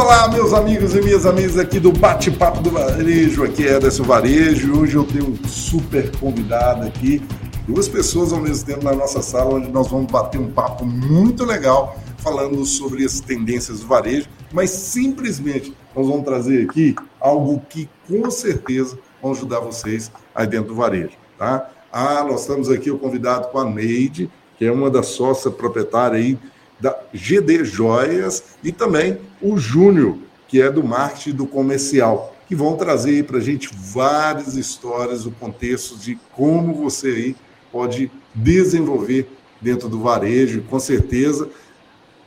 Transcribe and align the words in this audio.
Olá, 0.00 0.26
meus 0.28 0.54
amigos 0.54 0.94
e 0.94 1.02
minhas 1.02 1.26
amigas 1.26 1.58
aqui 1.58 1.78
do 1.78 1.92
Bate-Papo 1.92 2.62
do 2.62 2.70
Varejo. 2.70 3.44
Aqui 3.44 3.68
é 3.68 3.76
Ederson 3.76 4.02
Varejo. 4.02 4.80
Hoje 4.80 4.96
eu 4.96 5.04
tenho 5.04 5.28
um 5.28 5.46
super 5.46 6.10
convidado 6.16 6.86
aqui, 6.86 7.22
duas 7.68 7.86
pessoas 7.86 8.32
ao 8.32 8.40
mesmo 8.40 8.64
tempo 8.64 8.82
na 8.82 8.94
nossa 8.94 9.20
sala, 9.20 9.56
onde 9.56 9.70
nós 9.70 9.88
vamos 9.88 10.10
bater 10.10 10.40
um 10.40 10.50
papo 10.50 10.86
muito 10.86 11.44
legal 11.44 11.98
falando 12.16 12.64
sobre 12.64 13.04
as 13.04 13.20
tendências 13.20 13.80
do 13.80 13.88
varejo, 13.88 14.26
mas 14.50 14.70
simplesmente 14.70 15.76
nós 15.94 16.06
vamos 16.06 16.24
trazer 16.24 16.64
aqui 16.64 16.96
algo 17.20 17.60
que 17.68 17.86
com 18.08 18.30
certeza 18.30 18.98
vão 19.22 19.32
ajudar 19.32 19.60
vocês 19.60 20.10
aí 20.34 20.46
dentro 20.46 20.68
do 20.68 20.74
varejo, 20.76 21.12
tá? 21.36 21.68
Ah, 21.92 22.24
nós 22.24 22.40
estamos 22.40 22.70
aqui 22.70 22.90
o 22.90 22.98
convidado 22.98 23.48
com 23.48 23.58
a 23.58 23.66
Neide, 23.66 24.30
que 24.56 24.64
é 24.64 24.72
uma 24.72 24.88
das 24.88 25.08
sócias 25.08 25.52
proprietárias 25.52 26.24
aí 26.24 26.38
da 26.80 26.98
GD 27.12 27.64
Joias, 27.64 28.42
e 28.62 28.72
também 28.72 29.18
o 29.40 29.56
Júnior, 29.56 30.16
que 30.48 30.60
é 30.60 30.70
do 30.70 30.82
marketing 30.82 31.32
do 31.32 31.46
comercial, 31.46 32.34
que 32.48 32.54
vão 32.54 32.76
trazer 32.76 33.24
para 33.24 33.38
a 33.38 33.40
gente 33.40 33.70
várias 33.72 34.56
histórias, 34.56 35.26
o 35.26 35.30
contexto 35.30 35.96
de 35.96 36.18
como 36.32 36.74
você 36.74 37.08
aí 37.08 37.36
pode 37.70 38.10
desenvolver 38.34 39.28
dentro 39.60 39.88
do 39.88 40.00
varejo, 40.00 40.62
com 40.62 40.80
certeza 40.80 41.48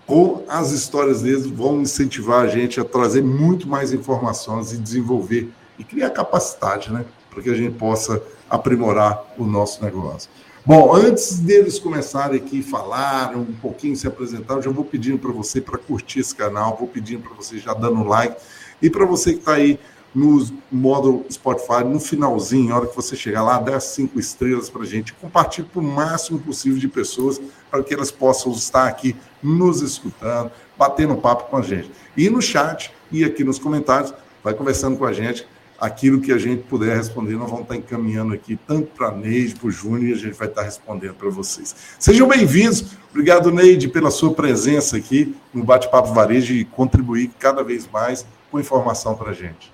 com 0.06 0.44
as 0.48 0.72
histórias 0.72 1.22
deles 1.22 1.46
vão 1.48 1.82
incentivar 1.82 2.44
a 2.44 2.48
gente 2.48 2.80
a 2.80 2.84
trazer 2.84 3.24
muito 3.24 3.68
mais 3.68 3.94
informações 3.94 4.74
e 4.74 4.78
desenvolver 4.78 5.50
e 5.80 5.84
criar 5.84 6.10
capacidade, 6.10 6.92
né, 6.92 7.06
para 7.30 7.42
que 7.42 7.50
a 7.50 7.56
gente 7.56 7.76
possa 7.76 8.22
aprimorar 8.50 9.34
o 9.38 9.46
nosso 9.46 9.84
negócio. 9.84 10.30
Bom, 10.66 10.96
antes 10.96 11.40
deles 11.40 11.78
começarem 11.78 12.38
aqui 12.38 12.64
falar 12.64 13.36
um 13.36 13.44
pouquinho, 13.44 13.98
se 13.98 14.08
apresentar, 14.08 14.54
eu 14.54 14.62
já 14.62 14.72
vou 14.72 14.86
pedindo 14.86 15.20
para 15.20 15.30
você 15.30 15.60
para 15.60 15.78
curtir 15.78 16.22
esse 16.22 16.34
canal, 16.34 16.78
vou 16.80 16.88
pedindo 16.88 17.22
para 17.22 17.34
você 17.34 17.58
já 17.58 17.74
dando 17.74 18.02
like. 18.06 18.38
E 18.82 18.90
para 18.90 19.06
você 19.06 19.34
que 19.34 19.40
está 19.40 19.56
aí 19.56 19.78
no 20.16 20.42
modo 20.72 21.26
Spotify, 21.30 21.84
no 21.84 22.00
finalzinho, 22.00 22.70
na 22.70 22.78
hora 22.78 22.88
que 22.88 22.96
você 22.96 23.14
chegar 23.14 23.44
lá, 23.44 23.60
dá 23.60 23.78
cinco 23.78 24.18
estrelas 24.18 24.70
para 24.70 24.84
a 24.84 24.86
gente. 24.86 25.12
Compartilhe 25.12 25.68
para 25.68 25.82
o 25.82 25.84
máximo 25.84 26.40
possível 26.40 26.80
de 26.80 26.88
pessoas 26.88 27.42
para 27.70 27.84
que 27.84 27.94
elas 27.94 28.10
possam 28.10 28.54
estar 28.54 28.88
aqui 28.88 29.18
nos 29.42 29.82
escutando, 29.82 30.50
batendo 30.78 31.18
papo 31.18 31.50
com 31.50 31.58
a 31.58 31.62
gente. 31.62 31.92
E 32.16 32.30
no 32.30 32.42
chat 32.42 32.90
e 33.12 33.26
aqui 33.26 33.44
nos 33.44 33.60
comentários, 33.60 34.14
vai 34.42 34.54
conversando 34.54 34.96
com 34.98 35.04
a 35.04 35.12
gente 35.12 35.46
aquilo 35.84 36.22
que 36.22 36.32
a 36.32 36.38
gente 36.38 36.64
puder 36.64 36.96
responder, 36.96 37.34
nós 37.34 37.50
vamos 37.50 37.64
estar 37.64 37.76
encaminhando 37.76 38.34
aqui, 38.34 38.58
tanto 38.66 38.88
para 38.92 39.10
a 39.10 39.12
Neide, 39.12 39.56
para 39.56 39.68
o 39.68 39.72
Júnior, 39.72 40.12
e 40.12 40.14
a 40.14 40.16
gente 40.16 40.34
vai 40.34 40.48
estar 40.48 40.62
respondendo 40.62 41.14
para 41.14 41.30
vocês. 41.30 41.76
Sejam 42.00 42.26
bem-vindos. 42.26 42.86
Obrigado, 43.12 43.52
Neide, 43.52 43.90
pela 43.90 44.10
sua 44.10 44.34
presença 44.34 44.96
aqui 44.96 45.36
no 45.54 45.62
Bate-Papo 45.62 46.14
Varejo 46.14 46.54
e 46.54 46.64
contribuir 46.64 47.32
cada 47.38 47.62
vez 47.64 47.86
mais 47.92 48.26
com 48.50 48.62
informação 48.62 49.14
para 49.16 49.32
a 49.32 49.34
gente. 49.34 49.74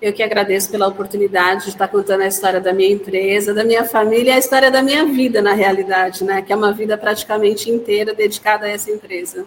Eu 0.00 0.12
que 0.12 0.22
agradeço 0.22 0.70
pela 0.70 0.86
oportunidade 0.86 1.64
de 1.64 1.70
estar 1.70 1.88
contando 1.88 2.22
a 2.22 2.28
história 2.28 2.60
da 2.60 2.72
minha 2.72 2.92
empresa, 2.92 3.52
da 3.52 3.64
minha 3.64 3.84
família 3.84 4.36
a 4.36 4.38
história 4.38 4.70
da 4.70 4.82
minha 4.82 5.04
vida, 5.04 5.42
na 5.42 5.52
realidade, 5.52 6.22
né? 6.22 6.42
Que 6.42 6.52
é 6.52 6.56
uma 6.56 6.72
vida 6.72 6.96
praticamente 6.96 7.68
inteira 7.68 8.14
dedicada 8.14 8.66
a 8.66 8.68
essa 8.68 8.90
empresa. 8.90 9.46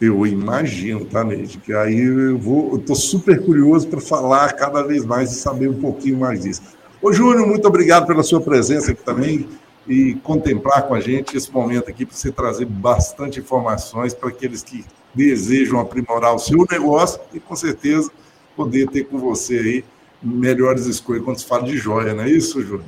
Eu 0.00 0.24
imagino, 0.26 1.04
tá, 1.04 1.24
Neide? 1.24 1.58
Que 1.58 1.72
aí 1.72 1.98
eu 1.98 2.38
vou, 2.38 2.72
eu 2.72 2.78
tô 2.78 2.94
super 2.94 3.44
curioso 3.44 3.88
para 3.88 4.00
falar 4.00 4.52
cada 4.52 4.82
vez 4.82 5.04
mais 5.04 5.32
e 5.32 5.34
saber 5.34 5.68
um 5.68 5.80
pouquinho 5.80 6.18
mais 6.18 6.42
disso. 6.42 6.62
Ô, 7.02 7.12
Júnior, 7.12 7.46
muito 7.46 7.66
obrigado 7.66 8.06
pela 8.06 8.22
sua 8.22 8.40
presença 8.40 8.92
aqui 8.92 9.02
também 9.02 9.48
e 9.88 10.14
contemplar 10.22 10.82
com 10.86 10.94
a 10.94 11.00
gente 11.00 11.36
esse 11.36 11.50
momento 11.50 11.90
aqui 11.90 12.04
para 12.06 12.16
você 12.16 12.30
trazer 12.30 12.66
bastante 12.66 13.40
informações 13.40 14.14
para 14.14 14.28
aqueles 14.28 14.62
que 14.62 14.84
desejam 15.14 15.80
aprimorar 15.80 16.34
o 16.34 16.38
seu 16.38 16.64
negócio 16.70 17.20
e, 17.32 17.40
com 17.40 17.56
certeza, 17.56 18.10
poder 18.54 18.88
ter 18.88 19.04
com 19.04 19.18
você 19.18 19.58
aí 19.58 19.84
melhores 20.22 20.86
escolhas 20.86 21.24
quando 21.24 21.38
se 21.38 21.46
fala 21.46 21.64
de 21.64 21.76
joia, 21.76 22.14
não 22.14 22.24
é 22.24 22.30
isso, 22.30 22.60
Júnior? 22.60 22.86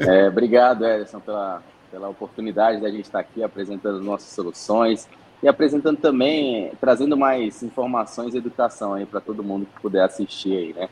É, 0.00 0.28
obrigado, 0.28 0.84
Edson, 0.84 1.20
pela, 1.20 1.62
pela 1.90 2.08
oportunidade 2.08 2.80
da 2.80 2.90
gente 2.90 3.04
estar 3.04 3.20
aqui 3.20 3.42
apresentando 3.42 4.00
nossas 4.00 4.28
soluções 4.30 5.08
e 5.42 5.48
apresentando 5.48 5.98
também, 5.98 6.72
trazendo 6.80 7.16
mais 7.16 7.62
informações 7.62 8.34
e 8.34 8.38
educação 8.38 8.94
aí 8.94 9.06
para 9.06 9.20
todo 9.20 9.42
mundo 9.42 9.66
que 9.66 9.80
puder 9.80 10.04
assistir 10.04 10.56
aí, 10.56 10.72
né? 10.72 10.88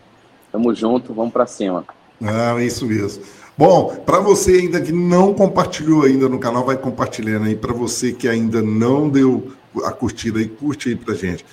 Tamo 0.52 0.74
junto, 0.74 1.12
vamos 1.12 1.32
para 1.32 1.46
cima. 1.46 1.84
Ah, 2.22 2.62
isso 2.62 2.86
mesmo. 2.86 3.24
Bom, 3.58 3.96
para 4.04 4.20
você 4.20 4.52
ainda 4.52 4.80
que 4.80 4.92
não 4.92 5.34
compartilhou 5.34 6.02
ainda 6.02 6.28
no 6.28 6.38
canal, 6.38 6.64
vai 6.64 6.76
compartilhando 6.76 7.46
aí. 7.46 7.56
Para 7.56 7.72
você 7.72 8.12
que 8.12 8.28
ainda 8.28 8.62
não 8.62 9.08
deu 9.08 9.52
a 9.84 9.90
curtida 9.90 10.38
aí, 10.38 10.46
curte 10.46 10.90
aí 10.90 10.96
para 10.96 11.14
gente. 11.14 11.44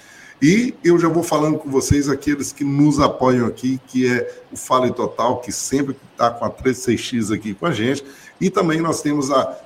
E 0.42 0.74
eu 0.84 1.00
já 1.00 1.08
vou 1.08 1.24
falando 1.24 1.58
com 1.58 1.70
vocês, 1.70 2.10
aqueles 2.10 2.52
que 2.52 2.66
nos 2.66 3.00
apoiam 3.00 3.48
aqui, 3.48 3.80
que 3.88 4.06
é 4.06 4.30
o 4.52 4.58
Fale 4.58 4.92
Total, 4.92 5.40
que 5.40 5.52
sempre 5.54 5.96
está 6.12 6.30
com 6.30 6.44
a 6.44 6.50
36X 6.50 7.34
aqui 7.34 7.54
com 7.54 7.66
a 7.66 7.72
gente. 7.72 8.04
E 8.42 8.50
também 8.50 8.82
nós 8.82 9.02
temos 9.02 9.32
a 9.32 9.58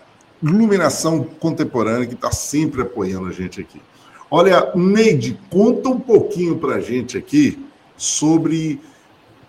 Iluminação 0.42 1.24
Contemporânea, 1.24 2.06
que 2.06 2.14
está 2.14 2.32
sempre 2.32 2.82
apoiando 2.82 3.28
a 3.28 3.32
gente 3.32 3.60
aqui. 3.60 3.82
Olha, 4.30 4.72
Neide, 4.76 5.40
conta 5.50 5.90
um 5.90 6.00
pouquinho 6.00 6.58
para 6.58 6.76
a 6.76 6.80
gente 6.80 7.18
aqui 7.18 7.66
sobre 7.96 8.80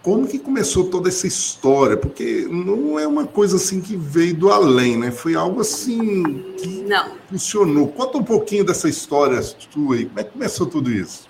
como 0.03 0.27
que 0.27 0.38
começou 0.38 0.84
toda 0.84 1.09
essa 1.09 1.27
história, 1.27 1.97
porque 1.97 2.47
não 2.48 2.98
é 2.98 3.06
uma 3.06 3.27
coisa 3.27 3.56
assim 3.56 3.81
que 3.81 3.97
veio 3.97 4.34
do 4.34 4.50
além, 4.50 4.97
né? 4.97 5.10
Foi 5.10 5.34
algo 5.34 5.60
assim 5.60 6.54
que 6.56 6.82
não. 6.82 7.10
funcionou. 7.28 7.88
Conta 7.88 8.19
um 8.19 8.22
pouquinho 8.22 8.65
dessa 8.65 8.88
história 8.88 9.41
tua 9.71 9.97
aí, 9.97 10.06
como 10.06 10.21
é 10.21 10.25
que 10.25 10.31
começou 10.31 10.66
tudo 10.66 10.91
isso? 10.91 11.27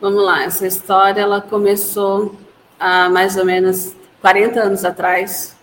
Vamos 0.00 0.22
lá, 0.22 0.42
essa 0.42 0.66
história 0.66 1.20
ela 1.20 1.40
começou 1.40 2.34
há 2.78 3.08
mais 3.08 3.36
ou 3.36 3.44
menos 3.44 3.94
40 4.20 4.60
anos 4.60 4.84
atrás, 4.84 5.56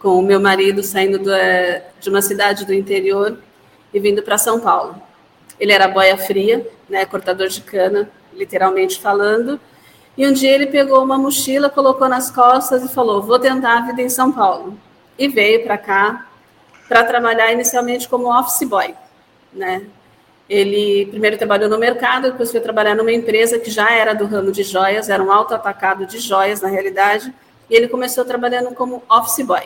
com 0.00 0.18
o 0.18 0.22
meu 0.22 0.40
marido 0.40 0.82
saindo 0.82 1.18
do, 1.18 1.32
eh, 1.32 1.84
de 2.00 2.08
uma 2.08 2.22
cidade 2.22 2.64
do 2.64 2.74
interior 2.74 3.38
e 3.92 4.00
vindo 4.00 4.22
para 4.22 4.38
São 4.38 4.58
Paulo. 4.58 5.00
Ele 5.58 5.72
era 5.72 5.86
boia 5.86 6.16
fria, 6.16 6.66
né, 6.88 7.04
cortador 7.04 7.48
de 7.48 7.60
cana, 7.60 8.10
literalmente 8.32 8.98
falando. 8.98 9.60
E 10.16 10.26
um 10.26 10.32
dia 10.32 10.50
ele 10.50 10.66
pegou 10.66 11.04
uma 11.04 11.18
mochila, 11.18 11.68
colocou 11.68 12.08
nas 12.08 12.30
costas 12.30 12.82
e 12.82 12.88
falou: 12.88 13.22
"Vou 13.22 13.38
tentar 13.38 13.78
a 13.78 13.80
vida 13.82 14.00
em 14.02 14.08
São 14.08 14.32
Paulo". 14.32 14.76
E 15.18 15.28
veio 15.28 15.62
para 15.64 15.76
cá 15.76 16.26
para 16.88 17.04
trabalhar 17.04 17.52
inicialmente 17.52 18.08
como 18.08 18.36
office 18.36 18.66
boy, 18.66 18.94
né? 19.52 19.82
Ele 20.48 21.06
primeiro 21.06 21.38
trabalhou 21.38 21.68
no 21.68 21.78
mercado, 21.78 22.30
depois 22.32 22.50
foi 22.50 22.60
trabalhar 22.60 22.96
numa 22.96 23.12
empresa 23.12 23.58
que 23.58 23.70
já 23.70 23.92
era 23.92 24.14
do 24.14 24.26
ramo 24.26 24.50
de 24.50 24.64
joias, 24.64 25.08
era 25.08 25.22
um 25.22 25.30
alto 25.30 25.54
atacado 25.54 26.06
de 26.06 26.18
joias 26.18 26.60
na 26.60 26.68
realidade, 26.68 27.32
e 27.68 27.76
ele 27.76 27.86
começou 27.86 28.24
trabalhando 28.24 28.74
como 28.74 29.04
office 29.08 29.46
boy. 29.46 29.62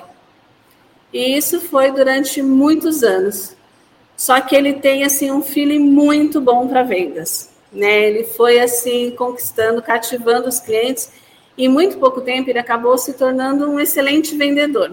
E 1.15 1.37
isso 1.37 1.61
foi 1.61 1.93
durante 1.93 2.43
muitos 2.43 3.05
anos. 3.05 3.57
Só 4.17 4.41
que 4.41 4.57
ele 4.57 4.75
tem 4.75 5.05
assim 5.05 5.31
um 5.31 5.41
feeling 5.41 5.79
muito 5.79 6.41
bom 6.41 6.67
para 6.67 6.83
vendas, 6.83 7.51
né? 7.73 8.09
Ele 8.09 8.25
foi 8.25 8.59
assim 8.59 9.13
conquistando, 9.13 9.81
cativando 9.81 10.49
os 10.49 10.59
clientes 10.59 11.13
e 11.57 11.67
em 11.67 11.69
muito 11.69 11.99
pouco 11.99 12.21
tempo 12.21 12.51
ele 12.51 12.59
acabou 12.59 12.99
se 12.99 13.13
tornando 13.13 13.71
um 13.71 13.79
excelente 13.79 14.37
vendedor. 14.37 14.91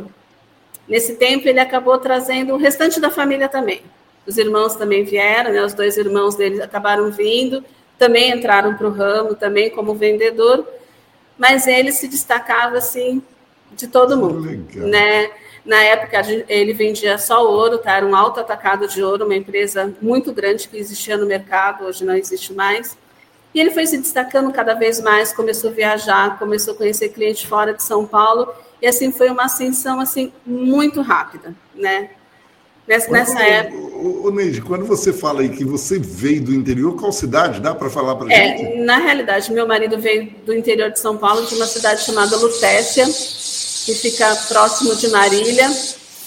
Nesse 0.87 1.15
tempo 1.15 1.47
ele 1.47 1.59
acabou 1.59 1.97
trazendo 1.97 2.53
o 2.53 2.57
restante 2.57 2.99
da 2.99 3.09
família 3.09 3.49
também. 3.49 3.81
Os 4.27 4.37
irmãos 4.37 4.75
também 4.75 5.03
vieram, 5.03 5.51
né? 5.51 5.63
Os 5.63 5.73
dois 5.73 5.97
irmãos 5.97 6.35
dele 6.35 6.61
acabaram 6.61 7.09
vindo, 7.09 7.63
também 7.97 8.31
entraram 8.31 8.75
para 8.75 8.87
o 8.87 8.91
ramo, 8.91 9.33
também 9.33 9.71
como 9.71 9.95
vendedor, 9.95 10.67
mas 11.35 11.65
ele 11.65 11.91
se 11.91 12.07
destacava 12.07 12.77
assim 12.77 13.23
de 13.71 13.87
todo 13.87 14.17
mundo, 14.17 14.41
Legal. 14.41 14.87
né? 14.87 15.31
Na 15.65 15.81
época, 15.83 16.21
ele 16.49 16.73
vendia 16.73 17.17
só 17.17 17.45
ouro, 17.47 17.77
tá? 17.77 17.97
era 17.97 18.05
um 18.05 18.15
alto 18.15 18.39
atacado 18.39 18.87
de 18.87 19.03
ouro, 19.03 19.25
uma 19.25 19.35
empresa 19.35 19.93
muito 20.01 20.33
grande 20.33 20.67
que 20.67 20.77
existia 20.77 21.15
no 21.17 21.25
mercado, 21.25 21.85
hoje 21.85 22.03
não 22.03 22.15
existe 22.15 22.51
mais. 22.53 22.97
E 23.53 23.59
ele 23.59 23.71
foi 23.71 23.85
se 23.85 23.97
destacando 23.97 24.51
cada 24.51 24.73
vez 24.73 24.99
mais, 25.01 25.33
começou 25.33 25.69
a 25.69 25.73
viajar, 25.73 26.39
começou 26.39 26.73
a 26.73 26.77
conhecer 26.77 27.09
clientes 27.09 27.43
fora 27.43 27.73
de 27.73 27.83
São 27.83 28.07
Paulo, 28.07 28.51
e 28.81 28.87
assim 28.87 29.11
foi 29.11 29.29
uma 29.29 29.43
ascensão 29.43 29.99
assim 29.99 30.31
muito 30.45 31.01
rápida, 31.01 31.53
né? 31.75 32.09
Nessa, 32.87 33.11
nessa 33.11 33.39
época. 33.43 33.77
Ô, 33.77 34.31
Neide, 34.31 34.61
quando 34.61 34.85
você 34.85 35.13
fala 35.13 35.41
aí 35.41 35.49
que 35.49 35.63
você 35.63 35.99
veio 35.99 36.43
do 36.43 36.53
interior, 36.53 36.95
qual 36.95 37.11
cidade? 37.11 37.61
Dá 37.61 37.75
para 37.75 37.89
falar 37.89 38.15
para 38.15 38.33
é, 38.33 38.57
gente? 38.57 38.79
Na 38.79 38.97
realidade, 38.97 39.51
meu 39.51 39.67
marido 39.67 39.99
veio 39.99 40.33
do 40.43 40.53
interior 40.53 40.89
de 40.89 40.99
São 40.99 41.15
Paulo, 41.15 41.45
de 41.45 41.53
uma 41.55 41.67
cidade 41.67 42.01
chamada 42.01 42.35
Lutécia, 42.37 43.05
que 43.85 43.93
fica 43.95 44.35
próximo 44.47 44.95
de 44.95 45.07
Marília. 45.09 45.69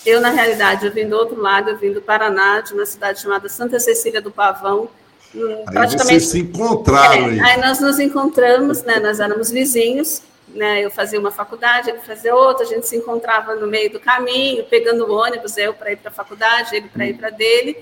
Eu, 0.04 0.20
na 0.20 0.30
realidade, 0.30 0.86
eu 0.86 0.92
vim 0.92 1.08
do 1.08 1.16
outro 1.16 1.40
lado, 1.40 1.70
eu 1.70 1.78
vim 1.78 1.92
do 1.92 2.02
Paraná, 2.02 2.60
de 2.60 2.74
uma 2.74 2.84
cidade 2.84 3.20
chamada 3.20 3.48
Santa 3.48 3.78
Cecília 3.80 4.20
do 4.20 4.30
Pavão. 4.30 4.88
Hum, 5.34 5.64
aí 5.66 5.74
praticamente, 5.74 6.20
vocês 6.20 6.26
se 6.26 6.38
encontraram. 6.40 7.30
É, 7.30 7.40
aí 7.40 7.60
nós 7.60 7.80
nos 7.80 7.98
encontramos, 7.98 8.82
né, 8.82 9.00
nós 9.00 9.18
éramos 9.18 9.50
vizinhos, 9.50 10.22
né, 10.48 10.84
eu 10.84 10.90
fazia 10.90 11.18
uma 11.18 11.30
faculdade, 11.30 11.90
ele 11.90 12.00
fazia 12.00 12.34
outra, 12.34 12.64
a 12.64 12.68
gente 12.68 12.86
se 12.86 12.96
encontrava 12.96 13.56
no 13.56 13.66
meio 13.66 13.90
do 13.90 13.98
caminho, 13.98 14.64
pegando 14.64 15.06
o 15.06 15.12
ônibus, 15.12 15.56
eu 15.56 15.72
para 15.74 15.92
ir 15.92 15.96
para 15.96 16.10
a 16.10 16.14
faculdade, 16.14 16.76
ele 16.76 16.88
para 16.88 17.06
ir 17.06 17.14
para 17.14 17.30
dele. 17.30 17.76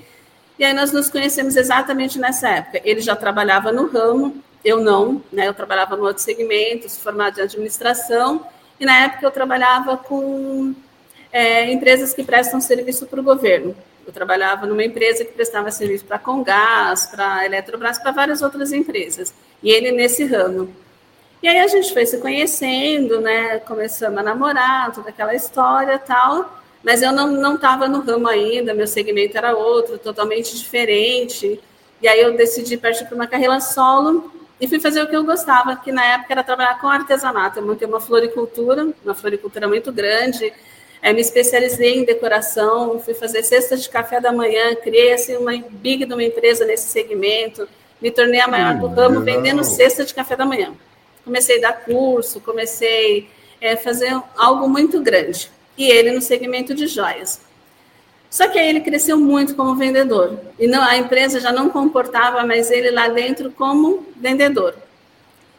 E 0.59 0.65
aí 0.65 0.73
nós 0.73 0.93
nos 0.93 1.11
conhecemos 1.11 1.57
exatamente 1.57 2.19
nessa 2.19 2.49
época. 2.49 2.81
Ele 2.85 3.01
já 3.01 3.17
trabalhava 3.17 3.73
no 3.73 3.87
ramo, 3.87 4.43
eu 4.65 4.81
não, 4.81 5.23
né? 5.33 5.49
Eu 5.49 5.55
trabalhava 5.55 5.97
no 5.97 6.05
outro 6.05 6.23
segmento, 6.23 6.89
formado 6.89 7.41
em 7.41 7.43
administração, 7.43 8.47
e 8.83 8.85
na 8.85 9.05
época 9.05 9.25
eu 9.25 9.31
trabalhava 9.31 9.97
com 9.97 10.75
é, 11.33 11.71
empresas 11.71 12.13
que 12.13 12.25
prestam 12.25 12.61
serviço 12.61 13.07
para 13.07 13.21
o 13.21 13.23
governo. 13.23 13.77
Eu 14.05 14.13
trabalhava 14.13 14.67
numa 14.67 14.83
empresa 14.83 15.25
que 15.25 15.31
prestava 15.31 15.71
serviço 15.71 16.05
para 16.05 16.19
Congás, 16.19 17.07
para 17.07 17.47
Eletrobras, 17.47 18.01
para 18.01 18.11
várias 18.11 18.43
outras 18.43 18.73
empresas. 18.73 19.33
E 19.63 19.71
ele 19.71 19.93
nesse 19.93 20.25
ramo. 20.25 20.75
E 21.41 21.47
aí 21.47 21.61
a 21.61 21.69
gente 21.69 21.93
foi 21.93 22.05
se 22.05 22.19
conhecendo, 22.19 23.21
né? 23.21 23.61
Começamos 23.61 24.19
a 24.19 24.23
namorar, 24.25 24.93
toda 24.93 25.11
aquela 25.11 25.33
história 25.33 25.97
tal. 26.01 26.61
Mas 26.83 27.03
eu 27.03 27.13
não 27.13 27.55
estava 27.55 27.87
no 27.87 28.01
ramo 28.01 28.27
ainda, 28.27 28.75
meu 28.75 28.89
segmento 28.89 29.39
era 29.39 29.57
outro, 29.57 29.97
totalmente 29.97 30.59
diferente. 30.59 31.61
E 32.03 32.09
aí 32.09 32.21
eu 32.21 32.37
decidi 32.37 32.77
partir 32.77 33.05
para 33.05 33.15
uma 33.15 33.29
carreira 33.29 33.61
solo 33.61 34.42
e 34.63 34.69
fui 34.69 34.79
fazer 34.79 35.03
o 35.03 35.09
que 35.09 35.17
eu 35.17 35.25
gostava, 35.25 35.75
que 35.75 35.91
na 35.91 36.05
época 36.05 36.35
era 36.35 36.45
trabalhar 36.45 36.81
com 36.81 36.87
artesanato. 36.87 37.59
Eu 37.59 37.67
montei 37.67 37.89
uma 37.89 38.01
floricultura, 38.01 38.87
uma 39.05 39.13
floricultura 39.13 39.67
muito 39.67 39.91
grande, 39.91 40.53
é, 41.03 41.13
me 41.13 41.21
especializei 41.21 41.99
em 41.99 42.05
decoração, 42.05 43.01
fui 43.01 43.13
fazer 43.13 43.43
cestas 43.43 43.83
de 43.83 43.91
café 43.91 44.21
da 44.21 44.31
manhã, 44.31 44.77
criei 44.77 45.15
assim, 45.15 45.37
uma 45.37 45.51
big 45.69 46.05
de 46.05 46.15
uma 46.15 46.23
empresa 46.23 46.65
nesse 46.65 46.91
segmento, 46.91 47.69
me 48.01 48.13
tornei 48.13 48.41
a 48.41 48.47
maior 48.47 48.79
do 48.79 48.87
ramo 48.87 49.23
vendendo 49.23 49.65
cesta 49.65 50.05
de 50.05 50.15
café 50.15 50.37
da 50.37 50.47
manhã. 50.47 50.73
Comecei 51.25 51.59
a 51.59 51.63
dar 51.63 51.85
curso, 51.85 52.41
comecei 52.41 53.29
a 53.61 53.67
é, 53.67 53.77
fazer 53.77 54.17
algo 54.37 54.69
muito 54.69 55.01
grande. 55.01 55.51
E 55.77 55.91
ele 55.91 56.13
no 56.13 56.23
segmento 56.23 56.73
de 56.73 56.87
joias. 56.87 57.41
Só 58.33 58.49
que 58.49 58.59
aí 58.59 58.67
ele 58.67 58.81
cresceu 58.81 59.19
muito 59.19 59.55
como 59.55 59.75
vendedor. 59.75 60.41
E 60.59 60.67
não, 60.67 60.83
a 60.83 60.97
empresa 60.97 61.39
já 61.39 61.53
não 61.53 61.69
comportava 61.69 62.47
mais 62.47 62.71
ele 62.71 62.91
lá 62.91 63.07
dentro 63.07 63.51
como 63.51 64.07
vendedor. 64.17 64.75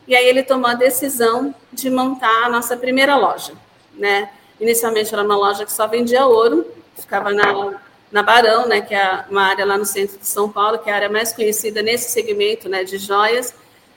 E 0.08 0.16
aí 0.16 0.26
ele 0.26 0.42
tomou 0.42 0.72
a 0.72 0.74
decisão 0.74 1.54
de 1.72 1.88
montar 1.92 2.46
a 2.46 2.50
nossa 2.50 2.76
primeira 2.76 3.16
loja, 3.16 3.54
né? 3.94 4.28
Inicialmente 4.60 5.14
era 5.14 5.24
uma 5.24 5.38
loja 5.38 5.66
que 5.66 5.72
só 5.72 5.86
vendia 5.86 6.26
ouro, 6.26 6.66
ficava 6.98 7.32
na, 7.32 7.80
na 8.12 8.24
Barão, 8.24 8.68
né, 8.68 8.82
que 8.82 8.96
é 8.96 9.24
uma 9.30 9.44
área 9.44 9.66
lá 9.66 9.78
no 9.78 9.86
centro 9.86 10.18
de 10.18 10.26
São 10.26 10.50
Paulo, 10.50 10.80
que 10.80 10.90
é 10.90 10.94
a 10.94 10.96
área 10.96 11.10
mais 11.10 11.32
conhecida 11.32 11.84
nesse 11.84 12.10
segmento 12.10 12.68
né, 12.68 12.84
de 12.84 12.98
joias, 12.98 13.54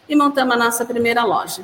e 0.07 0.15
montamos 0.15 0.55
a 0.55 0.59
nossa 0.59 0.85
primeira 0.85 1.25
loja. 1.25 1.63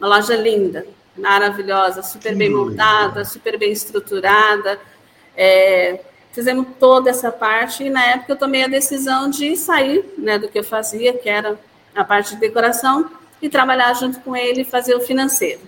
Uma 0.00 0.08
loja 0.08 0.34
linda, 0.36 0.86
maravilhosa, 1.18 2.02
super 2.02 2.34
bem 2.34 2.48
montada, 2.48 3.26
super 3.26 3.58
bem 3.58 3.72
estruturada. 3.72 4.80
É, 5.36 6.00
fizemos 6.34 6.66
toda 6.80 7.08
essa 7.08 7.30
parte, 7.30 7.84
e 7.84 7.90
na 7.90 8.04
época 8.04 8.32
eu 8.32 8.36
tomei 8.36 8.64
a 8.64 8.68
decisão 8.68 9.30
de 9.30 9.56
sair 9.56 10.04
né, 10.18 10.38
do 10.38 10.48
que 10.48 10.58
eu 10.58 10.64
fazia, 10.64 11.12
que 11.12 11.28
era 11.28 11.58
a 11.94 12.02
parte 12.02 12.34
de 12.34 12.40
decoração, 12.40 13.08
e 13.40 13.48
trabalhar 13.48 13.94
junto 13.94 14.18
com 14.20 14.36
ele 14.36 14.62
e 14.62 14.64
fazer 14.64 14.94
o 14.96 15.00
financeiro. 15.00 15.60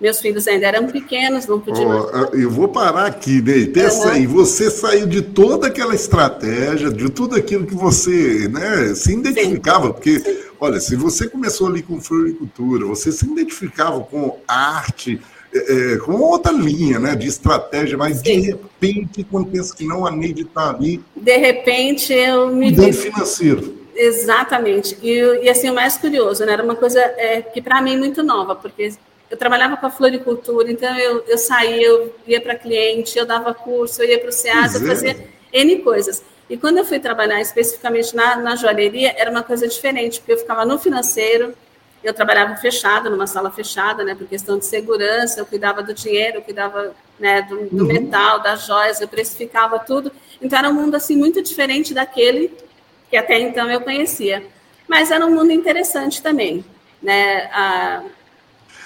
Meus 0.00 0.18
filhos 0.18 0.48
ainda 0.48 0.66
eram 0.66 0.86
pequenos, 0.86 1.46
não 1.46 1.60
podiam. 1.60 1.90
Oh, 1.90 2.34
eu 2.34 2.50
vou 2.50 2.68
parar 2.68 3.06
aqui, 3.06 3.42
Ney. 3.42 3.66
Pensa 3.66 4.06
uhum. 4.06 4.12
aí, 4.12 4.26
você 4.26 4.70
saiu 4.70 5.06
de 5.06 5.20
toda 5.20 5.66
aquela 5.66 5.94
estratégia, 5.94 6.90
de 6.90 7.10
tudo 7.10 7.36
aquilo 7.36 7.66
que 7.66 7.74
você 7.74 8.48
né, 8.48 8.94
se 8.94 9.12
identificava, 9.12 9.88
Sim. 9.88 9.92
porque, 9.92 10.20
Sim. 10.20 10.38
olha, 10.58 10.80
se 10.80 10.96
você 10.96 11.28
começou 11.28 11.68
ali 11.68 11.82
com 11.82 12.00
floricultura, 12.00 12.86
você 12.86 13.12
se 13.12 13.26
identificava 13.26 14.00
com 14.00 14.38
arte, 14.48 15.20
é, 15.54 15.94
é 15.94 15.96
com 15.98 16.12
outra 16.12 16.52
linha 16.52 16.98
né, 16.98 17.14
de 17.14 17.26
estratégia, 17.26 17.96
mas 17.96 18.18
Sim. 18.18 18.22
de 18.22 18.40
repente, 18.40 19.24
quando 19.24 19.50
pensa 19.50 19.74
que 19.74 19.84
não, 19.84 20.06
a 20.06 20.10
Neide 20.10 20.42
está 20.42 20.70
ali. 20.70 21.02
De 21.16 21.36
repente, 21.36 22.12
eu 22.12 22.48
me. 22.48 22.70
Dentro 22.70 23.00
financeiro. 23.00 23.80
Exatamente. 23.94 24.96
E, 25.02 25.18
e, 25.42 25.48
assim, 25.48 25.68
o 25.68 25.74
mais 25.74 25.96
curioso, 25.96 26.44
né? 26.44 26.52
Era 26.52 26.62
uma 26.62 26.76
coisa 26.76 27.00
é, 27.00 27.42
que 27.42 27.60
para 27.60 27.82
mim 27.82 27.98
muito 27.98 28.22
nova, 28.22 28.54
porque 28.54 28.92
eu 29.30 29.36
trabalhava 29.36 29.76
com 29.76 29.86
a 29.86 29.90
floricultura, 29.90 30.70
então 30.70 30.98
eu, 30.98 31.22
eu 31.28 31.38
saía, 31.38 31.86
eu 31.86 32.14
ia 32.26 32.40
para 32.40 32.54
cliente, 32.54 33.18
eu 33.18 33.26
dava 33.26 33.52
curso, 33.52 34.02
eu 34.02 34.08
ia 34.08 34.18
para 34.18 34.30
o 34.30 34.32
SEAS, 34.32 34.74
eu 34.74 34.86
fazia 34.86 35.16
N 35.52 35.76
coisas. 35.80 36.22
E 36.48 36.56
quando 36.56 36.78
eu 36.78 36.84
fui 36.84 36.98
trabalhar 36.98 37.40
especificamente 37.40 38.14
na, 38.16 38.36
na 38.36 38.56
joalheria, 38.56 39.14
era 39.16 39.30
uma 39.30 39.42
coisa 39.42 39.68
diferente, 39.68 40.18
porque 40.18 40.32
eu 40.32 40.38
ficava 40.38 40.64
no 40.64 40.78
financeiro, 40.78 41.54
eu 42.02 42.14
trabalhava 42.14 42.56
fechado, 42.56 43.10
numa 43.10 43.26
sala 43.26 43.50
fechada, 43.50 44.02
né, 44.04 44.14
por 44.14 44.26
questão 44.26 44.58
de 44.58 44.64
segurança, 44.64 45.40
eu 45.40 45.46
cuidava 45.46 45.82
do 45.82 45.92
dinheiro, 45.92 46.38
eu 46.38 46.42
cuidava 46.42 46.94
né, 47.18 47.42
do, 47.42 47.66
do 47.66 47.82
uhum. 47.82 47.88
metal, 47.88 48.40
das 48.40 48.66
joias, 48.66 49.00
eu 49.00 49.08
precificava 49.08 49.78
tudo. 49.78 50.10
Então 50.40 50.58
era 50.58 50.70
um 50.70 50.74
mundo 50.74 50.94
assim 50.94 51.16
muito 51.16 51.42
diferente 51.42 51.92
daquele 51.92 52.52
que 53.10 53.16
até 53.16 53.38
então 53.38 53.70
eu 53.70 53.80
conhecia. 53.80 54.42
Mas 54.88 55.10
era 55.10 55.26
um 55.26 55.34
mundo 55.34 55.52
interessante 55.52 56.22
também. 56.22 56.64
Né? 57.02 57.50
A, 57.52 58.02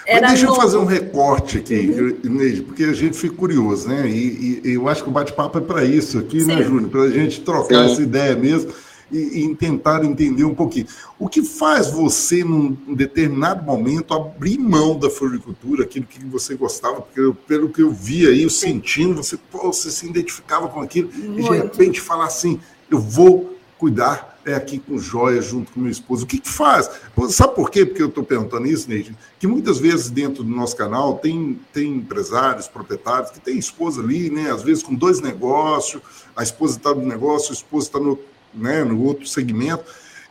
mas 0.06 0.32
deixa 0.32 0.46
novo. 0.46 0.58
eu 0.58 0.62
fazer 0.62 0.76
um 0.76 0.84
recorte 0.84 1.58
aqui, 1.58 1.88
uhum. 1.88 2.64
porque 2.66 2.84
a 2.84 2.92
gente 2.92 3.16
fica 3.16 3.34
curioso, 3.34 3.88
né? 3.88 4.06
E, 4.06 4.60
e 4.62 4.74
eu 4.74 4.86
acho 4.86 5.02
que 5.02 5.08
o 5.08 5.12
bate-papo 5.12 5.56
é 5.56 5.60
para 5.62 5.82
isso 5.82 6.18
aqui, 6.18 6.44
né, 6.44 6.54
Sim. 6.54 6.60
né, 6.60 6.62
Júnior? 6.62 6.90
Para 6.90 7.02
a 7.02 7.10
gente 7.10 7.40
trocar 7.40 7.86
Sim. 7.86 7.92
essa 7.92 8.02
ideia 8.02 8.36
mesmo 8.36 8.70
e, 9.16 9.54
tentar 9.54 10.04
entender 10.04 10.44
um 10.44 10.54
pouquinho. 10.54 10.86
O 11.18 11.28
que 11.28 11.42
faz 11.42 11.90
você, 11.90 12.42
num 12.42 12.76
determinado 12.94 13.62
momento, 13.62 14.12
abrir 14.14 14.58
mão 14.58 14.98
da 14.98 15.08
floricultura, 15.08 15.84
aquilo 15.84 16.06
que 16.06 16.24
você 16.24 16.54
gostava? 16.54 17.02
Porque 17.02 17.20
eu, 17.20 17.34
pelo 17.34 17.68
que 17.68 17.82
eu 17.82 17.90
vi 17.90 18.26
aí, 18.26 18.42
eu 18.42 18.50
sentindo, 18.50 19.22
você, 19.22 19.36
pô, 19.36 19.72
você 19.72 19.90
se 19.90 20.06
identificava 20.06 20.68
com 20.68 20.80
aquilo, 20.80 21.10
Muito. 21.12 21.40
e 21.40 21.42
de 21.42 21.50
repente 21.50 22.00
falar 22.00 22.26
assim: 22.26 22.60
eu 22.90 22.98
vou 22.98 23.56
cuidar 23.78 24.34
é 24.46 24.54
aqui 24.54 24.78
com 24.78 24.98
joias 24.98 25.46
junto 25.46 25.72
com 25.72 25.80
meu 25.80 25.90
esposo. 25.90 26.24
O 26.24 26.26
que, 26.26 26.38
que 26.38 26.48
faz? 26.48 26.90
Sabe 27.30 27.54
por 27.54 27.70
quê? 27.70 27.86
Porque 27.86 28.02
eu 28.02 28.08
estou 28.08 28.22
perguntando 28.22 28.66
isso, 28.66 28.88
Neide? 28.88 29.16
Que 29.38 29.46
muitas 29.46 29.78
vezes 29.78 30.10
dentro 30.10 30.42
do 30.42 30.50
nosso 30.50 30.76
canal 30.76 31.18
tem, 31.18 31.58
tem 31.72 31.94
empresários, 31.96 32.68
proprietários 32.68 33.30
que 33.30 33.40
tem 33.40 33.58
esposa 33.58 34.02
ali, 34.02 34.30
né? 34.30 34.50
Às 34.50 34.62
vezes 34.62 34.82
com 34.82 34.94
dois 34.94 35.20
negócios, 35.20 36.02
a 36.36 36.42
esposa 36.42 36.76
está 36.76 36.94
no 36.94 37.06
negócio, 37.06 37.50
o 37.50 37.54
esposo 37.54 37.86
está 37.86 37.98
no, 37.98 38.18
né, 38.54 38.84
no 38.84 39.02
outro 39.04 39.26
segmento. 39.26 39.84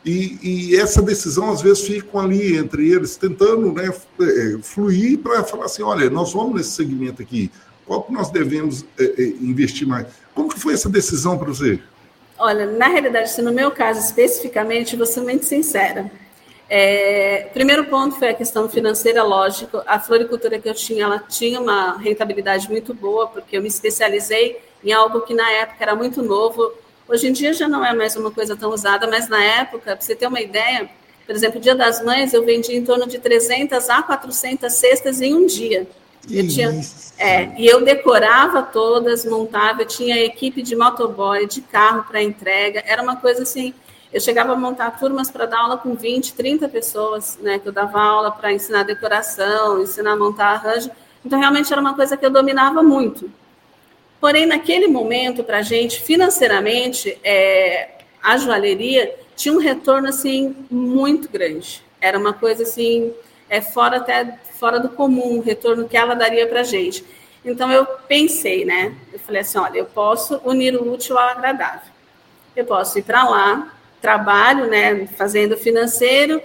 E, 0.04 0.38
e, 0.42 0.76
essa 0.76 1.00
decisão, 1.00 1.50
às 1.50 1.62
vezes, 1.62 1.86
fica 1.86 2.18
ali 2.18 2.56
entre 2.56 2.90
eles, 2.90 3.16
tentando 3.16 3.72
né, 3.72 3.90
é, 4.20 4.58
fluir 4.62 5.18
para 5.18 5.42
falar 5.44 5.64
assim: 5.64 5.82
olha, 5.82 6.10
nós 6.10 6.32
vamos 6.32 6.56
nesse 6.56 6.72
segmento 6.72 7.22
aqui, 7.22 7.50
qual 7.86 8.02
que 8.02 8.12
nós 8.12 8.30
devemos 8.30 8.84
é, 8.98 9.04
é, 9.04 9.26
investir 9.40 9.86
mais? 9.86 10.06
Como 10.34 10.48
que 10.48 10.60
foi 10.60 10.74
essa 10.74 10.90
decisão 10.90 11.38
para 11.38 11.48
você? 11.48 11.80
Olha, 12.38 12.66
na 12.66 12.88
realidade, 12.88 13.40
no 13.40 13.52
meu 13.52 13.70
caso 13.70 14.00
especificamente, 14.00 14.96
vou 14.96 15.06
ser 15.06 15.20
muito 15.20 15.46
sincera. 15.46 16.10
É, 16.68 17.48
primeiro 17.52 17.84
ponto 17.84 18.16
foi 18.16 18.30
a 18.30 18.34
questão 18.34 18.68
financeira, 18.68 19.22
lógico. 19.22 19.82
A 19.86 19.98
floricultura 20.00 20.58
que 20.58 20.68
eu 20.68 20.74
tinha, 20.74 21.04
ela 21.04 21.18
tinha 21.18 21.60
uma 21.60 21.96
rentabilidade 21.98 22.68
muito 22.70 22.92
boa, 22.94 23.26
porque 23.26 23.56
eu 23.56 23.62
me 23.62 23.68
especializei 23.68 24.60
em 24.82 24.92
algo 24.92 25.20
que 25.22 25.34
na 25.34 25.48
época 25.50 25.76
era 25.80 25.94
muito 25.94 26.22
novo. 26.22 26.72
Hoje 27.06 27.28
em 27.28 27.32
dia 27.32 27.52
já 27.52 27.68
não 27.68 27.84
é 27.84 27.92
mais 27.92 28.16
uma 28.16 28.30
coisa 28.30 28.56
tão 28.56 28.70
usada, 28.70 29.06
mas 29.06 29.28
na 29.28 29.42
época, 29.42 29.94
para 29.94 30.00
você 30.00 30.14
ter 30.14 30.26
uma 30.26 30.40
ideia, 30.40 30.88
por 31.26 31.34
exemplo, 31.34 31.60
Dia 31.60 31.74
das 31.74 32.02
Mães, 32.02 32.32
eu 32.32 32.44
vendi 32.44 32.74
em 32.74 32.84
torno 32.84 33.06
de 33.06 33.18
300 33.18 33.90
a 33.90 34.02
400 34.02 34.72
cestas 34.72 35.20
em 35.20 35.34
um 35.34 35.46
dia. 35.46 35.86
Eu 36.30 36.48
tinha, 36.48 36.70
é, 37.18 37.50
e 37.58 37.66
eu 37.66 37.84
decorava 37.84 38.62
todas, 38.62 39.26
montava, 39.26 39.82
eu 39.82 39.86
tinha 39.86 40.24
equipe 40.24 40.62
de 40.62 40.74
motoboy, 40.74 41.46
de 41.46 41.60
carro 41.60 42.04
para 42.04 42.22
entrega, 42.22 42.82
era 42.86 43.02
uma 43.02 43.16
coisa 43.16 43.42
assim. 43.42 43.74
Eu 44.10 44.20
chegava 44.20 44.52
a 44.52 44.56
montar 44.56 44.92
turmas 44.92 45.30
para 45.30 45.44
dar 45.44 45.58
aula 45.58 45.76
com 45.76 45.94
20, 45.94 46.34
30 46.34 46.68
pessoas, 46.68 47.38
né? 47.42 47.58
Que 47.58 47.68
eu 47.68 47.72
dava 47.72 48.00
aula 48.00 48.30
para 48.30 48.52
ensinar 48.52 48.84
decoração, 48.84 49.82
ensinar 49.82 50.12
a 50.12 50.16
montar 50.16 50.52
arranjo. 50.52 50.90
Então, 51.24 51.38
realmente 51.38 51.70
era 51.72 51.80
uma 51.80 51.94
coisa 51.94 52.16
que 52.16 52.24
eu 52.24 52.30
dominava 52.30 52.82
muito. 52.82 53.30
Porém, 54.24 54.46
naquele 54.46 54.86
momento, 54.86 55.44
para 55.44 55.58
a 55.58 55.62
gente, 55.62 56.00
financeiramente, 56.00 57.18
é, 57.22 57.90
a 58.22 58.38
joalheria 58.38 59.14
tinha 59.36 59.54
um 59.54 59.58
retorno 59.58 60.08
assim 60.08 60.56
muito 60.70 61.28
grande. 61.28 61.82
Era 62.00 62.18
uma 62.18 62.32
coisa 62.32 62.62
assim 62.62 63.12
é 63.50 63.60
fora 63.60 63.98
até 63.98 64.38
fora 64.58 64.80
do 64.80 64.88
comum 64.88 65.36
o 65.36 65.42
retorno 65.42 65.86
que 65.86 65.94
ela 65.94 66.14
daria 66.14 66.46
para 66.46 66.60
a 66.60 66.64
gente. 66.64 67.04
Então 67.44 67.70
eu 67.70 67.84
pensei, 67.84 68.64
né? 68.64 68.96
Eu 69.12 69.18
falei 69.18 69.42
assim, 69.42 69.58
olha, 69.58 69.76
eu 69.76 69.84
posso 69.84 70.40
unir 70.42 70.74
o 70.74 70.90
útil 70.90 71.18
ao 71.18 71.28
agradável. 71.28 71.92
Eu 72.56 72.64
posso 72.64 72.98
ir 72.98 73.02
para 73.02 73.28
lá, 73.28 73.76
trabalho, 74.00 74.68
né, 74.68 75.06
fazendo 75.18 75.54
financeiro, 75.54 76.40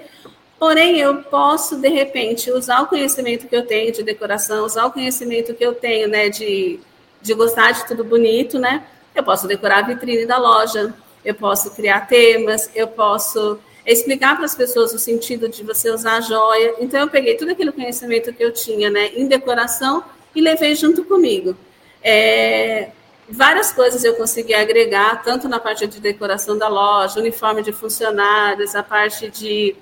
porém 0.59 0.99
eu 0.99 1.23
posso 1.23 1.77
de 1.77 1.87
repente 1.87 2.51
usar 2.51 2.81
o 2.81 2.87
conhecimento 2.87 3.47
que 3.47 3.55
eu 3.55 3.65
tenho 3.65 3.93
de 3.93 4.03
decoração, 4.03 4.65
usar 4.65 4.85
o 4.85 4.91
conhecimento 4.91 5.53
que 5.53 5.65
eu 5.65 5.73
tenho, 5.73 6.09
né, 6.09 6.27
de, 6.27 6.81
de 7.21 7.33
gostar 7.33 7.71
de 7.71 7.85
tudo 7.85 8.03
bonito, 8.03 8.57
né? 8.59 8.83
Eu 9.13 9.23
posso 9.23 9.47
decorar 9.47 9.79
a 9.79 9.87
vitrine 9.87 10.25
da 10.25 10.37
loja, 10.37 10.93
eu 11.23 11.35
posso 11.35 11.71
criar 11.71 12.07
temas, 12.07 12.69
eu 12.73 12.87
posso 12.87 13.59
explicar 13.85 14.35
para 14.35 14.45
as 14.45 14.55
pessoas 14.55 14.93
o 14.93 14.99
sentido 14.99 15.49
de 15.49 15.63
você 15.63 15.89
usar 15.89 16.17
a 16.17 16.21
joia. 16.21 16.75
Então, 16.79 16.99
eu 16.99 17.07
peguei 17.09 17.35
todo 17.35 17.49
aquele 17.49 17.71
conhecimento 17.71 18.31
que 18.33 18.43
eu 18.43 18.53
tinha 18.53 18.89
né, 18.89 19.11
em 19.15 19.27
decoração 19.27 20.03
e 20.35 20.41
levei 20.41 20.75
junto 20.75 21.03
comigo. 21.03 21.55
É, 22.03 22.89
várias 23.27 23.71
coisas 23.71 24.03
eu 24.03 24.15
consegui 24.15 24.53
agregar, 24.53 25.23
tanto 25.23 25.47
na 25.49 25.59
parte 25.59 25.87
de 25.87 25.99
decoração 25.99 26.57
da 26.57 26.67
loja, 26.67 27.19
uniforme 27.19 27.61
de 27.61 27.71
funcionários, 27.71 28.75
a 28.75 28.83
parte 28.83 29.29
de 29.29 29.75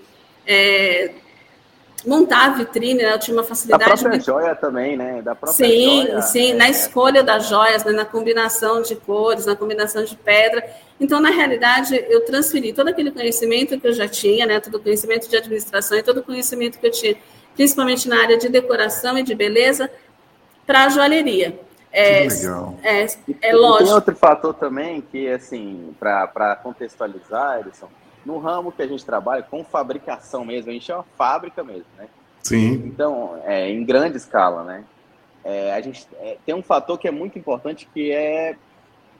é, 0.45 1.11
montar 2.05 2.45
a 2.45 2.49
vitrine, 2.49 3.01
né? 3.01 3.13
eu 3.13 3.19
tinha 3.19 3.35
uma 3.35 3.43
facilidade. 3.43 3.83
Da 3.83 3.97
própria 3.97 4.19
joia 4.19 4.55
também, 4.55 4.95
né? 4.95 5.21
Da 5.21 5.35
própria 5.35 5.67
sim, 5.67 6.05
joia, 6.05 6.21
sim, 6.21 6.51
é, 6.51 6.55
na 6.55 6.69
escolha 6.69 7.23
das 7.23 7.47
joias, 7.47 7.83
né? 7.83 7.91
na 7.91 8.05
combinação 8.05 8.81
de 8.81 8.95
cores, 8.95 9.45
na 9.45 9.55
combinação 9.55 10.03
de 10.03 10.15
pedra. 10.15 10.63
Então, 10.99 11.19
na 11.19 11.29
realidade, 11.29 11.95
eu 12.09 12.23
transferi 12.25 12.73
todo 12.73 12.89
aquele 12.89 13.11
conhecimento 13.11 13.79
que 13.79 13.87
eu 13.87 13.93
já 13.93 14.07
tinha, 14.07 14.45
né? 14.45 14.59
todo 14.59 14.75
o 14.75 14.79
conhecimento 14.79 15.27
de 15.29 15.37
administração 15.37 15.97
e 15.97 16.03
todo 16.03 16.19
o 16.19 16.23
conhecimento 16.23 16.79
que 16.79 16.87
eu 16.87 16.91
tinha, 16.91 17.15
principalmente 17.55 18.07
na 18.07 18.21
área 18.21 18.37
de 18.37 18.49
decoração 18.49 19.17
e 19.17 19.23
de 19.23 19.33
beleza, 19.33 19.89
para 20.65 20.85
a 20.85 20.89
joalheria. 20.89 21.59
É, 21.91 22.27
legal. 22.27 22.75
É, 22.83 23.07
é 23.41 23.53
lógico. 23.53 23.85
Tem 23.85 23.93
outro 23.93 24.15
fator 24.15 24.53
também 24.53 25.01
que, 25.01 25.27
assim, 25.29 25.95
para 25.99 26.55
contextualizar, 26.61 27.61
Edson, 27.65 27.89
no 28.27 28.39
ramo 28.39 28.73
que 28.73 28.81
a 28.81 28.87
gente 28.87 29.05
trabalha, 29.05 29.41
com 29.41 29.63
fabricação 29.63 30.43
mesmo, 30.43 30.69
a 30.69 30.73
gente 30.73 30.91
é 30.91 30.95
uma 30.95 31.05
fábrica 31.17 31.63
mesmo, 31.63 31.85
né? 31.97 32.09
Sim. 32.43 32.73
Então, 32.85 33.41
é, 33.45 33.69
em 33.69 33.85
grande 33.85 34.17
escala, 34.17 34.65
né? 34.65 34.83
É, 35.45 35.73
a 35.73 35.79
gente 35.79 36.05
é, 36.19 36.37
tem 36.45 36.53
um 36.53 36.61
fator 36.61 36.99
que 36.99 37.07
é 37.07 37.11
muito 37.11 37.39
importante 37.39 37.87
que 37.93 38.11
é, 38.11 38.57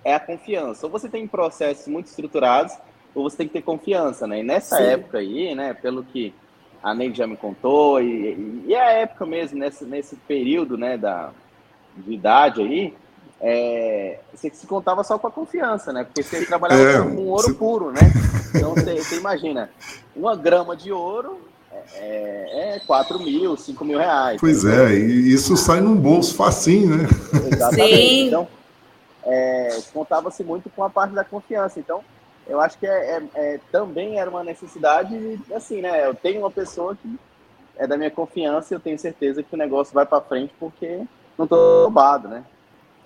é 0.04 0.14
a 0.14 0.20
confiança. 0.20 0.86
Ou 0.86 0.92
você 0.92 1.08
tem 1.08 1.26
processos 1.26 1.88
muito 1.88 2.08
estruturados, 2.08 2.78
ou 3.16 3.24
você 3.24 3.38
tem 3.38 3.48
que 3.48 3.54
ter 3.54 3.62
confiança, 3.62 4.28
né? 4.28 4.42
E 4.42 4.44
nessa 4.44 4.76
Sim. 4.76 4.84
época 4.84 5.20
aí, 5.20 5.56
né, 5.56 5.74
pelo 5.74 6.04
que 6.04 6.34
a 6.84 6.94
Neide 6.94 7.18
já 7.18 7.26
me 7.26 7.38
contou, 7.38 8.02
e, 8.02 8.66
e 8.68 8.76
a 8.76 8.92
época 8.92 9.26
mesmo, 9.26 9.58
nesse, 9.58 9.86
nesse 9.86 10.18
período, 10.18 10.78
né, 10.78 10.98
da, 10.98 11.32
de 11.96 12.12
idade 12.12 12.62
aí, 12.62 12.94
é, 13.40 14.20
você 14.34 14.50
se 14.50 14.66
contava 14.66 15.04
só 15.04 15.18
com 15.18 15.28
a 15.28 15.32
confiança, 15.32 15.94
né? 15.94 16.04
Porque 16.04 16.24
você 16.24 16.46
trabalhava 16.46 16.82
é, 16.82 17.02
com 17.02 17.28
ouro 17.28 17.48
você... 17.48 17.54
puro, 17.54 17.92
né? 17.92 18.00
Então 18.56 18.74
você, 18.74 18.96
você, 18.96 19.18
imagina, 19.18 19.70
uma 20.16 20.36
grama 20.36 20.76
de 20.76 20.92
ouro 20.92 21.40
é, 21.94 22.76
é 22.76 22.80
4 22.86 23.20
mil, 23.20 23.56
5 23.56 23.86
mil 23.86 24.00
reais. 24.00 24.40
Pois 24.40 24.66
é, 24.66 24.94
e 24.94 25.32
isso 25.34 25.56
sai 25.56 25.82
num 25.82 25.96
bolso 25.96 26.36
facinho, 26.36 26.98
né? 26.98 27.08
Exatamente. 27.52 27.96
Sim. 27.96 28.28
Então, 28.28 28.48
é, 29.24 29.80
contava-se 29.94 30.44
muito 30.44 30.70
com 30.70 30.84
a 30.84 30.90
parte 30.90 31.14
da 31.14 31.24
confiança. 31.24 31.80
Então, 31.80 32.02
eu 32.48 32.60
acho 32.60 32.78
que 32.80 32.88
é, 32.88 33.18
é, 33.18 33.24
é, 33.36 33.60
também 33.72 34.20
era 34.20 34.30
uma 34.30 34.44
necessidade, 34.44 35.40
assim, 35.54 35.82
né? 35.82 36.08
Eu 36.08 36.16
tenho 36.16 36.40
uma 36.40 36.52
pessoa 36.52 36.96
que 36.96 37.20
é 37.78 37.86
da 37.86 37.98
minha 37.98 38.10
confiança 38.10 38.74
e 38.74 38.76
eu 38.76 38.80
tenho 38.80 38.98
certeza 38.98 39.44
que 39.44 39.54
o 39.54 39.58
negócio 39.58 39.94
vai 39.94 40.06
para 40.06 40.22
frente 40.22 40.54
porque 40.60 41.02
não 41.38 41.44
estou 41.44 41.84
roubado, 41.84 42.28
né? 42.28 42.44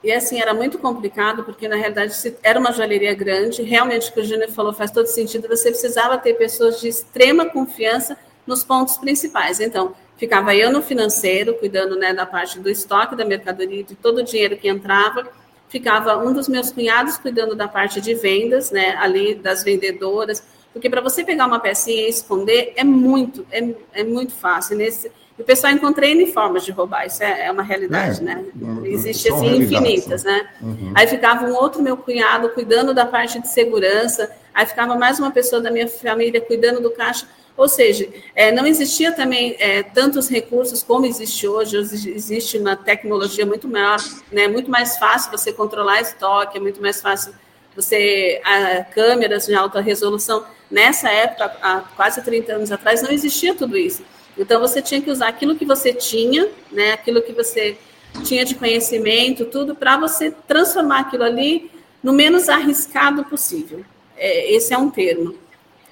E 0.04 0.12
assim, 0.12 0.42
era 0.42 0.54
muito 0.54 0.80
complicado, 0.80 1.44
porque 1.44 1.68
na 1.68 1.76
realidade 1.76 2.14
era 2.42 2.60
uma 2.60 2.72
joalheria 2.72 3.14
grande, 3.14 3.62
realmente 3.62 4.10
o 4.10 4.14
que 4.14 4.22
o 4.22 4.26
Júnior 4.26 4.50
falou 4.50 4.74
faz 4.74 4.90
todo 4.90 5.06
sentido, 5.06 5.48
você 5.48 5.70
precisava 5.70 6.18
ter 6.18 6.34
pessoas 6.34 6.82
de 6.82 6.88
extrema 6.88 7.46
confiança 7.46 8.18
nos 8.48 8.64
pontos 8.64 8.98
principais. 8.98 9.60
Então, 9.60 9.94
ficava 10.18 10.56
eu 10.56 10.72
no 10.72 10.82
financeiro, 10.82 11.54
cuidando 11.54 11.96
né, 11.96 12.14
da 12.14 12.26
parte 12.26 12.60
do 12.60 12.70
estoque 12.70 13.16
da 13.16 13.24
mercadoria, 13.24 13.84
de 13.84 13.96
todo 13.96 14.20
o 14.20 14.24
dinheiro 14.24 14.58
que 14.58 14.68
entrava, 14.68 15.28
ficava 15.70 16.18
um 16.18 16.34
dos 16.34 16.48
meus 16.48 16.72
cunhados 16.72 17.18
cuidando 17.18 17.56
da 17.56 17.68
parte 17.68 18.02
de 18.02 18.16
vendas, 18.16 18.72
né, 18.72 18.96
ali 18.98 19.36
das 19.36 19.64
vendedoras, 19.64 20.44
porque 20.74 20.90
para 20.90 21.02
você 21.02 21.24
pegar 21.24 21.46
uma 21.46 21.60
pecinha 21.60 22.08
e 22.08 22.10
esconder 22.10 22.74
é 22.76 22.84
muito, 22.84 23.46
é, 23.52 23.74
é 23.94 24.04
muito 24.04 24.34
fácil. 24.34 24.78
Nesse, 24.78 25.12
o 25.38 25.44
pessoal 25.44 25.74
encontrei 25.74 26.12
N 26.12 26.32
formas 26.32 26.64
de 26.64 26.72
roubar, 26.72 27.06
isso 27.08 27.24
é, 27.24 27.48
é 27.48 27.52
uma 27.52 27.64
realidade, 27.64 28.20
é, 28.20 28.24
né? 28.24 28.46
Existe 28.84 29.32
assim 29.32 29.58
infinitas, 29.58 30.24
né? 30.24 30.50
Uhum. 30.62 30.92
Aí 30.96 31.08
ficava 31.08 31.46
um 31.46 31.56
outro 31.56 31.82
meu 31.82 31.98
cunhado 31.98 32.50
cuidando 32.50 32.94
da 32.94 33.06
parte 33.06 33.40
de 33.40 33.48
segurança, 33.48 34.32
aí 34.54 34.66
ficava 34.66 34.96
mais 34.96 35.20
uma 35.20 35.32
pessoa 35.32 35.62
da 35.62 35.72
minha 35.72 35.88
família 35.88 36.40
cuidando 36.42 36.82
do 36.82 36.92
caixa. 36.92 37.28
Ou 37.58 37.68
seja, 37.68 38.08
é, 38.36 38.52
não 38.52 38.66
existia 38.66 39.12
também 39.12 39.56
é, 39.60 39.84
tantos 39.84 40.30
recursos 40.30 40.82
como 40.82 41.06
existe 41.06 41.48
hoje. 41.48 41.78
Hoje 41.78 42.12
existe 42.12 42.58
uma 42.58 42.76
tecnologia 42.76 43.46
muito 43.46 43.68
maior, 43.68 44.00
né? 44.32 44.48
Muito 44.48 44.70
mais 44.70 44.98
fácil 44.98 45.32
você 45.32 45.52
controlar 45.52 46.02
estoque, 46.02 46.58
é 46.58 46.62
muito 46.62 46.82
mais 46.82 47.02
fácil 47.02 47.34
você 47.76 48.42
a, 48.44 48.84
câmeras 48.84 49.46
de 49.46 49.54
alta 49.54 49.82
resolução. 49.82 50.46
Nessa 50.70 51.10
época, 51.10 51.52
há 51.62 51.82
quase 51.96 52.22
30 52.22 52.54
anos 52.54 52.72
atrás, 52.72 53.02
não 53.02 53.12
existia 53.12 53.54
tudo 53.54 53.78
isso. 53.78 54.04
Então 54.38 54.60
você 54.60 54.82
tinha 54.82 55.02
que 55.02 55.12
usar 55.12 55.28
aquilo 55.28 55.56
que 55.56 55.66
você 55.66 55.94
tinha, 55.94 56.48
né, 56.72 56.94
aquilo 56.94 57.22
que 57.22 57.34
você 57.34 57.78
tinha 58.24 58.44
de 58.44 58.56
conhecimento, 58.56 59.46
tudo 59.46 59.76
para 59.76 59.98
você 59.98 60.32
transformar 60.48 61.02
aquilo 61.02 61.24
ali 61.24 61.72
no 62.04 62.14
menos 62.14 62.50
arriscado 62.50 63.24
possível. 63.26 63.84
É, 64.18 64.54
esse 64.54 64.74
é 64.74 64.78
um 64.78 64.90
termo. 64.90 65.36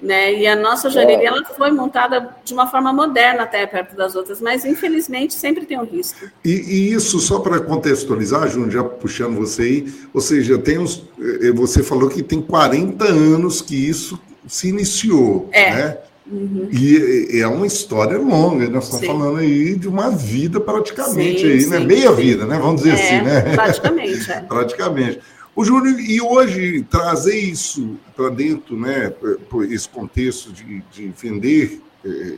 Né? 0.00 0.32
E 0.32 0.46
a 0.46 0.56
nossa 0.56 0.88
joalheria 0.88 1.28
ela 1.28 1.44
foi 1.44 1.70
montada 1.70 2.34
de 2.42 2.54
uma 2.54 2.66
forma 2.66 2.90
moderna 2.90 3.42
até 3.42 3.66
perto 3.66 3.94
das 3.94 4.14
outras, 4.14 4.40
mas 4.40 4.64
infelizmente 4.64 5.34
sempre 5.34 5.66
tem 5.66 5.78
um 5.78 5.84
risco. 5.84 6.26
E, 6.42 6.52
e 6.52 6.92
isso 6.94 7.20
só 7.20 7.38
para 7.38 7.60
contextualizar, 7.60 8.48
Júnior, 8.48 8.70
já 8.70 8.82
puxando 8.82 9.36
você 9.36 9.62
aí, 9.62 9.94
ou 10.14 10.20
seja, 10.22 10.56
tem 10.58 10.78
uns, 10.78 11.04
eh, 11.42 11.52
você 11.52 11.82
falou 11.82 12.08
que 12.08 12.22
tem 12.22 12.40
40 12.40 13.04
anos 13.04 13.60
que 13.60 13.76
isso 13.76 14.18
se 14.48 14.68
iniciou, 14.68 15.50
é. 15.52 15.70
né? 15.70 15.98
Uhum. 16.30 16.68
E 16.70 17.40
é 17.40 17.46
uma 17.48 17.66
história 17.66 18.16
longa, 18.16 18.68
nós 18.68 18.84
estamos 18.84 19.00
sim. 19.00 19.06
falando 19.06 19.38
aí 19.38 19.74
de 19.74 19.88
uma 19.88 20.10
vida 20.10 20.60
praticamente 20.60 21.40
sim, 21.40 21.46
aí, 21.46 21.56
né? 21.56 21.60
sim, 21.60 21.70
né? 21.70 21.80
Meia 21.80 22.12
vida, 22.12 22.46
né? 22.46 22.56
Vamos 22.58 22.82
dizer 22.82 22.96
é, 22.96 23.02
assim, 23.02 23.24
né? 23.24 23.40
Praticamente, 23.56 24.30
é. 24.30 24.40
praticamente. 24.42 25.20
O 25.56 25.64
Júnior, 25.64 25.98
e 25.98 26.20
hoje 26.20 26.86
trazer 26.88 27.36
isso 27.36 27.96
para 28.16 28.30
dentro, 28.30 28.78
né? 28.78 29.12
Por 29.48 29.64
esse 29.64 29.88
contexto 29.88 30.52
de, 30.52 30.82
de 30.92 31.08
vender 31.08 31.82
é, 32.04 32.34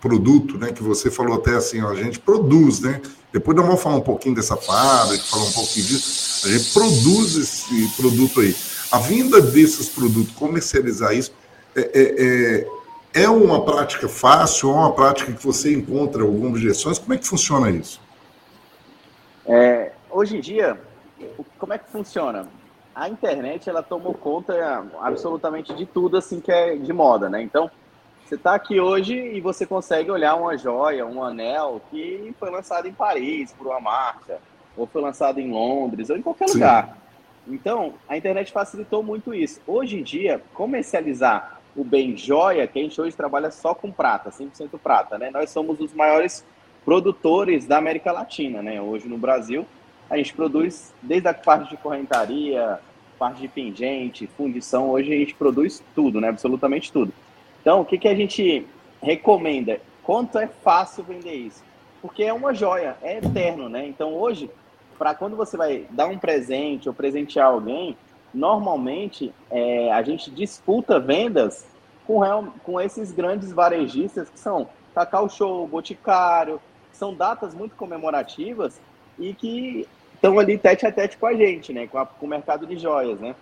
produto, 0.00 0.56
né? 0.56 0.72
Que 0.72 0.82
você 0.82 1.10
falou 1.10 1.36
até 1.36 1.54
assim, 1.54 1.82
ó, 1.82 1.90
a 1.90 1.94
gente 1.94 2.18
produz, 2.18 2.80
né? 2.80 3.02
Depois 3.32 3.56
nós 3.56 3.66
vamos 3.66 3.82
falar 3.82 3.96
um 3.96 4.00
pouquinho 4.00 4.34
dessa 4.34 4.56
fábrica, 4.56 5.22
falar 5.24 5.44
um 5.44 5.52
pouquinho 5.52 5.86
disso. 5.86 6.46
A 6.46 6.50
gente 6.50 6.72
produz 6.72 7.36
esse 7.36 7.88
produto 7.96 8.40
aí. 8.40 8.56
A 8.90 8.98
vinda 8.98 9.40
desses 9.40 9.88
produtos, 9.88 10.32
comercializar 10.34 11.14
isso, 11.14 11.32
é, 11.76 11.80
é, 11.92 12.66
é 13.14 13.22
é 13.22 13.28
uma 13.28 13.64
prática 13.64 14.08
fácil, 14.08 14.70
é 14.70 14.74
uma 14.74 14.92
prática 14.92 15.32
que 15.32 15.44
você 15.44 15.72
encontra 15.72 16.22
algumas 16.22 16.50
objeções? 16.50 16.98
Como 16.98 17.14
é 17.14 17.18
que 17.18 17.26
funciona 17.26 17.70
isso? 17.70 18.00
É, 19.46 19.92
hoje 20.10 20.36
em 20.36 20.40
dia, 20.40 20.78
como 21.58 21.72
é 21.72 21.78
que 21.78 21.88
funciona? 21.88 22.48
A 22.94 23.08
internet 23.08 23.70
ela 23.70 23.82
tomou 23.82 24.14
conta 24.14 24.84
absolutamente 25.00 25.74
de 25.74 25.86
tudo 25.86 26.16
assim 26.16 26.40
que 26.40 26.50
é 26.50 26.76
de 26.76 26.92
moda, 26.92 27.28
né? 27.28 27.40
Então, 27.42 27.70
você 28.24 28.34
está 28.34 28.54
aqui 28.54 28.80
hoje 28.80 29.14
e 29.14 29.40
você 29.40 29.66
consegue 29.66 30.10
olhar 30.10 30.34
uma 30.34 30.56
joia, 30.56 31.06
um 31.06 31.22
anel 31.22 31.80
que 31.90 32.34
foi 32.38 32.50
lançado 32.50 32.88
em 32.88 32.92
Paris 32.92 33.52
por 33.52 33.66
uma 33.68 33.80
marca, 33.80 34.38
ou 34.76 34.86
foi 34.86 35.02
lançado 35.02 35.38
em 35.38 35.50
Londres, 35.50 36.10
ou 36.10 36.16
em 36.16 36.22
qualquer 36.22 36.48
Sim. 36.48 36.54
lugar. 36.54 36.96
Então, 37.46 37.94
a 38.08 38.16
internet 38.16 38.50
facilitou 38.50 39.02
muito 39.02 39.34
isso. 39.34 39.60
Hoje 39.66 39.98
em 39.98 40.02
dia, 40.02 40.42
comercializar 40.54 41.53
o 41.76 41.82
bem 41.82 42.16
joia, 42.16 42.66
que 42.66 42.78
a 42.78 42.82
gente 42.82 43.00
hoje 43.00 43.16
trabalha 43.16 43.50
só 43.50 43.74
com 43.74 43.90
prata, 43.90 44.30
100% 44.30 44.78
prata, 44.82 45.18
né? 45.18 45.30
Nós 45.30 45.50
somos 45.50 45.80
os 45.80 45.92
maiores 45.92 46.44
produtores 46.84 47.66
da 47.66 47.78
América 47.78 48.12
Latina, 48.12 48.62
né? 48.62 48.80
Hoje 48.80 49.08
no 49.08 49.18
Brasil, 49.18 49.66
a 50.08 50.16
gente 50.16 50.34
produz 50.34 50.92
desde 51.02 51.28
a 51.28 51.34
parte 51.34 51.70
de 51.70 51.76
correntaria, 51.76 52.78
parte 53.18 53.40
de 53.40 53.48
pingente, 53.48 54.26
fundição, 54.36 54.90
hoje 54.90 55.12
a 55.12 55.16
gente 55.16 55.34
produz 55.34 55.82
tudo, 55.94 56.20
né? 56.20 56.28
Absolutamente 56.28 56.92
tudo. 56.92 57.12
Então, 57.60 57.80
o 57.80 57.84
que, 57.84 57.98
que 57.98 58.08
a 58.08 58.14
gente 58.14 58.66
recomenda? 59.02 59.80
Quanto 60.02 60.38
é 60.38 60.46
fácil 60.46 61.02
vender 61.02 61.34
isso? 61.34 61.64
Porque 62.02 62.22
é 62.22 62.32
uma 62.32 62.52
joia, 62.52 62.96
é 63.02 63.18
eterno, 63.18 63.68
né? 63.68 63.86
Então, 63.86 64.14
hoje, 64.14 64.50
para 64.98 65.14
quando 65.14 65.36
você 65.36 65.56
vai 65.56 65.86
dar 65.90 66.06
um 66.06 66.18
presente 66.18 66.88
ou 66.88 66.94
presentear 66.94 67.46
alguém, 67.46 67.96
normalmente 68.34 69.32
é, 69.50 69.92
a 69.92 70.02
gente 70.02 70.30
disputa 70.30 70.98
vendas 70.98 71.64
com, 72.06 72.18
real, 72.18 72.46
com 72.62 72.80
esses 72.80 73.12
grandes 73.12 73.52
varejistas 73.52 74.28
que 74.28 74.38
são 74.38 74.68
Cacau 74.94 75.28
Show, 75.28 75.66
Boticário, 75.66 76.60
são 76.92 77.14
datas 77.14 77.54
muito 77.54 77.74
comemorativas 77.76 78.80
e 79.18 79.34
que 79.34 79.88
estão 80.14 80.38
ali 80.38 80.56
tete 80.56 80.86
a 80.86 80.92
tete 80.92 81.16
com 81.16 81.26
a 81.26 81.34
gente, 81.34 81.72
né? 81.72 81.86
Com, 81.86 81.98
a, 81.98 82.06
com 82.06 82.26
o 82.26 82.28
mercado 82.28 82.66
de 82.66 82.78
joias, 82.78 83.20
né? 83.20 83.34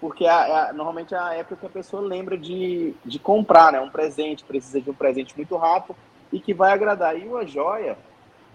Porque 0.00 0.26
a, 0.26 0.68
a, 0.68 0.72
normalmente 0.72 1.14
é 1.14 1.18
a 1.18 1.34
época 1.34 1.56
que 1.56 1.66
a 1.66 1.70
pessoa 1.70 2.02
lembra 2.02 2.36
de, 2.36 2.94
de 3.04 3.18
comprar, 3.18 3.72
né? 3.72 3.80
Um 3.80 3.90
presente, 3.90 4.44
precisa 4.44 4.80
de 4.80 4.90
um 4.90 4.94
presente 4.94 5.34
muito 5.36 5.56
rápido 5.56 5.96
e 6.32 6.40
que 6.40 6.52
vai 6.52 6.72
agradar. 6.72 7.18
E 7.18 7.26
uma 7.26 7.46
joia, 7.46 7.96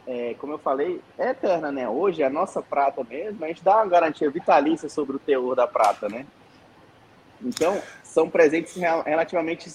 é, 0.08 0.36
como 0.40 0.54
eu 0.54 0.58
falei, 0.58 1.02
é 1.18 1.30
eterna, 1.30 1.72
né? 1.72 1.88
Hoje, 1.88 2.24
a 2.24 2.30
nossa 2.30 2.62
prata 2.62 3.04
mesmo, 3.04 3.44
a 3.44 3.48
gente 3.48 3.64
dá 3.64 3.78
uma 3.78 3.88
garantia 3.88 4.30
vitalícia 4.30 4.90
sobre 4.90 5.16
o 5.16 5.20
teor 5.20 5.56
da 5.56 5.68
prata, 5.68 6.10
né? 6.10 6.26
Então, 7.42 7.82
são 8.04 8.30
presentes 8.30 8.76
relativamente 8.76 9.72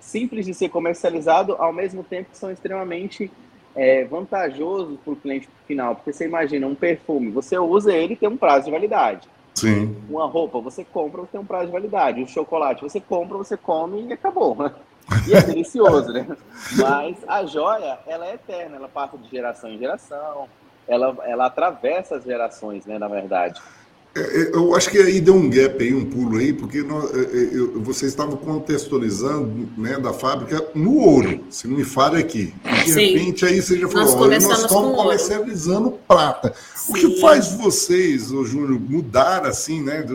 simples 0.00 0.46
de 0.46 0.54
ser 0.54 0.68
comercializado, 0.68 1.54
ao 1.58 1.72
mesmo 1.72 2.02
tempo 2.02 2.30
que 2.30 2.38
são 2.38 2.50
extremamente 2.50 3.30
é 3.76 4.04
vantajoso 4.04 4.98
para 5.02 5.12
o 5.12 5.16
cliente 5.16 5.48
final, 5.66 5.96
porque 5.96 6.12
você 6.12 6.26
imagina 6.26 6.64
um 6.64 6.76
perfume, 6.76 7.32
você 7.32 7.58
usa 7.58 7.92
ele 7.92 8.14
tem 8.14 8.28
um 8.28 8.36
prazo 8.36 8.66
de 8.66 8.70
validade. 8.70 9.28
Sim. 9.54 9.96
Uma 10.08 10.26
roupa, 10.26 10.60
você 10.60 10.84
compra, 10.84 11.22
você 11.22 11.32
tem 11.32 11.40
um 11.40 11.46
prazo 11.46 11.66
de 11.66 11.72
validade. 11.72 12.22
Um 12.22 12.26
chocolate, 12.26 12.82
você 12.82 13.00
compra, 13.00 13.38
você 13.38 13.56
come 13.56 14.08
e 14.08 14.12
acabou. 14.12 14.56
E 15.26 15.34
é 15.34 15.40
delicioso, 15.42 16.12
né? 16.12 16.26
Mas 16.76 17.16
a 17.26 17.44
joia, 17.44 17.98
ela 18.06 18.26
é 18.26 18.34
eterna, 18.34 18.76
ela 18.76 18.88
passa 18.88 19.18
de 19.18 19.28
geração 19.28 19.70
em 19.70 19.78
geração, 19.78 20.48
ela, 20.88 21.16
ela 21.24 21.46
atravessa 21.46 22.16
as 22.16 22.24
gerações, 22.24 22.86
né, 22.86 22.98
na 22.98 23.08
verdade. 23.08 23.60
É, 24.16 24.20
é, 24.20 24.50
eu 24.54 24.76
acho 24.76 24.90
que 24.90 24.98
aí 24.98 25.20
deu 25.20 25.34
um 25.34 25.50
gap 25.50 25.82
aí, 25.82 25.92
um 25.92 26.04
pulo 26.04 26.38
aí, 26.38 26.52
porque 26.52 26.82
nós, 26.82 27.12
é, 27.12 27.48
eu, 27.52 27.82
você 27.82 28.06
estava 28.06 28.36
contextualizando 28.36 29.68
né, 29.76 29.98
da 29.98 30.12
fábrica 30.12 30.64
no 30.72 30.98
ouro, 30.98 31.44
se 31.50 31.66
não 31.66 31.76
me 31.76 31.84
falha 31.84 32.20
aqui. 32.20 32.54
E 32.64 32.84
de 32.84 32.92
Sim. 32.92 33.06
repente 33.06 33.44
aí 33.44 33.60
você 33.60 33.76
já 33.76 33.88
falou, 33.88 34.04
nós, 34.04 34.14
olha, 34.14 34.38
nós 34.38 34.60
estamos 34.60 34.96
comercializando 34.96 35.86
ouro. 35.86 36.00
prata. 36.06 36.54
Sim. 36.76 36.92
O 36.92 36.94
que 36.94 37.20
faz 37.20 37.54
vocês, 37.54 38.30
ô 38.30 38.44
Júnior, 38.44 38.78
mudar 38.78 39.46
assim, 39.46 39.82
né? 39.82 40.06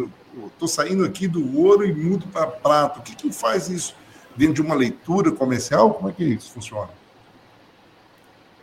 Estou 0.54 0.68
saindo 0.68 1.04
aqui 1.04 1.28
do 1.28 1.60
ouro 1.60 1.86
e 1.86 1.94
mudo 1.94 2.26
para 2.32 2.48
prata. 2.48 3.00
O 3.00 3.04
que, 3.04 3.14
que 3.16 3.34
faz 3.34 3.68
isso? 3.68 3.94
Dentro 4.40 4.54
de 4.54 4.62
uma 4.62 4.74
leitura 4.74 5.34
comercial? 5.34 5.96
Como 5.96 6.10
é 6.10 6.14
que 6.14 6.24
isso 6.24 6.54
funciona? 6.54 6.90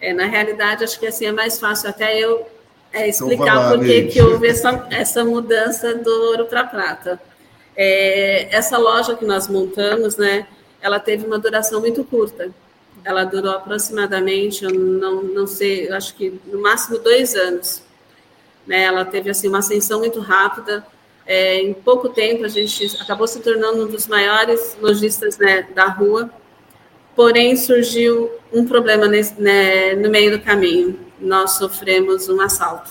É, 0.00 0.14
na 0.14 0.24
realidade, 0.24 0.82
acho 0.82 0.98
que 0.98 1.06
assim 1.06 1.26
é 1.26 1.32
mais 1.32 1.58
fácil 1.58 1.90
até 1.90 2.18
eu 2.18 2.46
é, 2.90 3.10
então, 3.10 3.28
explicar 3.28 3.74
então, 3.74 3.78
por 3.78 4.10
que, 4.10 4.22
houve 4.22 4.48
essa, 4.48 4.86
essa 4.90 5.22
mudança 5.22 5.94
do 5.94 6.10
ouro 6.30 6.46
para 6.46 6.64
prata. 6.64 7.20
É, 7.76 8.48
essa 8.56 8.78
loja 8.78 9.14
que 9.16 9.26
nós 9.26 9.48
montamos, 9.48 10.16
né, 10.16 10.46
ela 10.80 10.98
teve 10.98 11.26
uma 11.26 11.38
duração 11.38 11.78
muito 11.78 12.02
curta. 12.04 12.50
Ela 13.04 13.24
durou 13.24 13.52
aproximadamente, 13.52 14.64
eu 14.64 14.70
não, 14.70 15.22
não 15.24 15.46
sei, 15.46 15.92
acho 15.92 16.14
que 16.14 16.40
no 16.46 16.58
máximo 16.58 16.96
dois 17.00 17.34
anos. 17.34 17.82
Né, 18.66 18.84
ela 18.84 19.04
teve 19.04 19.28
assim 19.28 19.48
uma 19.48 19.58
ascensão 19.58 19.98
muito 19.98 20.20
rápida. 20.20 20.86
É, 21.26 21.60
em 21.60 21.74
pouco 21.74 22.08
tempo 22.08 22.44
a 22.44 22.48
gente 22.48 22.96
acabou 23.00 23.26
se 23.26 23.40
tornando 23.40 23.84
um 23.84 23.88
dos 23.88 24.06
maiores 24.06 24.76
lojistas 24.80 25.38
né, 25.38 25.66
da 25.74 25.86
rua. 25.86 26.30
Porém 27.14 27.56
surgiu 27.56 28.30
um 28.52 28.66
problema 28.66 29.06
nesse, 29.06 29.40
né, 29.40 29.94
no 29.94 30.08
meio 30.10 30.38
do 30.38 30.44
caminho 30.44 31.06
nós 31.20 31.52
sofremos 31.52 32.28
um 32.28 32.40
assalto. 32.40 32.90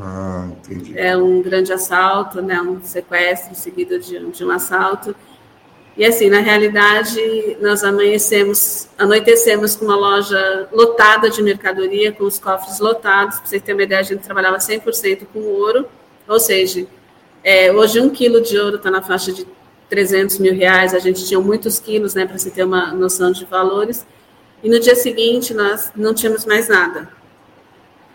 Ah, 0.00 0.48
entendi. 0.50 0.98
É 0.98 1.16
um 1.16 1.42
grande 1.42 1.72
assalto, 1.72 2.40
né, 2.40 2.60
um 2.60 2.82
sequestro 2.82 3.54
seguido 3.54 3.98
de, 3.98 4.18
de 4.18 4.44
um 4.44 4.50
assalto. 4.50 5.14
E 5.96 6.04
assim, 6.04 6.30
na 6.30 6.40
realidade, 6.40 7.20
nós 7.60 7.84
amanhecemos, 7.84 8.88
anoitecemos 8.96 9.76
com 9.76 9.84
uma 9.84 9.96
loja 9.96 10.68
lotada 10.72 11.28
de 11.28 11.42
mercadoria, 11.42 12.10
com 12.10 12.24
os 12.24 12.38
cofres 12.38 12.80
lotados. 12.80 13.38
Para 13.38 13.46
você 13.46 13.60
ter 13.60 13.74
uma 13.74 13.82
ideia, 13.82 14.00
a 14.00 14.04
gente 14.04 14.22
trabalhava 14.22 14.56
100% 14.56 15.26
com 15.32 15.40
ouro, 15.40 15.86
ou 16.26 16.40
seja, 16.40 16.86
é, 17.44 17.72
hoje 17.72 18.00
um 18.00 18.10
quilo 18.10 18.40
de 18.40 18.56
ouro 18.58 18.76
está 18.76 18.90
na 18.90 19.02
faixa 19.02 19.32
de 19.32 19.46
300 19.88 20.38
mil 20.38 20.54
reais. 20.54 20.94
A 20.94 20.98
gente 20.98 21.26
tinha 21.26 21.40
muitos 21.40 21.78
quilos, 21.78 22.14
né, 22.14 22.24
para 22.24 22.38
você 22.38 22.50
ter 22.50 22.64
uma 22.64 22.92
noção 22.92 23.32
de 23.32 23.44
valores. 23.44 24.06
E 24.62 24.68
no 24.68 24.78
dia 24.78 24.94
seguinte, 24.94 25.52
nós 25.52 25.90
não 25.96 26.14
tínhamos 26.14 26.46
mais 26.46 26.68
nada. 26.68 27.08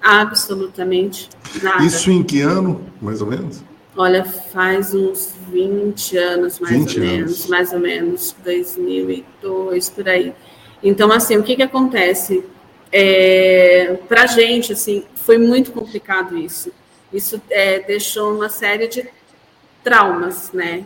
Absolutamente 0.01 1.29
nada. 1.61 1.83
Isso 1.83 2.09
em 2.09 2.23
que 2.23 2.41
ano, 2.41 2.81
mais 3.01 3.21
ou 3.21 3.27
menos? 3.27 3.63
Olha, 3.95 4.23
faz 4.23 4.93
uns 4.93 5.33
20 5.51 6.17
anos, 6.17 6.59
mais 6.59 6.75
20 6.75 6.99
ou 6.99 7.03
anos. 7.03 7.17
menos, 7.17 7.47
mais 7.47 7.73
ou 7.73 7.79
menos, 7.79 8.35
2002, 8.43 9.89
por 9.89 10.07
aí. 10.07 10.33
Então, 10.83 11.11
assim, 11.11 11.35
o 11.35 11.43
que 11.43 11.55
que 11.55 11.63
acontece? 11.63 12.43
É, 12.91 13.97
Para 14.07 14.23
a 14.23 14.27
gente, 14.27 14.73
assim, 14.73 15.03
foi 15.15 15.37
muito 15.37 15.71
complicado 15.71 16.37
isso. 16.37 16.71
Isso 17.11 17.41
é, 17.49 17.79
deixou 17.79 18.35
uma 18.35 18.49
série 18.49 18.87
de 18.87 19.07
traumas, 19.87 20.51
né? 20.51 20.83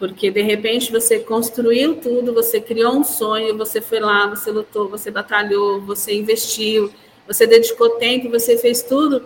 Porque, 0.00 0.32
de 0.32 0.42
repente, 0.42 0.90
você 0.90 1.20
construiu 1.20 1.94
tudo, 1.94 2.34
você 2.34 2.60
criou 2.60 2.96
um 2.96 3.04
sonho, 3.04 3.56
você 3.56 3.80
foi 3.80 4.00
lá, 4.00 4.26
você 4.26 4.50
lutou, 4.50 4.88
você 4.88 5.12
batalhou, 5.12 5.80
você 5.80 6.12
investiu, 6.12 6.92
você 7.24 7.46
dedicou 7.46 7.90
tempo, 7.90 8.28
você 8.28 8.58
fez 8.58 8.82
tudo, 8.82 9.24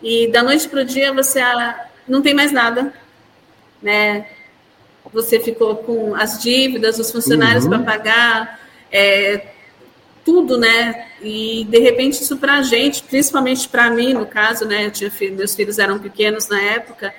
e 0.00 0.28
da 0.28 0.40
noite 0.40 0.68
para 0.68 0.82
o 0.82 0.84
dia 0.84 1.12
você 1.12 1.40
ah, 1.40 1.88
não 2.06 2.22
tem 2.22 2.32
mais 2.32 2.52
nada, 2.52 2.94
né? 3.82 4.28
Você 5.12 5.40
ficou 5.40 5.74
com 5.74 6.14
as 6.14 6.40
dívidas, 6.40 7.00
os 7.00 7.10
funcionários 7.10 7.64
uhum. 7.64 7.70
para 7.70 7.82
pagar, 7.82 8.60
é, 8.92 9.48
tudo, 10.24 10.56
né? 10.56 11.08
E 11.20 11.66
de 11.68 11.78
repente 11.80 12.22
isso 12.22 12.36
para 12.36 12.58
a 12.58 12.62
gente, 12.62 13.02
principalmente 13.02 13.68
para 13.68 13.90
mim, 13.90 14.14
no 14.14 14.26
caso, 14.26 14.64
né? 14.64 14.86
Eu 14.86 14.92
tinha 14.92 15.10
filho, 15.10 15.34
meus 15.34 15.56
filhos 15.56 15.80
eram 15.80 15.98
pequenos 15.98 16.46
na 16.46 16.60
época, 16.60 17.12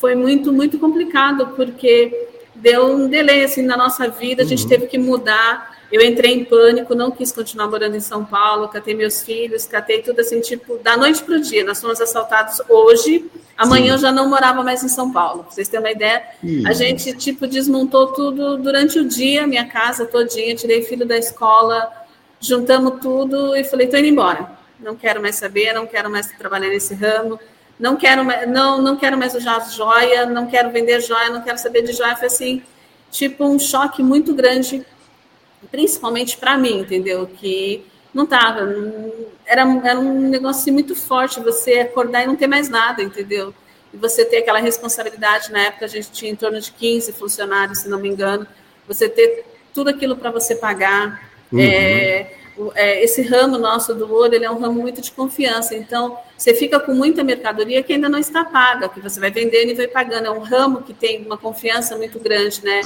foi 0.00 0.14
muito 0.14 0.52
muito 0.52 0.78
complicado 0.78 1.48
porque 1.54 2.28
deu 2.54 2.86
um 2.86 3.08
delay 3.08 3.44
assim 3.44 3.62
na 3.62 3.76
nossa 3.76 4.08
vida, 4.08 4.42
a 4.42 4.46
gente 4.46 4.62
uhum. 4.64 4.68
teve 4.68 4.86
que 4.86 4.98
mudar 4.98 5.70
eu 5.92 6.00
entrei 6.02 6.32
em 6.32 6.44
pânico, 6.44 6.94
não 6.94 7.10
quis 7.10 7.32
continuar 7.32 7.66
morando 7.66 7.96
em 7.96 8.00
São 8.00 8.24
Paulo, 8.24 8.68
catei 8.68 8.94
meus 8.94 9.24
filhos, 9.24 9.66
catei 9.66 10.00
tudo 10.02 10.20
assim, 10.20 10.40
tipo, 10.40 10.78
da 10.78 10.96
noite 10.96 11.22
para 11.22 11.34
o 11.34 11.40
dia. 11.40 11.64
Nós 11.64 11.80
fomos 11.80 12.00
assaltados 12.00 12.62
hoje, 12.68 13.28
amanhã 13.56 13.86
Sim. 13.86 13.92
eu 13.94 13.98
já 13.98 14.12
não 14.12 14.28
morava 14.28 14.62
mais 14.62 14.84
em 14.84 14.88
São 14.88 15.12
Paulo. 15.12 15.42
Pra 15.42 15.52
vocês 15.52 15.68
terem 15.68 15.84
uma 15.84 15.90
ideia, 15.90 16.22
a 16.64 16.72
gente, 16.72 17.12
tipo, 17.14 17.44
desmontou 17.44 18.12
tudo 18.12 18.56
durante 18.58 19.00
o 19.00 19.08
dia, 19.08 19.48
minha 19.48 19.66
casa 19.66 20.06
todinha, 20.06 20.54
tirei 20.54 20.82
filho 20.82 21.04
da 21.04 21.18
escola, 21.18 21.90
juntamos 22.38 23.00
tudo 23.00 23.56
e 23.56 23.64
falei, 23.64 23.88
tô 23.88 23.96
indo 23.96 24.06
embora. 24.06 24.48
Não 24.78 24.94
quero 24.94 25.20
mais 25.20 25.34
saber, 25.36 25.72
não 25.72 25.86
quero 25.86 26.08
mais 26.08 26.28
trabalhar 26.28 26.68
nesse 26.68 26.94
ramo, 26.94 27.38
não 27.80 27.96
quero, 27.96 28.22
não, 28.46 28.80
não 28.80 28.96
quero 28.96 29.16
mais 29.16 29.34
usar 29.34 29.58
joia, 29.70 30.26
não 30.26 30.46
quero 30.46 30.70
vender 30.70 31.00
joia, 31.00 31.30
não 31.30 31.40
quero 31.40 31.58
saber 31.58 31.82
de 31.82 31.92
joia. 31.92 32.14
Foi 32.14 32.26
assim, 32.26 32.62
tipo, 33.10 33.44
um 33.44 33.58
choque 33.58 34.02
muito 34.02 34.34
grande 34.34 34.84
principalmente 35.70 36.36
para 36.36 36.56
mim, 36.56 36.80
entendeu? 36.80 37.26
Que 37.26 37.84
não 38.12 38.24
estava, 38.24 38.60
era, 39.46 39.62
era 39.84 39.98
um 39.98 40.28
negócio 40.28 40.72
muito 40.72 40.94
forte 40.94 41.40
você 41.40 41.80
acordar 41.80 42.22
e 42.22 42.26
não 42.26 42.36
ter 42.36 42.46
mais 42.46 42.68
nada, 42.68 43.02
entendeu? 43.02 43.54
E 43.92 43.96
você 43.96 44.24
ter 44.24 44.38
aquela 44.38 44.58
responsabilidade, 44.58 45.50
na 45.50 45.62
época 45.62 45.84
a 45.86 45.88
gente 45.88 46.10
tinha 46.10 46.30
em 46.30 46.36
torno 46.36 46.60
de 46.60 46.70
15 46.72 47.12
funcionários, 47.12 47.78
se 47.80 47.88
não 47.88 47.98
me 47.98 48.08
engano, 48.08 48.46
você 48.86 49.08
ter 49.08 49.44
tudo 49.72 49.90
aquilo 49.90 50.16
para 50.16 50.30
você 50.30 50.54
pagar. 50.54 51.30
Uhum. 51.52 51.60
É, 51.60 52.32
esse 52.76 53.22
ramo 53.22 53.58
nosso 53.58 53.94
do 53.94 54.12
ouro, 54.12 54.34
ele 54.34 54.44
é 54.44 54.50
um 54.50 54.58
ramo 54.58 54.80
muito 54.80 55.00
de 55.00 55.10
confiança. 55.12 55.74
Então, 55.74 56.16
você 56.36 56.54
fica 56.54 56.80
com 56.80 56.92
muita 56.92 57.22
mercadoria 57.22 57.82
que 57.82 57.92
ainda 57.92 58.08
não 58.08 58.18
está 58.18 58.44
paga, 58.44 58.88
que 58.88 59.00
você 59.00 59.20
vai 59.20 59.30
vendendo 59.30 59.70
e 59.70 59.74
vai 59.74 59.86
pagando. 59.86 60.26
É 60.26 60.30
um 60.30 60.40
ramo 60.40 60.82
que 60.82 60.92
tem 60.92 61.24
uma 61.24 61.38
confiança 61.38 61.96
muito 61.96 62.18
grande, 62.18 62.64
né? 62.64 62.80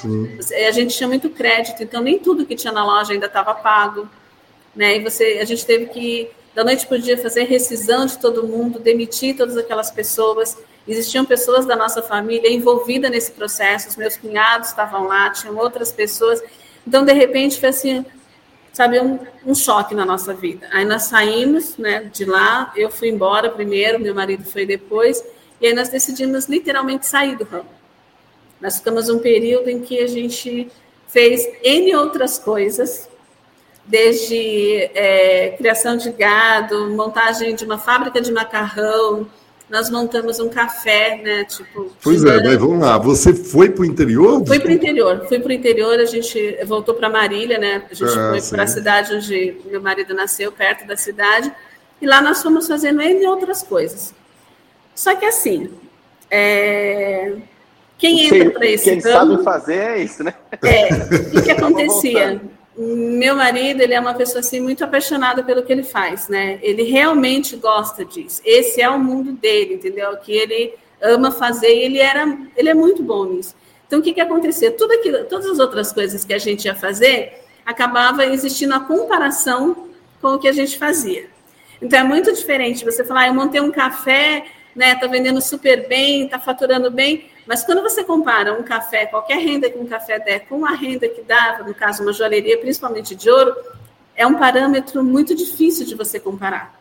A 0.67 0.71
gente 0.71 0.97
tinha 0.97 1.09
muito 1.09 1.31
crédito, 1.31 1.83
então 1.83 2.03
nem 2.03 2.19
tudo 2.19 2.47
que 2.47 2.55
tinha 2.55 2.73
na 2.73 2.85
loja 2.85 3.13
ainda 3.13 3.27
estava 3.27 3.55
pago, 3.55 4.09
né? 4.75 4.97
E 4.97 5.03
você, 5.03 5.39
a 5.41 5.45
gente 5.45 5.65
teve 5.65 5.87
que 5.87 6.31
da 6.55 6.63
noite 6.63 6.87
para 6.87 6.97
o 6.97 7.01
dia 7.01 7.19
fazer 7.19 7.45
rescisão 7.45 8.07
de 8.07 8.17
todo 8.19 8.47
mundo, 8.47 8.79
demitir 8.79 9.37
todas 9.37 9.57
aquelas 9.57 9.91
pessoas. 9.91 10.57
Existiam 10.87 11.25
pessoas 11.25 11.67
da 11.67 11.75
nossa 11.75 12.03
família 12.03 12.49
envolvidas 12.53 13.11
nesse 13.11 13.33
processo, 13.33 13.89
os 13.89 13.97
meus 13.97 14.17
cunhados 14.17 14.69
estavam 14.69 15.07
lá, 15.07 15.31
tinham 15.31 15.57
outras 15.57 15.91
pessoas. 15.91 16.43
Então, 16.87 17.05
de 17.05 17.13
repente, 17.13 17.59
foi 17.59 17.71
assim, 17.71 18.05
sabe, 18.75 19.01
um, 19.01 19.19
um, 19.47 19.55
choque 19.55 19.95
na 19.95 20.05
nossa 20.05 20.35
vida. 20.35 20.69
Aí 20.73 20.85
nós 20.85 21.05
saímos 21.05 21.79
né, 21.79 22.11
de 22.13 22.25
lá, 22.25 22.73
eu 22.77 22.91
fui 22.91 23.09
embora 23.09 23.49
primeiro, 23.49 24.01
meu 24.01 24.15
marido 24.15 24.45
foi 24.45 24.67
depois, 24.67 25.25
e 25.61 25.69
aí 25.69 25.73
nós 25.73 25.89
decidimos 25.89 26.47
literalmente 26.47 27.07
sair 27.07 27.37
do 27.37 27.45
ramo. 27.45 27.71
Nós 28.61 28.79
ficamos 28.79 29.09
um 29.09 29.21
período 29.21 29.71
em 29.71 29.81
que 29.81 30.01
a 30.01 30.09
gente 30.09 30.71
fez 31.07 31.49
N 31.63 31.95
outras 31.95 32.39
coisas, 32.39 33.09
desde 33.87 34.91
é, 34.95 35.55
criação 35.57 35.97
de 35.97 36.11
gado, 36.11 36.91
montagem 36.91 37.55
de 37.55 37.65
uma 37.65 37.79
fábrica 37.79 38.21
de 38.21 38.33
macarrão, 38.33 39.29
nós 39.69 39.89
montamos 39.89 40.39
um 40.41 40.49
café, 40.49 41.21
né? 41.23 41.45
Tipo. 41.45 41.91
Pois 42.03 42.23
é, 42.25 42.43
mas 42.43 42.57
vamos 42.57 42.81
lá. 42.81 42.99
Você 42.99 43.33
foi 43.33 43.71
para 43.71 43.83
o 43.83 43.85
interior? 43.85 44.47
Fui 44.47 44.61
para 44.61 44.69
o 44.69 44.73
interior. 44.73 45.27
Fui 45.27 45.41
para 45.41 45.49
o 45.49 45.53
interior, 45.53 45.99
a 45.99 46.05
gente 46.05 46.59
voltou 46.67 46.95
para 46.95 47.09
Marília, 47.09 47.59
né? 47.59 47.83
A 47.91 47.95
gente 47.95 48.19
ah, 48.19 48.37
foi 48.39 48.51
para 48.51 48.65
a 48.65 48.67
cidade 48.67 49.15
onde 49.15 49.57
meu 49.65 49.81
marido 49.81 50.15
nasceu, 50.15 50.53
perto 50.53 50.87
da 50.87 50.97
cidade. 50.97 51.51
E 52.01 52.07
lá 52.07 52.21
nós 52.21 52.43
fomos 52.43 52.67
fazendo 52.67 53.01
N 53.01 53.27
outras 53.27 53.63
coisas. 53.63 54.15
Só 54.95 55.15
que 55.15 55.25
assim, 55.25 55.71
é... 56.31 57.33
quem 57.97 58.27
entra 58.27 58.51
para 58.51 58.67
esse 58.67 58.91
Quem 58.91 59.01
sabe 59.01 59.43
fazer 59.43 59.79
é 59.79 59.99
isso, 60.03 60.23
né? 60.23 60.35
É, 60.63 60.89
o 61.39 61.43
que 61.43 61.51
acontecia? 61.53 62.41
Meu 62.77 63.37
marido, 63.37 63.81
ele 63.81 63.95
é 63.95 64.01
uma 64.01 64.15
pessoa 64.15 64.41
assim 64.41 64.61
muito 64.61 64.83
apaixonada 64.83 65.43
pelo 65.43 65.63
que 65.63 65.73
ele 65.73 65.85
faz, 65.85 66.29
né? 66.29 66.59
Ele 66.61 66.83
realmente 66.83 67.57
gosta 67.57 68.05
disso. 68.05 68.43
Esse 68.45 68.81
é 68.81 68.89
o 68.89 68.99
mundo 68.99 69.33
dele, 69.33 69.75
entendeu? 69.75 70.17
Que 70.17 70.33
ele 70.33 70.75
ama 71.01 71.31
fazer 71.31 71.69
e 71.69 71.85
ele 71.85 71.99
era, 71.99 72.37
ele 72.57 72.69
é 72.69 72.75
muito 72.75 73.03
bom 73.03 73.27
nisso. 73.27 73.55
Então 73.87 74.01
o 74.01 74.03
que 74.03 74.13
que 74.13 74.21
acontecia? 74.21 74.73
Tudo 74.73 74.93
aquilo, 74.93 75.25
todas 75.25 75.47
as 75.47 75.59
outras 75.59 75.93
coisas 75.93 76.25
que 76.25 76.35
a 76.35 76.39
gente 76.39 76.65
ia 76.65 76.75
fazer, 76.75 77.45
acabava 77.65 78.27
existindo 78.27 78.75
a 78.75 78.81
comparação 78.81 79.89
com 80.21 80.35
o 80.35 80.39
que 80.39 80.49
a 80.49 80.53
gente 80.53 80.77
fazia. 80.77 81.29
Então 81.81 81.99
é 81.99 82.05
muito 82.05 82.33
diferente 82.33 82.85
você 82.85 83.05
falar, 83.05 83.21
ah, 83.21 83.27
eu 83.29 83.35
montei 83.35 83.61
um 83.61 83.71
café, 83.71 84.47
né, 84.75 84.95
tá 84.97 85.07
vendendo 85.07 85.41
super 85.41 85.87
bem, 85.89 86.29
tá 86.29 86.39
faturando 86.39 86.91
bem, 86.91 87.31
mas 87.47 87.65
quando 87.65 87.83
você 87.83 88.03
compara 88.03 88.59
um 88.59 88.63
café, 88.63 89.07
qualquer 89.07 89.39
renda 89.39 89.71
que 89.71 89.79
um 89.79 89.87
café 89.87 90.19
der 90.19 90.47
com 90.47 90.65
a 90.65 90.71
renda 90.71 91.09
que 91.09 91.23
dava, 91.23 91.63
no 91.65 91.75
caso 91.75 92.03
uma 92.03 92.13
joalheria, 92.13 92.59
principalmente 92.59 93.15
de 93.15 93.31
ouro, 93.31 93.55
é 94.17 94.27
um 94.27 94.39
parâmetro 94.39 95.05
muito 95.05 95.35
difícil 95.35 95.87
de 95.87 95.95
você 95.95 96.19
comparar, 96.19 96.79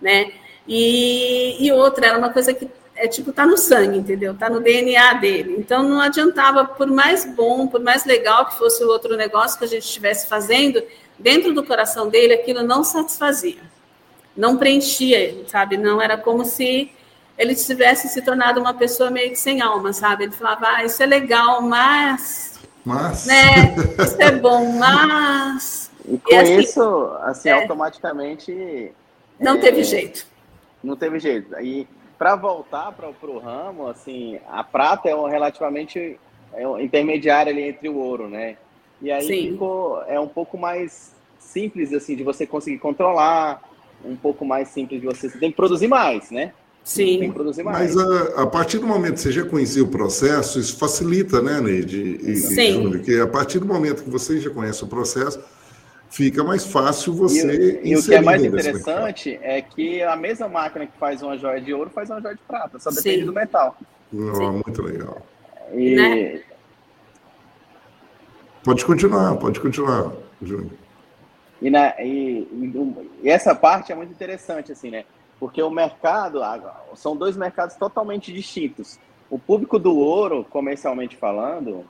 né? 0.00 0.32
E, 0.66 1.56
e 1.64 1.72
outra, 1.72 2.06
era 2.06 2.18
uma 2.18 2.30
coisa 2.30 2.52
que 2.52 2.68
é 2.96 3.08
tipo 3.08 3.32
tá 3.32 3.46
no 3.46 3.56
sangue, 3.56 3.98
entendeu? 3.98 4.34
Tá 4.34 4.50
no 4.50 4.60
DNA 4.60 5.14
dele. 5.14 5.56
Então 5.58 5.82
não 5.82 6.00
adiantava, 6.00 6.64
por 6.64 6.86
mais 6.86 7.24
bom, 7.24 7.66
por 7.66 7.80
mais 7.80 8.04
legal 8.04 8.46
que 8.46 8.58
fosse 8.58 8.84
o 8.84 8.88
outro 8.88 9.16
negócio 9.16 9.58
que 9.58 9.64
a 9.64 9.68
gente 9.68 9.84
estivesse 9.84 10.28
fazendo, 10.28 10.82
dentro 11.18 11.54
do 11.54 11.64
coração 11.64 12.08
dele 12.08 12.34
aquilo 12.34 12.62
não 12.62 12.82
satisfazia, 12.84 13.62
não 14.36 14.56
preenchia, 14.56 15.44
sabe? 15.46 15.76
Não 15.76 16.00
era 16.00 16.16
como 16.16 16.44
se 16.44 16.90
ele 17.40 17.54
tivesse 17.54 18.06
se 18.06 18.20
tornado 18.20 18.60
uma 18.60 18.74
pessoa 18.74 19.10
meio 19.10 19.30
que 19.30 19.36
sem 19.36 19.62
alma, 19.62 19.94
sabe? 19.94 20.24
Ele 20.24 20.32
falava, 20.32 20.66
ah, 20.68 20.84
isso 20.84 21.02
é 21.02 21.06
legal, 21.06 21.62
mas. 21.62 22.60
Mas. 22.84 23.26
Né? 23.26 23.74
Isso 23.98 24.20
é 24.20 24.30
bom, 24.30 24.72
mas. 24.74 25.90
E 26.06 26.18
com 26.18 26.32
e 26.32 26.36
assim, 26.36 26.58
isso, 26.58 27.16
assim, 27.22 27.48
é, 27.48 27.52
automaticamente. 27.52 28.92
Não 29.38 29.54
é, 29.54 29.58
teve 29.58 29.82
jeito. 29.84 30.26
Não 30.84 30.94
teve 30.94 31.18
jeito. 31.18 31.58
E 31.60 31.88
para 32.18 32.36
voltar 32.36 32.92
para 32.92 33.08
o 33.08 33.38
ramo, 33.38 33.88
assim, 33.88 34.38
a 34.46 34.62
prata 34.62 35.08
é 35.08 35.16
um, 35.16 35.24
relativamente 35.24 36.20
é 36.52 36.68
um 36.68 36.78
intermediário 36.78 37.50
ali 37.50 37.62
entre 37.62 37.88
o 37.88 37.96
ouro, 37.96 38.28
né? 38.28 38.58
E 39.00 39.10
aí 39.10 39.26
Sim. 39.26 39.52
ficou 39.52 40.02
é 40.06 40.20
um 40.20 40.28
pouco 40.28 40.58
mais 40.58 41.14
simples 41.38 41.90
assim 41.94 42.14
de 42.14 42.22
você 42.22 42.46
conseguir 42.46 42.78
controlar, 42.78 43.62
um 44.04 44.14
pouco 44.14 44.44
mais 44.44 44.68
simples 44.68 45.00
de 45.00 45.06
você, 45.06 45.30
você 45.30 45.38
tem 45.38 45.50
que 45.50 45.56
produzir 45.56 45.88
mais, 45.88 46.30
né? 46.30 46.52
Sim. 46.84 47.18
Tem 47.18 47.28
que 47.28 47.34
produzir 47.34 47.62
mais. 47.62 47.94
Mas 47.94 48.08
a, 48.08 48.42
a, 48.42 48.46
partir 48.46 48.78
do 48.78 48.86
momento 48.86 49.14
que 49.14 49.20
você 49.20 49.32
já 49.32 49.44
conhecia 49.44 49.82
o 49.82 49.88
processo, 49.88 50.58
isso 50.58 50.76
facilita, 50.76 51.42
né, 51.42 51.60
Neide? 51.60 52.18
E, 52.22 52.36
Sim. 52.36 52.72
Júnior, 52.72 52.90
porque 52.92 53.14
a 53.14 53.26
partir 53.26 53.58
do 53.58 53.66
momento 53.66 54.02
que 54.02 54.10
você 54.10 54.40
já 54.40 54.50
conhece 54.50 54.82
o 54.82 54.86
processo, 54.86 55.40
fica 56.08 56.42
mais 56.42 56.64
fácil 56.64 57.12
você 57.12 57.80
e, 57.82 57.90
e 57.90 57.96
o 57.96 58.02
que 58.02 58.14
é 58.14 58.20
mais 58.20 58.42
interessante 58.42 59.38
é 59.42 59.62
que 59.62 60.02
a 60.02 60.16
mesma 60.16 60.48
máquina 60.48 60.86
que 60.86 60.98
faz 60.98 61.22
uma 61.22 61.38
joia 61.38 61.60
de 61.60 61.72
ouro 61.72 61.90
faz 61.90 62.10
uma 62.10 62.20
joia 62.20 62.34
de 62.34 62.42
prata, 62.42 62.78
só 62.78 62.90
depende 62.90 63.20
Sim. 63.20 63.26
do 63.26 63.32
metal. 63.32 63.76
Oh, 64.12 64.52
muito 64.52 64.82
legal. 64.82 65.24
E... 65.72 65.94
Né? 65.94 66.42
Pode 68.64 68.84
continuar, 68.84 69.36
pode 69.36 69.60
continuar, 69.60 70.12
Júnior. 70.42 70.72
E, 71.62 71.70
na, 71.70 71.94
e, 72.00 72.48
e, 73.22 73.28
essa 73.28 73.54
parte 73.54 73.92
é 73.92 73.94
muito 73.94 74.12
interessante, 74.12 74.72
assim, 74.72 74.90
né? 74.90 75.04
Porque 75.40 75.62
o 75.62 75.70
mercado, 75.70 76.40
são 76.94 77.16
dois 77.16 77.36
mercados 77.36 77.74
totalmente 77.74 78.32
distintos. 78.32 79.00
O 79.30 79.38
público 79.38 79.78
do 79.78 79.96
ouro, 79.96 80.46
comercialmente 80.50 81.16
falando, 81.16 81.86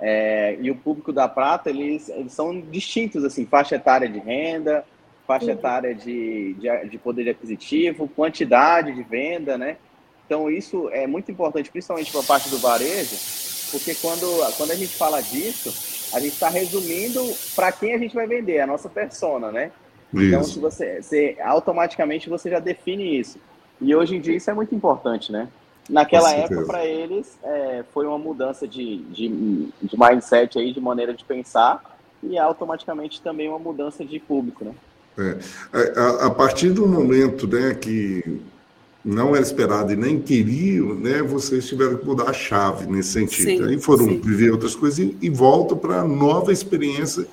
é, 0.00 0.56
e 0.60 0.70
o 0.70 0.74
público 0.74 1.12
da 1.12 1.28
prata, 1.28 1.70
eles, 1.70 2.08
eles 2.08 2.32
são 2.32 2.60
distintos, 2.60 3.24
assim, 3.24 3.46
faixa 3.46 3.76
etária 3.76 4.08
de 4.08 4.18
renda, 4.18 4.84
faixa 5.26 5.46
uhum. 5.46 5.52
etária 5.52 5.94
de, 5.94 6.54
de, 6.54 6.88
de, 6.88 6.98
poder 6.98 7.28
aquisitivo, 7.28 8.08
quantidade 8.08 8.92
de 8.94 9.02
venda, 9.02 9.58
né? 9.58 9.76
Então, 10.26 10.50
isso 10.50 10.88
é 10.90 11.06
muito 11.06 11.30
importante, 11.30 11.70
principalmente 11.70 12.10
para 12.10 12.20
a 12.20 12.24
parte 12.24 12.48
do 12.48 12.58
varejo, 12.58 13.16
porque 13.70 13.94
quando, 13.94 14.26
quando 14.56 14.70
a 14.70 14.74
gente 14.74 14.94
fala 14.94 15.20
disso, 15.20 15.70
a 16.14 16.20
gente 16.20 16.32
está 16.32 16.48
resumindo 16.48 17.22
para 17.54 17.70
quem 17.72 17.94
a 17.94 17.98
gente 17.98 18.14
vai 18.14 18.26
vender, 18.26 18.60
a 18.60 18.66
nossa 18.66 18.88
persona, 18.88 19.52
né? 19.52 19.70
Então, 20.12 20.22
isso. 20.22 20.28
Então, 20.28 20.44
se 20.44 20.58
você, 20.58 21.02
você, 21.02 21.36
automaticamente 21.42 22.28
você 22.28 22.50
já 22.50 22.58
define 22.58 23.18
isso. 23.18 23.38
E 23.80 23.94
hoje 23.94 24.16
em 24.16 24.20
dia 24.20 24.36
isso 24.36 24.50
é 24.50 24.54
muito 24.54 24.74
importante, 24.74 25.30
né? 25.30 25.48
Naquela 25.88 26.32
época, 26.32 26.66
para 26.66 26.84
eles, 26.84 27.38
é, 27.42 27.82
foi 27.94 28.06
uma 28.06 28.18
mudança 28.18 28.68
de, 28.68 28.98
de, 29.04 29.28
de 29.80 29.98
mindset 29.98 30.58
aí, 30.58 30.72
de 30.72 30.80
maneira 30.80 31.14
de 31.14 31.24
pensar, 31.24 31.82
e 32.22 32.36
automaticamente 32.36 33.22
também 33.22 33.48
uma 33.48 33.58
mudança 33.58 34.04
de 34.04 34.18
público, 34.18 34.64
né? 34.64 34.74
É, 35.18 35.98
a, 35.98 36.26
a, 36.26 36.30
partir 36.30 36.70
do 36.70 36.86
momento 36.86 37.48
né, 37.48 37.74
que 37.74 38.40
não 39.04 39.34
era 39.34 39.42
esperado 39.42 39.92
e 39.92 39.96
nem 39.96 40.20
queriam, 40.20 40.94
né, 40.94 41.22
vocês 41.22 41.66
tiveram 41.66 41.96
que 41.96 42.06
mudar 42.06 42.30
a 42.30 42.32
chave 42.32 42.86
nesse 42.86 43.12
sentido. 43.12 43.64
Sim, 43.64 43.64
Aí 43.64 43.80
foram 43.80 44.04
sim. 44.04 44.20
viver 44.20 44.52
outras 44.52 44.76
coisas 44.76 44.98
e, 44.98 45.16
e 45.20 45.28
voltam 45.28 45.76
para 45.76 46.02
a 46.02 46.04
nova 46.04 46.52
experiência 46.52 47.26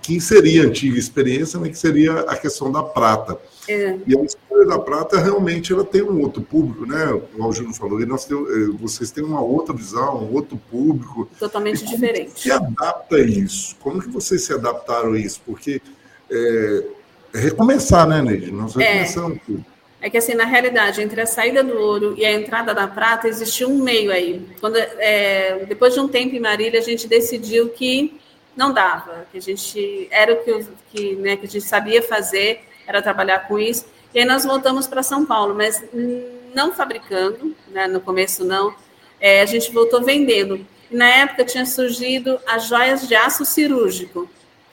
que 0.00 0.20
seria 0.20 0.62
a 0.62 0.66
antiga 0.66 0.98
experiência, 0.98 1.58
né, 1.58 1.68
que 1.68 1.78
seria 1.78 2.20
a 2.20 2.36
questão 2.36 2.70
da 2.70 2.82
prata. 2.82 3.38
É. 3.68 3.96
E 4.06 4.16
a 4.16 4.22
história 4.22 4.66
da 4.66 4.78
prata 4.78 5.18
realmente 5.18 5.72
ela 5.72 5.84
tem 5.84 6.02
um 6.02 6.20
outro 6.20 6.42
público, 6.42 6.86
né? 6.86 7.20
O 7.36 7.52
Júnior 7.52 7.74
falou, 7.74 8.00
e 8.00 8.06
nós 8.06 8.24
tem, 8.24 8.36
vocês 8.80 9.10
têm 9.10 9.24
uma 9.24 9.40
outra 9.40 9.74
visão, 9.74 10.24
um 10.24 10.32
outro 10.32 10.56
público. 10.70 11.28
Totalmente 11.38 11.82
e 11.82 11.86
diferente. 11.86 12.40
se 12.40 12.50
adapta 12.50 13.16
a 13.16 13.20
isso? 13.20 13.76
Como 13.80 14.00
que 14.00 14.08
vocês 14.08 14.42
se 14.42 14.52
adaptaram 14.52 15.12
a 15.12 15.18
isso? 15.18 15.40
Porque 15.44 15.80
é, 16.30 16.84
é 17.34 17.38
recomeçar, 17.38 18.06
né, 18.06 18.22
Neide? 18.22 18.50
Nós 18.52 18.76
é. 18.76 18.84
recomeçamos 18.84 19.38
tudo. 19.44 19.64
É 20.00 20.10
que 20.10 20.18
assim, 20.18 20.34
na 20.34 20.44
realidade, 20.44 21.02
entre 21.02 21.20
a 21.20 21.26
saída 21.26 21.64
do 21.64 21.76
ouro 21.78 22.14
e 22.16 22.24
a 22.24 22.32
entrada 22.32 22.74
da 22.74 22.86
prata, 22.86 23.26
existia 23.26 23.66
um 23.66 23.82
meio 23.82 24.12
aí. 24.12 24.46
Quando, 24.60 24.76
é, 24.76 25.64
depois 25.66 25.94
de 25.94 26.00
um 26.00 26.06
tempo 26.06 26.34
em 26.36 26.40
Marília, 26.40 26.78
a 26.78 26.82
gente 26.82 27.08
decidiu 27.08 27.70
que 27.70 28.20
não 28.56 28.72
dava, 28.72 29.26
que 29.30 29.38
a 29.38 29.42
gente 29.42 30.08
era 30.10 30.32
o 30.32 30.36
que, 30.42 30.66
que, 30.90 31.16
né, 31.16 31.36
que 31.36 31.44
a 31.46 31.48
gente 31.48 31.64
sabia 31.64 32.02
fazer, 32.02 32.64
era 32.86 33.02
trabalhar 33.02 33.40
com 33.40 33.58
isso. 33.58 33.84
E 34.14 34.20
aí 34.20 34.24
nós 34.24 34.44
voltamos 34.44 34.86
para 34.86 35.02
São 35.02 35.26
Paulo, 35.26 35.54
mas 35.54 35.84
não 36.54 36.72
fabricando, 36.72 37.54
né, 37.68 37.86
no 37.86 38.00
começo 38.00 38.44
não, 38.44 38.74
é, 39.20 39.42
a 39.42 39.46
gente 39.46 39.70
voltou 39.70 40.02
vendendo. 40.02 40.66
E 40.90 40.96
na 40.96 41.08
época 41.08 41.44
tinha 41.44 41.66
surgido 41.66 42.40
as 42.46 42.66
joias 42.66 43.06
de 43.06 43.14
aço 43.14 43.44
cirúrgico, 43.44 44.28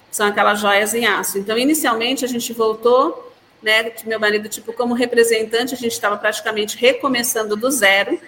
são 0.09 0.27
aquelas 0.27 0.59
joias 0.59 0.93
em 0.93 1.05
aço. 1.05 1.39
Então, 1.39 1.57
inicialmente, 1.57 2.23
a 2.23 2.27
gente 2.27 2.53
voltou, 2.53 3.33
né, 3.61 3.91
meu 4.05 4.19
marido, 4.19 4.47
tipo, 4.47 4.71
como 4.71 4.93
representante, 4.93 5.73
a 5.73 5.77
gente 5.77 5.91
estava 5.91 6.15
praticamente 6.15 6.77
recomeçando 6.77 7.55
do 7.55 7.69
zero, 7.69 8.19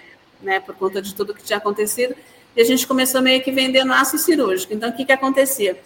né, 0.42 0.60
por 0.60 0.74
conta 0.74 1.00
de 1.00 1.14
tudo 1.14 1.32
que 1.32 1.42
tinha 1.42 1.58
acontecido, 1.58 2.14
e 2.56 2.62
a 2.62 2.64
gente 2.64 2.86
começou 2.86 3.20
meio 3.20 3.42
que 3.42 3.52
vendendo 3.52 3.92
aço 3.92 4.16
cirúrgico. 4.16 4.72
Então, 4.72 4.88
o 4.88 4.92
que, 4.92 5.04
que 5.04 5.12
acontecia? 5.12 5.78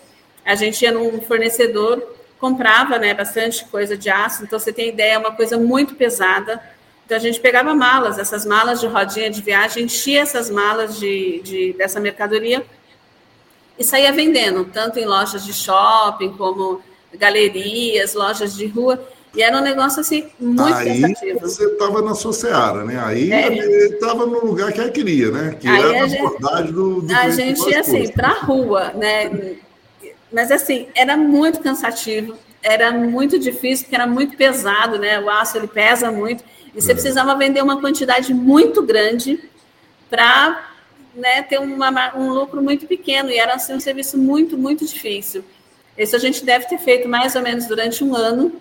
A 0.44 0.54
gente 0.54 0.80
ia 0.82 0.92
num 0.92 1.20
fornecedor, 1.20 2.02
comprava 2.38 2.98
né, 2.98 3.12
bastante 3.12 3.64
coisa 3.66 3.96
de 3.96 4.08
aço, 4.08 4.44
então 4.44 4.58
você 4.58 4.72
tem 4.72 4.88
ideia, 4.88 5.14
é 5.14 5.18
uma 5.18 5.32
coisa 5.32 5.58
muito 5.58 5.96
pesada. 5.96 6.62
Então, 7.04 7.16
a 7.16 7.20
gente 7.20 7.40
pegava 7.40 7.74
malas, 7.74 8.18
essas 8.18 8.46
malas 8.46 8.80
de 8.80 8.86
rodinha 8.86 9.28
de 9.28 9.42
viagem, 9.42 9.84
enchia 9.84 10.20
essas 10.20 10.48
malas 10.48 10.98
de, 10.98 11.40
de, 11.40 11.72
dessa 11.72 11.98
mercadoria 11.98 12.64
e 13.76 13.82
saía 13.82 14.12
vendendo, 14.12 14.64
tanto 14.66 14.98
em 14.98 15.06
lojas 15.06 15.44
de 15.44 15.52
shopping, 15.52 16.34
como 16.34 16.80
galerias, 17.14 18.14
lojas 18.14 18.54
de 18.54 18.66
rua. 18.66 19.02
E 19.34 19.42
era 19.42 19.56
um 19.58 19.62
negócio 19.62 20.00
assim 20.00 20.26
muito 20.40 20.74
aí 20.74 21.00
cansativo. 21.00 21.40
Você 21.40 21.64
estava 21.64 22.02
na 22.02 22.14
sua 22.14 22.32
seara, 22.32 22.84
né? 22.84 23.00
Aí 23.04 23.32
é. 23.32 23.52
estava 23.86 24.26
no 24.26 24.44
lugar 24.44 24.72
que 24.72 24.80
ela 24.80 24.90
queria, 24.90 25.30
né? 25.30 25.56
Que 25.58 25.68
aí 25.68 25.80
era 25.80 26.02
a, 26.02 26.04
abordagem 26.04 26.72
do, 26.72 27.02
do 27.02 27.14
A 27.14 27.30
gente 27.30 27.70
ia 27.70 27.80
assim, 27.80 28.08
para 28.08 28.28
a 28.28 28.40
rua, 28.40 28.92
né? 28.92 29.56
Mas 30.32 30.50
assim, 30.50 30.88
era 30.94 31.16
muito 31.16 31.60
cansativo, 31.60 32.36
era 32.62 32.90
muito 32.90 33.38
difícil, 33.38 33.84
porque 33.84 33.94
era 33.94 34.06
muito 34.06 34.36
pesado, 34.36 34.98
né? 34.98 35.20
O 35.20 35.30
aço 35.30 35.56
ele 35.56 35.68
pesa 35.68 36.10
muito. 36.10 36.42
E 36.74 36.80
você 36.80 36.90
é. 36.90 36.94
precisava 36.94 37.34
vender 37.36 37.62
uma 37.62 37.80
quantidade 37.80 38.34
muito 38.34 38.82
grande 38.82 39.40
para 40.08 40.70
né, 41.14 41.42
ter 41.42 41.58
uma, 41.58 42.16
um 42.16 42.30
lucro 42.32 42.60
muito 42.60 42.86
pequeno. 42.86 43.30
E 43.30 43.38
era 43.38 43.54
assim, 43.54 43.74
um 43.74 43.80
serviço 43.80 44.18
muito, 44.18 44.58
muito 44.58 44.84
difícil. 44.84 45.44
Isso 45.96 46.16
a 46.16 46.18
gente 46.18 46.44
deve 46.44 46.66
ter 46.66 46.78
feito 46.78 47.08
mais 47.08 47.36
ou 47.36 47.42
menos 47.42 47.66
durante 47.66 48.02
um 48.02 48.14
ano 48.14 48.52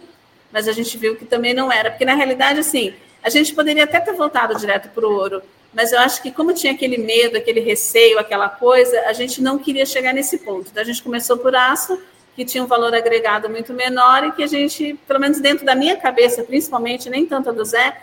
mas 0.51 0.67
a 0.67 0.71
gente 0.71 0.97
viu 0.97 1.15
que 1.15 1.25
também 1.25 1.53
não 1.53 1.71
era, 1.71 1.91
porque 1.91 2.05
na 2.05 2.15
realidade, 2.15 2.59
assim, 2.59 2.93
a 3.21 3.29
gente 3.29 3.53
poderia 3.53 3.83
até 3.83 3.99
ter 3.99 4.13
voltado 4.13 4.57
direto 4.57 4.89
para 4.89 5.07
o 5.07 5.13
ouro, 5.13 5.41
mas 5.73 5.91
eu 5.91 5.99
acho 5.99 6.21
que 6.21 6.31
como 6.31 6.53
tinha 6.53 6.73
aquele 6.73 6.97
medo, 6.97 7.37
aquele 7.37 7.59
receio, 7.59 8.17
aquela 8.17 8.49
coisa, 8.49 9.01
a 9.01 9.13
gente 9.13 9.41
não 9.41 9.59
queria 9.59 9.85
chegar 9.85 10.13
nesse 10.13 10.39
ponto. 10.39 10.69
Então 10.71 10.81
a 10.81 10.85
gente 10.85 11.03
começou 11.03 11.37
por 11.37 11.55
aço, 11.55 11.99
que 12.35 12.45
tinha 12.45 12.63
um 12.63 12.67
valor 12.67 12.93
agregado 12.93 13.49
muito 13.49 13.73
menor 13.73 14.23
e 14.23 14.31
que 14.31 14.43
a 14.43 14.47
gente, 14.47 14.97
pelo 15.07 15.19
menos 15.19 15.39
dentro 15.39 15.65
da 15.65 15.75
minha 15.75 15.97
cabeça, 15.97 16.43
principalmente, 16.43 17.09
nem 17.09 17.25
tanto 17.25 17.49
a 17.49 17.51
do 17.51 17.65
Zé, 17.65 17.95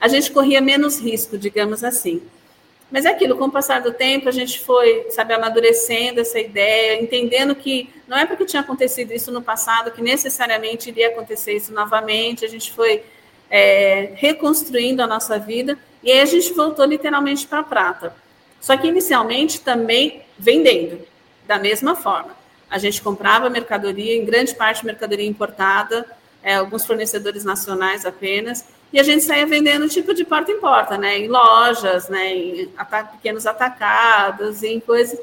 a 0.00 0.06
gente 0.06 0.30
corria 0.30 0.60
menos 0.60 1.00
risco, 1.00 1.36
digamos 1.36 1.82
assim. 1.82 2.22
Mas 2.90 3.04
é 3.04 3.10
aquilo, 3.10 3.36
com 3.36 3.44
o 3.44 3.50
passar 3.50 3.82
do 3.82 3.92
tempo, 3.92 4.28
a 4.28 4.32
gente 4.32 4.60
foi, 4.60 5.06
sabe, 5.10 5.34
amadurecendo 5.34 6.20
essa 6.20 6.40
ideia, 6.40 7.00
entendendo 7.00 7.54
que 7.54 7.90
não 8.06 8.16
é 8.16 8.24
porque 8.24 8.46
tinha 8.46 8.62
acontecido 8.62 9.12
isso 9.12 9.30
no 9.30 9.42
passado 9.42 9.90
que 9.90 10.00
necessariamente 10.00 10.88
iria 10.88 11.08
acontecer 11.08 11.52
isso 11.52 11.72
novamente. 11.72 12.46
A 12.46 12.48
gente 12.48 12.72
foi 12.72 13.02
é, 13.50 14.12
reconstruindo 14.14 15.02
a 15.02 15.06
nossa 15.06 15.38
vida 15.38 15.78
e 16.02 16.10
aí 16.10 16.20
a 16.20 16.26
gente 16.26 16.52
voltou 16.54 16.86
literalmente 16.86 17.46
para 17.46 17.58
a 17.58 17.62
prata. 17.62 18.14
Só 18.60 18.76
que 18.76 18.88
inicialmente 18.88 19.60
também 19.60 20.22
vendendo, 20.38 21.00
da 21.46 21.58
mesma 21.58 21.94
forma. 21.94 22.36
a 22.70 22.76
gente 22.78 23.00
comprava 23.00 23.48
mercadoria, 23.48 24.14
em 24.14 24.26
grande 24.26 24.54
parte 24.54 24.84
mercadoria 24.84 25.26
importada, 25.26 26.04
é, 26.42 26.56
alguns 26.56 26.84
fornecedores 26.84 27.42
nacionais 27.42 28.04
apenas, 28.04 28.64
e 28.92 28.98
a 28.98 29.02
gente 29.02 29.22
saía 29.22 29.46
vendendo 29.46 29.88
tipo 29.88 30.14
de 30.14 30.24
porta 30.24 30.50
em 30.50 30.58
porta, 30.58 30.96
né? 30.96 31.18
Em 31.18 31.28
lojas, 31.28 32.08
né? 32.08 32.34
Em 32.34 32.70
pequenos 33.12 33.46
atacados, 33.46 34.62
em 34.62 34.80
coisas. 34.80 35.18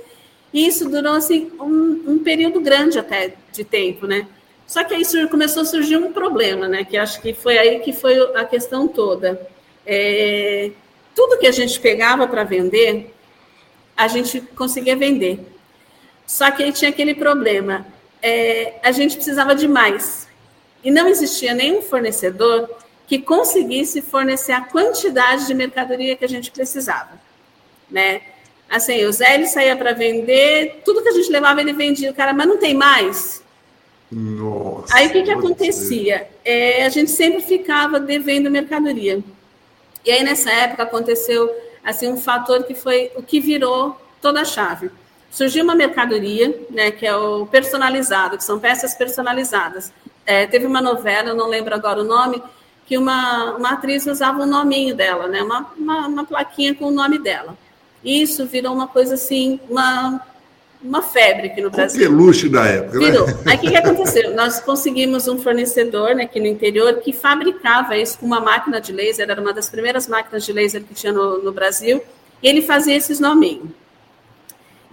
E 0.53 0.67
isso 0.67 0.87
durou 0.87 1.13
assim 1.13 1.51
um, 1.59 2.13
um, 2.13 2.19
período 2.19 2.61
grande 2.61 2.99
até 2.99 3.33
de 3.51 3.63
tempo, 3.63 4.05
né? 4.05 4.27
Só 4.67 4.83
que 4.83 4.93
aí 4.93 5.03
começou 5.29 5.63
a 5.63 5.65
surgir 5.65 5.97
um 5.97 6.13
problema, 6.13 6.67
né? 6.67 6.83
Que 6.83 6.95
acho 6.95 7.21
que 7.21 7.33
foi 7.33 7.57
aí 7.57 7.79
que 7.79 7.91
foi 7.91 8.19
a 8.35 8.45
questão 8.45 8.87
toda. 8.87 9.49
É, 9.85 10.71
tudo 11.15 11.39
que 11.39 11.47
a 11.47 11.51
gente 11.51 11.79
pegava 11.79 12.27
para 12.27 12.43
vender, 12.43 13.13
a 13.97 14.07
gente 14.07 14.41
conseguia 14.55 14.95
vender. 14.95 15.39
Só 16.27 16.51
que 16.51 16.63
aí 16.63 16.71
tinha 16.71 16.89
aquele 16.89 17.15
problema. 17.15 17.85
É, 18.21 18.75
a 18.83 18.91
gente 18.91 19.15
precisava 19.15 19.55
de 19.55 19.67
mais. 19.67 20.27
E 20.83 20.91
não 20.91 21.07
existia 21.07 21.53
nenhum 21.53 21.81
fornecedor 21.81 22.69
que 23.07 23.19
conseguisse 23.19 24.01
fornecer 24.01 24.51
a 24.51 24.61
quantidade 24.61 25.47
de 25.47 25.53
mercadoria 25.53 26.15
que 26.15 26.25
a 26.25 26.29
gente 26.29 26.51
precisava, 26.51 27.19
né? 27.89 28.21
Assim, 28.69 29.05
o 29.05 29.11
Zé 29.11 29.35
ele 29.35 29.47
saía 29.47 29.75
para 29.75 29.93
vender, 29.93 30.81
tudo 30.83 31.03
que 31.03 31.09
a 31.09 31.13
gente 31.13 31.31
levava 31.31 31.61
ele 31.61 31.73
vendia, 31.73 32.09
o 32.09 32.15
cara, 32.15 32.33
mas 32.33 32.47
não 32.47 32.57
tem 32.57 32.73
mais. 32.73 33.43
Nossa. 34.11 34.95
Aí 34.95 35.07
o 35.07 35.11
que, 35.11 35.23
que 35.23 35.31
acontecia? 35.31 36.27
É, 36.43 36.85
a 36.85 36.89
gente 36.89 37.11
sempre 37.11 37.41
ficava 37.41 37.99
devendo 37.99 38.49
mercadoria. 38.49 39.23
E 40.03 40.11
aí 40.11 40.23
nessa 40.23 40.51
época 40.51 40.83
aconteceu 40.83 41.51
assim 41.83 42.07
um 42.07 42.17
fator 42.17 42.63
que 42.63 42.73
foi 42.73 43.11
o 43.15 43.21
que 43.21 43.39
virou 43.39 43.99
toda 44.21 44.41
a 44.41 44.45
chave. 44.45 44.89
Surgiu 45.29 45.63
uma 45.63 45.75
mercadoria, 45.75 46.57
né, 46.69 46.91
que 46.91 47.05
é 47.05 47.15
o 47.15 47.45
personalizado, 47.45 48.37
que 48.37 48.43
são 48.43 48.57
peças 48.57 48.93
personalizadas. 48.93 49.91
É, 50.25 50.47
teve 50.47 50.65
uma 50.65 50.81
novela, 50.81 51.29
eu 51.29 51.35
não 51.35 51.47
lembro 51.47 51.75
agora 51.75 51.99
o 51.99 52.05
nome, 52.05 52.41
que 52.85 52.97
uma, 52.97 53.55
uma 53.55 53.71
atriz 53.71 54.05
usava 54.05 54.43
o 54.43 54.45
nominho 54.45 54.95
dela, 54.95 55.27
né? 55.27 55.41
Uma, 55.41 55.71
uma, 55.77 56.07
uma, 56.07 56.25
plaquinha 56.25 56.75
com 56.75 56.85
o 56.85 56.91
nome 56.91 57.17
dela. 57.17 57.57
Isso 58.03 58.45
virou 58.45 58.73
uma 58.73 58.87
coisa 58.87 59.15
assim, 59.15 59.59
uma, 59.67 60.21
uma 60.81 61.01
febre 61.01 61.47
aqui 61.47 61.61
no 61.61 61.71
Brasil. 61.71 61.99
Coqueluche 61.99 62.47
da 62.47 62.63
época, 62.65 62.99
né? 62.99 63.05
virou. 63.05 63.27
né? 63.27 63.33
Aí 63.47 63.57
o 63.57 63.59
que, 63.59 63.71
que 63.71 63.77
aconteceu? 63.77 64.35
Nós 64.35 64.59
conseguimos 64.59 65.27
um 65.27 65.39
fornecedor 65.39 66.13
né, 66.13 66.23
aqui 66.25 66.39
no 66.39 66.45
interior 66.45 66.93
que 66.99 67.11
fabricava 67.11 67.97
isso 67.97 68.19
com 68.19 68.25
uma 68.27 68.39
máquina 68.39 68.79
de 68.79 68.93
laser, 68.93 69.27
era 69.29 69.41
uma 69.41 69.51
das 69.51 69.67
primeiras 69.67 70.07
máquinas 70.07 70.45
de 70.45 70.53
laser 70.53 70.83
que 70.83 70.93
tinha 70.93 71.11
no, 71.11 71.41
no 71.41 71.51
Brasil, 71.51 72.03
e 72.43 72.47
ele 72.47 72.61
fazia 72.61 72.95
esses 72.95 73.19
nominhos. 73.19 73.69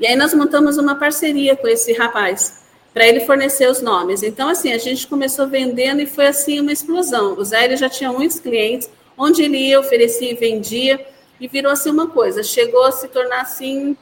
E 0.01 0.07
aí 0.07 0.17
nós 0.17 0.33
montamos 0.33 0.79
uma 0.79 0.95
parceria 0.95 1.55
com 1.55 1.69
esse 1.69 1.93
rapaz 1.93 2.62
para 2.93 3.07
ele 3.07 3.21
fornecer 3.21 3.71
os 3.71 3.81
nomes. 3.81 4.23
Então, 4.23 4.49
assim, 4.49 4.73
a 4.73 4.79
gente 4.79 5.07
começou 5.07 5.47
vendendo 5.47 6.01
e 6.01 6.07
foi 6.07 6.27
assim 6.27 6.61
uma 6.61 6.73
explosão. 6.73 7.39
O 7.39 7.45
Zé 7.45 7.65
ele 7.65 7.77
já 7.77 7.89
tinha 7.89 8.13
muitos 8.13 8.39
clientes, 8.39 8.91
onde 9.17 9.43
ele 9.43 9.57
ia, 9.57 9.81
oferecia 9.81 10.31
e 10.31 10.35
vendia, 10.35 11.05
e 11.41 11.49
virou 11.49 11.73
assim 11.73 11.91
uma 11.91 12.07
coisa. 12.07 12.43
Chegou 12.43 12.85
a 12.85 12.93
se 12.93 13.09
tornar 13.09 13.41
assim. 13.41 13.97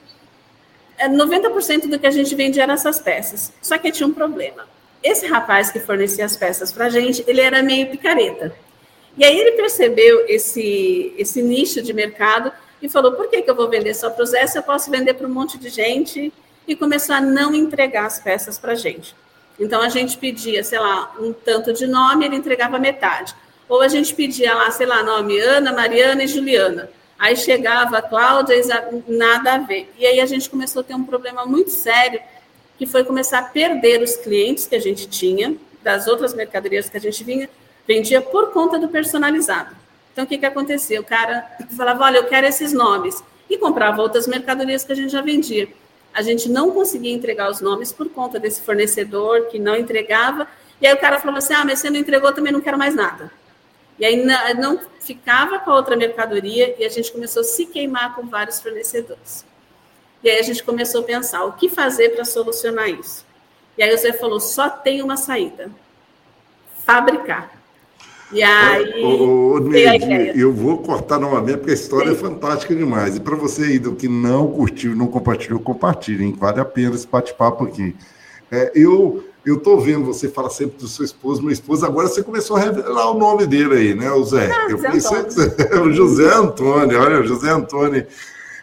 90% 0.99 1.85
é, 1.85 1.87
do 1.87 1.99
que 1.99 2.07
a 2.07 2.11
gente 2.11 2.35
vendia 2.35 2.65
eram 2.65 2.75
essas 2.75 3.01
peças. 3.01 3.53
Só 3.63 3.79
que 3.79 3.93
tinha 3.93 4.07
um 4.07 4.13
problema. 4.13 4.69
Esse 5.03 5.27
rapaz 5.27 5.71
que 5.71 5.81
fornecia 5.81 6.25
as 6.25 6.37
peças 6.37 6.73
para 6.73 6.87
a 6.87 6.91
gente, 6.91 7.25
ele 7.27 7.41
era 7.41 7.63
meio 7.63 7.89
picareta. 7.91 8.55
E 9.17 9.25
aí 9.25 9.39
ele 9.39 9.53
percebeu 9.53 10.27
esse, 10.29 11.15
esse 11.17 11.43
nicho 11.43 11.81
de 11.81 11.93
mercado 11.93 12.53
e 12.83 12.89
falou: 12.89 13.13
por 13.13 13.29
que, 13.29 13.41
que 13.43 13.51
eu 13.51 13.55
vou 13.55 13.69
vender 13.69 13.95
só 13.95 14.11
para 14.11 14.23
o 14.23 14.27
Zé 14.27 14.47
se 14.47 14.59
eu 14.59 14.63
posso 14.63 14.91
vender 14.91 15.15
para 15.15 15.27
um 15.27 15.33
monte 15.33 15.59
de 15.59 15.69
gente? 15.69 16.33
E 16.71 16.77
começou 16.77 17.17
a 17.17 17.21
não 17.21 17.53
entregar 17.53 18.07
as 18.07 18.21
peças 18.21 18.57
para 18.57 18.73
a 18.73 18.77
gente. 18.77 19.13
Então, 19.59 19.83
a 19.83 19.89
gente 19.89 20.17
pedia, 20.17 20.63
sei 20.63 20.79
lá, 20.79 21.13
um 21.19 21.33
tanto 21.33 21.73
de 21.73 21.85
nome, 21.85 22.25
ele 22.25 22.37
entregava 22.37 22.79
metade. 22.79 23.35
Ou 23.69 23.83
a 23.83 23.89
gente 23.89 24.15
pedia 24.15 24.55
lá, 24.55 24.71
sei 24.71 24.87
lá, 24.87 25.03
nome 25.03 25.37
Ana, 25.41 25.73
Mariana 25.73 26.23
e 26.23 26.29
Juliana. 26.29 26.89
Aí 27.19 27.37
chegava 27.37 27.99
a 27.99 28.03
Cláudia, 28.03 28.55
nada 29.09 29.55
a 29.55 29.59
ver. 29.59 29.93
E 29.99 30.07
aí 30.07 30.21
a 30.21 30.27
gente 30.27 30.49
começou 30.49 30.81
a 30.81 30.85
ter 30.85 30.95
um 30.95 31.03
problema 31.03 31.45
muito 31.45 31.71
sério, 31.71 32.21
que 32.79 32.87
foi 32.87 33.03
começar 33.03 33.41
a 33.41 33.43
perder 33.43 34.01
os 34.01 34.15
clientes 34.15 34.69
que 34.69 34.77
a 34.77 34.81
gente 34.81 35.09
tinha, 35.09 35.57
das 35.83 36.07
outras 36.07 36.33
mercadorias 36.35 36.89
que 36.89 36.97
a 36.97 37.01
gente 37.01 37.25
vinha, 37.25 37.51
vendia 37.85 38.23
por 38.23 38.53
conta 38.53 38.79
do 38.79 38.87
personalizado. 38.87 39.75
Então, 40.13 40.23
o 40.23 40.27
que, 40.29 40.39
que 40.39 40.47
acontecia? 40.47 41.01
O 41.01 41.05
cara 41.05 41.45
falava, 41.77 42.05
olha, 42.05 42.19
eu 42.19 42.29
quero 42.29 42.47
esses 42.47 42.73
nomes. 42.73 43.25
E 43.49 43.59
comprava 43.59 44.01
outras 44.01 44.29
mercadorias 44.29 44.85
que 44.85 44.93
a 44.93 44.95
gente 44.95 45.11
já 45.11 45.21
vendia 45.21 45.69
a 46.13 46.23
gente 46.23 46.49
não 46.49 46.71
conseguia 46.71 47.15
entregar 47.15 47.51
os 47.51 47.61
nomes 47.61 47.93
por 47.93 48.09
conta 48.09 48.39
desse 48.39 48.63
fornecedor 48.63 49.47
que 49.47 49.59
não 49.59 49.77
entregava. 49.77 50.49
E 50.81 50.87
aí 50.87 50.95
o 50.95 50.99
cara 50.99 51.21
falou 51.21 51.39
assim: 51.39 51.55
ah, 51.55 51.65
mas 51.65 51.79
você 51.79 51.91
não 51.91 51.99
entregou, 51.99 52.33
também 52.33 52.53
não 52.53 52.61
quero 52.61 52.79
mais 52.79 52.95
nada. 52.95 53.31
E 53.99 54.05
aí 54.05 54.25
não 54.55 54.81
ficava 54.99 55.59
com 55.59 55.71
a 55.71 55.77
outra 55.77 55.95
mercadoria 55.95 56.75
e 56.79 56.85
a 56.85 56.89
gente 56.89 57.13
começou 57.13 57.43
a 57.43 57.45
se 57.45 57.67
queimar 57.67 58.15
com 58.15 58.27
vários 58.27 58.61
fornecedores. 58.61 59.45
E 60.23 60.31
aí 60.31 60.39
a 60.39 60.43
gente 60.43 60.65
começou 60.65 61.03
a 61.03 61.05
pensar 61.05 61.45
o 61.45 61.53
que 61.53 61.69
fazer 61.69 62.11
para 62.11 62.25
solucionar 62.25 62.89
isso. 62.89 63.27
E 63.77 63.83
aí 63.83 63.95
o 63.95 63.99
Zé 63.99 64.13
falou: 64.13 64.41
só 64.41 64.69
tem 64.69 65.03
uma 65.03 65.17
saída: 65.17 65.71
fabricar. 66.85 67.60
E 68.33 68.43
aí. 68.43 69.03
Ô, 69.03 69.55
ô, 69.55 69.59
Neide, 69.61 70.39
eu 70.39 70.53
vou 70.53 70.79
cortar 70.79 71.19
novamente, 71.19 71.59
porque 71.59 71.73
a 71.73 71.75
história 71.75 72.13
Sim. 72.13 72.17
é 72.17 72.19
fantástica 72.19 72.75
demais. 72.75 73.17
E 73.17 73.21
para 73.21 73.37
você 73.37 73.65
aí 73.65 73.79
do 73.79 73.95
que 73.95 74.09
não 74.09 74.47
curtiu, 74.49 74.95
não 74.95 75.07
compartilhou, 75.07 75.59
compartilhe, 75.61 76.25
hein? 76.25 76.37
Vale 76.39 76.61
a 76.61 76.65
pena 76.65 76.95
esse 76.95 77.07
bate-papo 77.07 77.65
aqui. 77.65 77.97
É, 78.51 78.73
eu 78.75 79.25
eu 79.45 79.59
tô 79.59 79.79
vendo, 79.79 80.05
você 80.05 80.29
fala 80.29 80.51
sempre 80.51 80.77
do 80.77 80.87
seu 80.87 81.05
esposo, 81.05 81.43
meu 81.43 81.51
esposo, 81.51 81.85
agora 81.87 82.09
você 82.09 82.23
começou 82.23 82.57
a 82.57 82.61
revelar 82.61 83.11
o 83.11 83.19
nome 83.19 83.47
dele 83.47 83.75
aí, 83.75 83.95
né, 83.95 84.11
o 84.13 84.23
Zé? 84.23 84.51
Ah, 84.53 84.67
eu 84.69 84.77
José 84.77 84.91
pensei, 84.91 85.47
o 85.81 85.93
José 85.93 86.35
Antônio, 86.35 87.01
olha, 87.01 87.21
o 87.21 87.27
José 87.27 87.51
Antônio. 87.51 88.07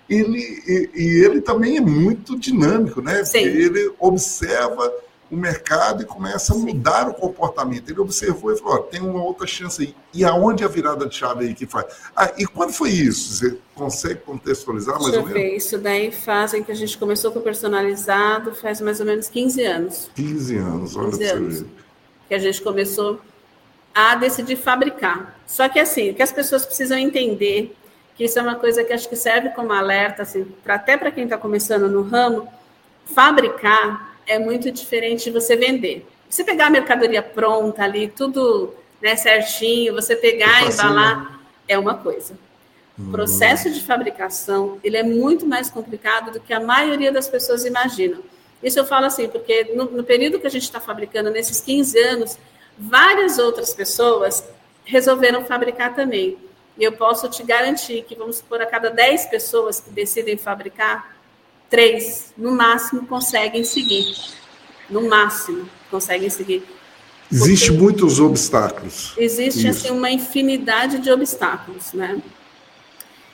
Ele, 0.07 0.39
e, 0.67 0.89
e, 0.95 1.25
ele 1.25 1.41
também 1.41 1.77
é 1.77 1.81
muito 1.81 2.37
dinâmico, 2.37 3.01
né? 3.01 3.25
Sim. 3.25 3.39
Ele 3.39 3.91
observa 3.99 4.89
o 5.29 5.35
mercado 5.35 6.03
e 6.03 6.05
começa 6.05 6.53
a 6.53 6.57
mudar 6.57 7.09
o 7.09 7.13
comportamento. 7.13 7.89
Ele 7.89 7.99
observou 7.99 8.51
e 8.53 8.57
falou: 8.57 8.75
ó, 8.75 8.77
tem 8.79 9.01
uma 9.01 9.23
outra 9.23 9.45
chance 9.45 9.81
aí. 9.81 9.95
E 10.13 10.23
aonde 10.23 10.63
a 10.63 10.67
virada 10.67 11.05
de 11.05 11.15
chave 11.15 11.45
aí 11.45 11.53
que 11.53 11.65
faz? 11.65 11.85
Ah, 12.15 12.31
e 12.37 12.45
quando 12.45 12.71
foi 12.71 12.89
isso? 12.89 13.33
Você 13.33 13.57
consegue 13.75 14.21
contextualizar 14.21 14.95
mais 14.95 15.11
Deixa 15.11 15.19
ou 15.19 15.25
menos? 15.25 15.41
Ver, 15.41 15.55
isso 15.55 15.77
daí 15.77 16.11
fazem 16.11 16.63
que 16.63 16.71
a 16.71 16.75
gente 16.75 16.97
começou 16.97 17.31
com 17.31 17.39
o 17.39 17.41
personalizado 17.41 18.55
faz 18.55 18.79
mais 18.81 18.99
ou 18.99 19.05
menos 19.05 19.27
15 19.27 19.63
anos. 19.63 20.09
15 20.15 20.57
anos, 20.57 20.95
olha 20.95 21.11
15 21.11 21.23
anos. 21.25 21.65
Que 22.27 22.33
a 22.33 22.39
gente 22.39 22.61
começou 22.61 23.19
a 23.93 24.15
decidir 24.15 24.55
fabricar. 24.55 25.39
Só 25.45 25.67
que 25.67 25.79
assim, 25.79 26.11
o 26.11 26.13
que 26.13 26.21
as 26.21 26.31
pessoas 26.31 26.65
precisam 26.65 26.97
entender, 26.97 27.75
que 28.15 28.23
isso 28.23 28.37
é 28.37 28.41
uma 28.41 28.55
coisa 28.55 28.83
que 28.83 28.93
acho 28.93 29.09
que 29.09 29.15
serve 29.15 29.49
como 29.49 29.73
alerta, 29.73 30.23
assim, 30.23 30.45
pra, 30.63 30.75
até 30.75 30.95
para 30.95 31.11
quem 31.11 31.23
está 31.23 31.37
começando 31.37 31.89
no 31.89 32.01
ramo, 32.01 32.47
fabricar 33.05 34.16
é 34.27 34.37
muito 34.37 34.71
diferente 34.71 35.25
de 35.25 35.31
você 35.31 35.55
vender. 35.55 36.05
Você 36.29 36.43
pegar 36.43 36.67
a 36.67 36.69
mercadoria 36.69 37.23
pronta 37.23 37.83
ali, 37.83 38.09
tudo 38.09 38.73
né, 39.01 39.15
certinho, 39.15 39.93
você 39.93 40.15
pegar 40.15 40.63
e 40.63 40.73
embalar, 40.73 41.39
é 41.67 41.77
uma 41.77 41.95
coisa. 41.95 42.37
O 42.97 43.11
processo 43.11 43.71
de 43.71 43.81
fabricação, 43.81 44.79
ele 44.83 44.97
é 44.97 45.03
muito 45.03 45.45
mais 45.45 45.69
complicado 45.69 46.31
do 46.31 46.39
que 46.39 46.51
a 46.51 46.59
maioria 46.59 47.11
das 47.11 47.27
pessoas 47.27 47.63
imaginam. 47.63 48.21
Isso 48.61 48.79
eu 48.79 48.85
falo 48.85 49.05
assim, 49.05 49.27
porque 49.27 49.71
no, 49.75 49.85
no 49.85 50.03
período 50.03 50.39
que 50.39 50.47
a 50.47 50.49
gente 50.49 50.63
está 50.63 50.79
fabricando, 50.79 51.29
nesses 51.29 51.61
15 51.61 51.99
anos, 51.99 52.37
várias 52.77 53.37
outras 53.37 53.73
pessoas 53.73 54.43
resolveram 54.83 55.45
fabricar 55.45 55.93
também. 55.93 56.37
E 56.77 56.83
eu 56.83 56.91
posso 56.91 57.29
te 57.29 57.43
garantir 57.43 58.03
que, 58.03 58.15
vamos 58.15 58.37
supor, 58.37 58.61
a 58.61 58.65
cada 58.65 58.89
10 58.89 59.27
pessoas 59.27 59.79
que 59.79 59.91
decidem 59.91 60.37
fabricar, 60.37 61.16
três, 61.69 62.33
no 62.37 62.51
máximo, 62.51 63.05
conseguem 63.07 63.63
seguir. 63.63 64.15
No 64.89 65.07
máximo, 65.07 65.69
conseguem 65.89 66.29
seguir. 66.29 66.63
Existem 67.31 67.77
muitos 67.77 68.19
obstáculos. 68.19 69.13
Existe 69.17 69.67
assim, 69.67 69.91
uma 69.91 70.09
infinidade 70.09 70.99
de 70.99 71.11
obstáculos, 71.11 71.91
né? 71.93 72.21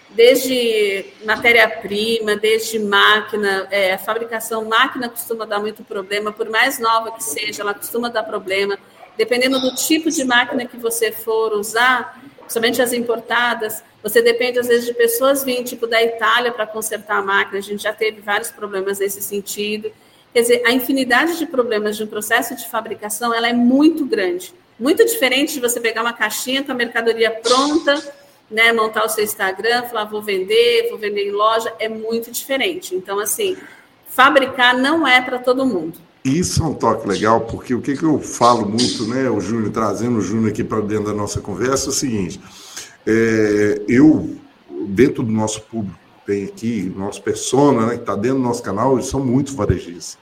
Desde 0.10 1.06
matéria-prima, 1.26 2.36
desde 2.36 2.80
máquina, 2.80 3.68
é, 3.72 3.94
a 3.94 3.98
fabricação 3.98 4.66
máquina 4.66 5.10
costuma 5.10 5.46
dar 5.46 5.60
muito 5.60 5.84
problema, 5.84 6.32
por 6.32 6.50
mais 6.50 6.80
nova 6.80 7.12
que 7.12 7.24
seja, 7.24 7.62
ela 7.62 7.74
costuma 7.74 8.10
dar 8.10 8.24
problema. 8.24 8.78
Dependendo 9.18 9.60
do 9.60 9.76
tipo 9.76 10.10
de 10.10 10.24
máquina 10.24 10.66
que 10.66 10.78
você 10.78 11.12
for 11.12 11.54
usar, 11.54 12.20
principalmente 12.54 12.82
as 12.82 12.94
importadas, 12.94 13.84
você 14.02 14.22
depende, 14.22 14.60
às 14.60 14.68
vezes, 14.68 14.86
de 14.86 14.94
pessoas 14.94 15.44
vindo, 15.44 15.66
tipo, 15.66 15.88
da 15.88 16.04
Itália 16.04 16.52
para 16.52 16.68
consertar 16.68 17.18
a 17.18 17.22
máquina. 17.22 17.58
A 17.58 17.62
gente 17.62 17.82
já 17.82 17.94
teve 17.94 18.22
vários 18.22 18.52
problemas 18.52 19.00
nesse 19.00 19.22
sentido. 19.22 19.92
Quer 20.32 20.42
dizer, 20.42 20.64
a 20.66 20.72
infinidade 20.72 21.38
de 21.38 21.46
problemas 21.46 21.98
de 21.98 22.04
um 22.04 22.08
processo 22.08 22.56
de 22.56 22.68
fabricação, 22.68 23.34
ela 23.34 23.48
é 23.48 23.54
muito 23.54 24.06
grande. 24.06 24.54
Muito 24.80 25.04
diferente 25.06 25.54
de 25.54 25.60
você 25.60 25.80
pegar 25.80 26.02
uma 26.02 26.14
caixinha 26.14 26.64
com 26.64 26.72
a 26.72 26.76
mercadoria 26.76 27.32
pronta, 27.32 28.14
né, 28.52 28.72
montar 28.72 29.06
o 29.06 29.10
seu 29.10 29.24
Instagram, 29.24 29.84
falar, 29.84 30.06
vou 30.06 30.22
vender, 30.22 30.90
vou 30.90 31.00
vender 31.00 31.28
em 31.28 31.32
loja, 31.32 31.74
é 31.80 31.90
muito 31.90 32.30
diferente. 32.30 32.94
Então, 32.94 33.20
assim, 33.20 33.58
fabricar 34.08 34.78
não 34.78 35.08
é 35.08 35.22
para 35.22 35.40
todo 35.40 35.66
mundo. 35.66 36.00
Isso 36.24 36.64
é 36.64 36.66
um 36.66 36.74
toque 36.74 37.08
legal, 37.08 37.42
porque 37.42 37.76
o 37.76 37.82
que, 37.82 37.98
que 37.98 38.04
eu 38.04 38.18
falo 38.20 38.68
muito, 38.68 39.06
né, 39.08 39.30
o 39.30 39.42
Júnior, 39.42 39.72
trazendo 39.72 40.20
o 40.20 40.22
Júnior 40.22 40.52
aqui 40.52 40.64
para 40.64 40.80
dentro 40.80 41.06
da 41.06 41.14
nossa 41.14 41.42
conversa, 41.42 41.88
é 41.88 41.90
o 41.90 41.94
seguinte: 41.94 42.40
é, 43.06 43.82
eu, 43.90 44.38
dentro 44.88 45.22
do 45.22 45.32
nosso 45.32 45.62
público, 45.64 46.00
tem 46.26 46.46
aqui, 46.46 46.94
nosso 46.96 47.22
persona, 47.22 47.88
né, 47.88 47.96
que 47.96 48.02
está 48.02 48.16
dentro 48.16 48.38
do 48.38 48.44
nosso 48.44 48.64
canal, 48.64 48.94
eles 48.94 49.08
são 49.08 49.20
muito 49.20 49.54
varejistas. 49.54 50.18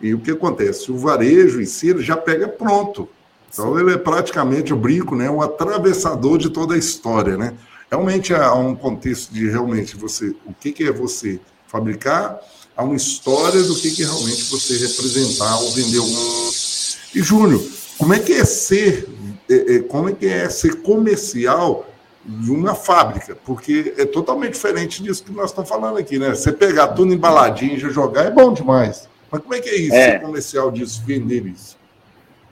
E 0.00 0.14
o 0.14 0.20
que 0.20 0.30
acontece? 0.30 0.90
O 0.92 0.96
varejo 0.96 1.60
em 1.60 1.66
si 1.66 1.88
ele 1.88 2.02
já 2.02 2.16
pega 2.16 2.46
pronto. 2.48 3.08
Então 3.52 3.78
ele 3.78 3.92
é 3.92 3.98
praticamente, 3.98 4.70
eu 4.70 4.76
brinco, 4.76 5.14
né, 5.16 5.28
um 5.28 5.42
atravessador 5.42 6.38
de 6.38 6.50
toda 6.50 6.74
a 6.74 6.78
história, 6.78 7.36
né? 7.36 7.54
Realmente 7.90 8.32
há 8.32 8.54
um 8.54 8.74
contexto 8.74 9.32
de 9.32 9.48
realmente 9.48 9.96
você, 9.96 10.34
o 10.46 10.54
que, 10.58 10.72
que 10.72 10.84
é 10.84 10.92
você 10.92 11.38
fabricar, 11.66 12.40
há 12.76 12.84
uma 12.84 12.96
história 12.96 13.62
do 13.62 13.74
que, 13.76 13.90
que 13.90 14.02
realmente 14.02 14.42
você 14.44 14.76
representar 14.76 15.58
ou 15.60 15.70
vender 15.72 15.98
algum. 15.98 16.50
E 17.14 17.22
Júnior, 17.22 17.62
como 17.98 18.14
é 18.14 18.18
que 18.18 18.32
é 18.32 18.44
ser, 18.44 19.06
é, 19.50 19.76
é, 19.76 19.78
como 19.80 20.08
é 20.08 20.12
que 20.12 20.26
é 20.26 20.48
ser 20.48 20.82
comercial 20.82 21.86
de 22.24 22.50
uma 22.50 22.74
fábrica? 22.74 23.36
Porque 23.44 23.94
é 23.98 24.04
totalmente 24.04 24.54
diferente 24.54 25.02
disso 25.02 25.24
que 25.24 25.32
nós 25.32 25.50
estamos 25.50 25.68
falando 25.68 25.98
aqui, 25.98 26.18
né? 26.18 26.30
Você 26.30 26.52
pegar 26.52 26.88
tudo 26.88 27.12
embaladinho 27.12 27.74
e 27.74 27.78
já 27.78 27.88
jogar 27.90 28.24
é 28.24 28.30
bom 28.30 28.52
demais. 28.52 29.08
Mas 29.30 29.40
como 29.42 29.54
é 29.54 29.60
que 29.60 29.68
é 29.68 29.76
isso, 29.76 29.94
é. 29.94 30.18
comercial 30.18 30.70
disso, 30.70 31.02
vender 31.06 31.46
isso? 31.46 31.78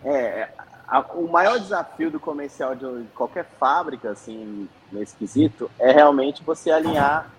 É, 0.04 0.48
a, 0.88 1.00
o 1.14 1.28
maior 1.28 1.58
desafio 1.58 2.10
do 2.10 2.18
comercial 2.18 2.74
de 2.74 2.86
qualquer 3.14 3.46
fábrica, 3.58 4.10
assim, 4.10 4.68
nesse 4.90 5.14
quesito, 5.14 5.70
é 5.78 5.92
realmente 5.92 6.42
você 6.42 6.70
alinhar 6.70 7.30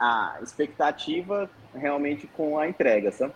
a 0.00 0.38
expectativa 0.42 1.48
realmente 1.78 2.26
com 2.26 2.58
a 2.58 2.68
entrega, 2.68 3.12
sabe? 3.12 3.32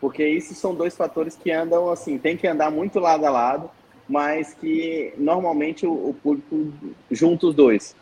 Porque 0.00 0.26
isso 0.26 0.54
são 0.54 0.74
dois 0.74 0.96
fatores 0.96 1.36
que 1.36 1.50
andam 1.50 1.90
assim, 1.90 2.18
tem 2.18 2.36
que 2.36 2.46
andar 2.46 2.70
muito 2.70 3.00
lado 3.00 3.26
a 3.26 3.30
lado, 3.30 3.70
mas 4.08 4.54
que 4.54 5.12
normalmente 5.16 5.86
o, 5.86 5.92
o 5.92 6.14
público 6.14 6.72
junta 7.10 7.46
os 7.46 7.54
dois. 7.54 7.96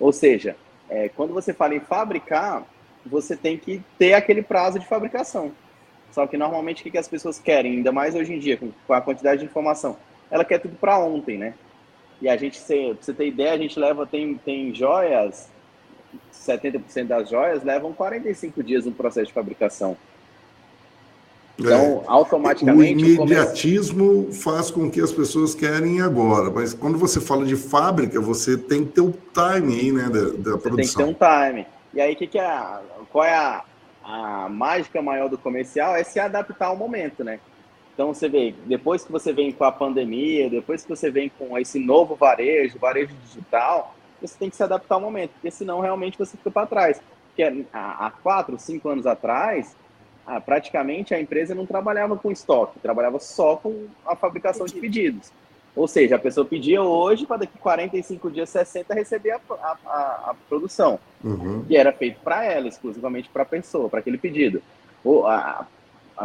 Ou 0.00 0.12
seja, 0.12 0.56
é, 0.88 1.08
quando 1.08 1.32
você 1.32 1.52
fala 1.52 1.74
em 1.74 1.80
fabricar, 1.80 2.64
você 3.04 3.36
tem 3.36 3.56
que 3.56 3.82
ter 3.98 4.14
aquele 4.14 4.42
prazo 4.42 4.78
de 4.78 4.86
fabricação. 4.86 5.52
Só 6.10 6.26
que 6.26 6.36
normalmente 6.36 6.86
o 6.86 6.90
que, 6.90 6.98
as 6.98 7.08
pessoas 7.08 7.38
querem, 7.38 7.76
ainda 7.76 7.90
mais 7.90 8.14
hoje 8.14 8.34
em 8.34 8.38
dia, 8.38 8.58
com 8.86 8.92
a 8.92 9.00
quantidade 9.00 9.40
de 9.40 9.46
informação, 9.46 9.96
ela 10.30 10.44
quer 10.44 10.58
tudo 10.58 10.76
para 10.76 10.98
ontem, 10.98 11.38
né? 11.38 11.54
E 12.20 12.28
a 12.28 12.36
gente, 12.36 12.60
pra 12.60 12.96
você 13.00 13.12
ter 13.12 13.26
ideia, 13.26 13.52
a 13.52 13.58
gente 13.58 13.78
leva, 13.78 14.06
tem, 14.06 14.34
tem 14.36 14.74
joias, 14.74 15.50
70% 16.32 17.06
das 17.06 17.28
joias 17.28 17.62
levam 17.62 17.92
45 17.92 18.62
dias 18.62 18.84
no 18.84 18.92
processo 18.92 19.26
de 19.26 19.32
fabricação. 19.32 19.96
Então, 21.58 22.02
é. 22.02 22.04
automaticamente. 22.06 23.04
O 23.04 23.08
imediatismo 23.08 24.32
faz 24.32 24.70
com 24.70 24.90
que 24.90 25.00
as 25.00 25.12
pessoas 25.12 25.54
querem 25.54 26.00
agora, 26.00 26.50
mas 26.50 26.74
quando 26.74 26.98
você 26.98 27.20
fala 27.20 27.44
de 27.44 27.56
fábrica, 27.56 28.20
você 28.20 28.56
tem 28.56 28.84
que 28.84 28.92
ter 28.92 29.00
o 29.02 29.12
time 29.12 29.78
aí, 29.78 29.92
né, 29.92 30.04
da, 30.04 30.50
da 30.50 30.58
produção. 30.58 30.76
Tem 30.76 31.14
que 31.14 31.20
ter 31.20 31.26
um 31.26 31.50
time. 31.50 31.66
E 31.94 32.00
aí, 32.00 32.16
que 32.16 32.26
que 32.26 32.38
é, 32.38 32.80
qual 33.10 33.24
é 33.24 33.34
a, 33.34 33.64
a 34.02 34.48
mágica 34.48 35.02
maior 35.02 35.28
do 35.28 35.36
comercial 35.36 35.94
é 35.94 36.02
se 36.02 36.18
adaptar 36.18 36.66
ao 36.66 36.76
momento, 36.76 37.22
né? 37.22 37.38
Então 37.94 38.12
você 38.12 38.28
vê, 38.28 38.54
depois 38.64 39.04
que 39.04 39.12
você 39.12 39.32
vem 39.32 39.52
com 39.52 39.64
a 39.64 39.70
pandemia, 39.70 40.48
depois 40.48 40.82
que 40.82 40.88
você 40.88 41.10
vem 41.10 41.30
com 41.38 41.58
esse 41.58 41.78
novo 41.78 42.14
varejo, 42.14 42.78
varejo 42.78 43.14
digital, 43.26 43.94
você 44.26 44.36
tem 44.38 44.50
que 44.50 44.56
se 44.56 44.62
adaptar 44.62 44.94
ao 44.96 45.00
momento, 45.00 45.30
porque 45.32 45.50
senão 45.50 45.80
realmente 45.80 46.18
você 46.18 46.36
fica 46.36 46.50
para 46.50 46.66
trás. 46.66 47.00
Porque 47.28 47.66
há 47.72 48.12
quatro, 48.22 48.58
cinco 48.58 48.88
anos 48.88 49.06
atrás, 49.06 49.74
praticamente 50.44 51.14
a 51.14 51.20
empresa 51.20 51.54
não 51.54 51.66
trabalhava 51.66 52.16
com 52.16 52.30
estoque, 52.30 52.78
trabalhava 52.78 53.18
só 53.18 53.56
com 53.56 53.86
a 54.06 54.14
fabricação 54.14 54.66
de 54.66 54.74
pedidos. 54.74 55.32
Ou 55.74 55.88
seja, 55.88 56.16
a 56.16 56.18
pessoa 56.18 56.44
pedia 56.44 56.82
hoje 56.82 57.24
para 57.24 57.38
daqui 57.38 57.56
45 57.58 58.30
dias, 58.30 58.50
60, 58.50 58.92
receber 58.92 59.30
a, 59.30 59.40
a, 59.86 60.30
a 60.30 60.34
produção. 60.46 60.98
Uhum. 61.24 61.64
Que 61.64 61.76
era 61.76 61.92
feito 61.92 62.20
para 62.20 62.44
ela, 62.44 62.68
exclusivamente 62.68 63.30
para 63.30 63.42
a 63.42 63.46
pessoa, 63.46 63.88
para 63.88 64.00
aquele 64.00 64.18
pedido. 64.18 64.62
O, 65.02 65.26
a, 65.26 65.66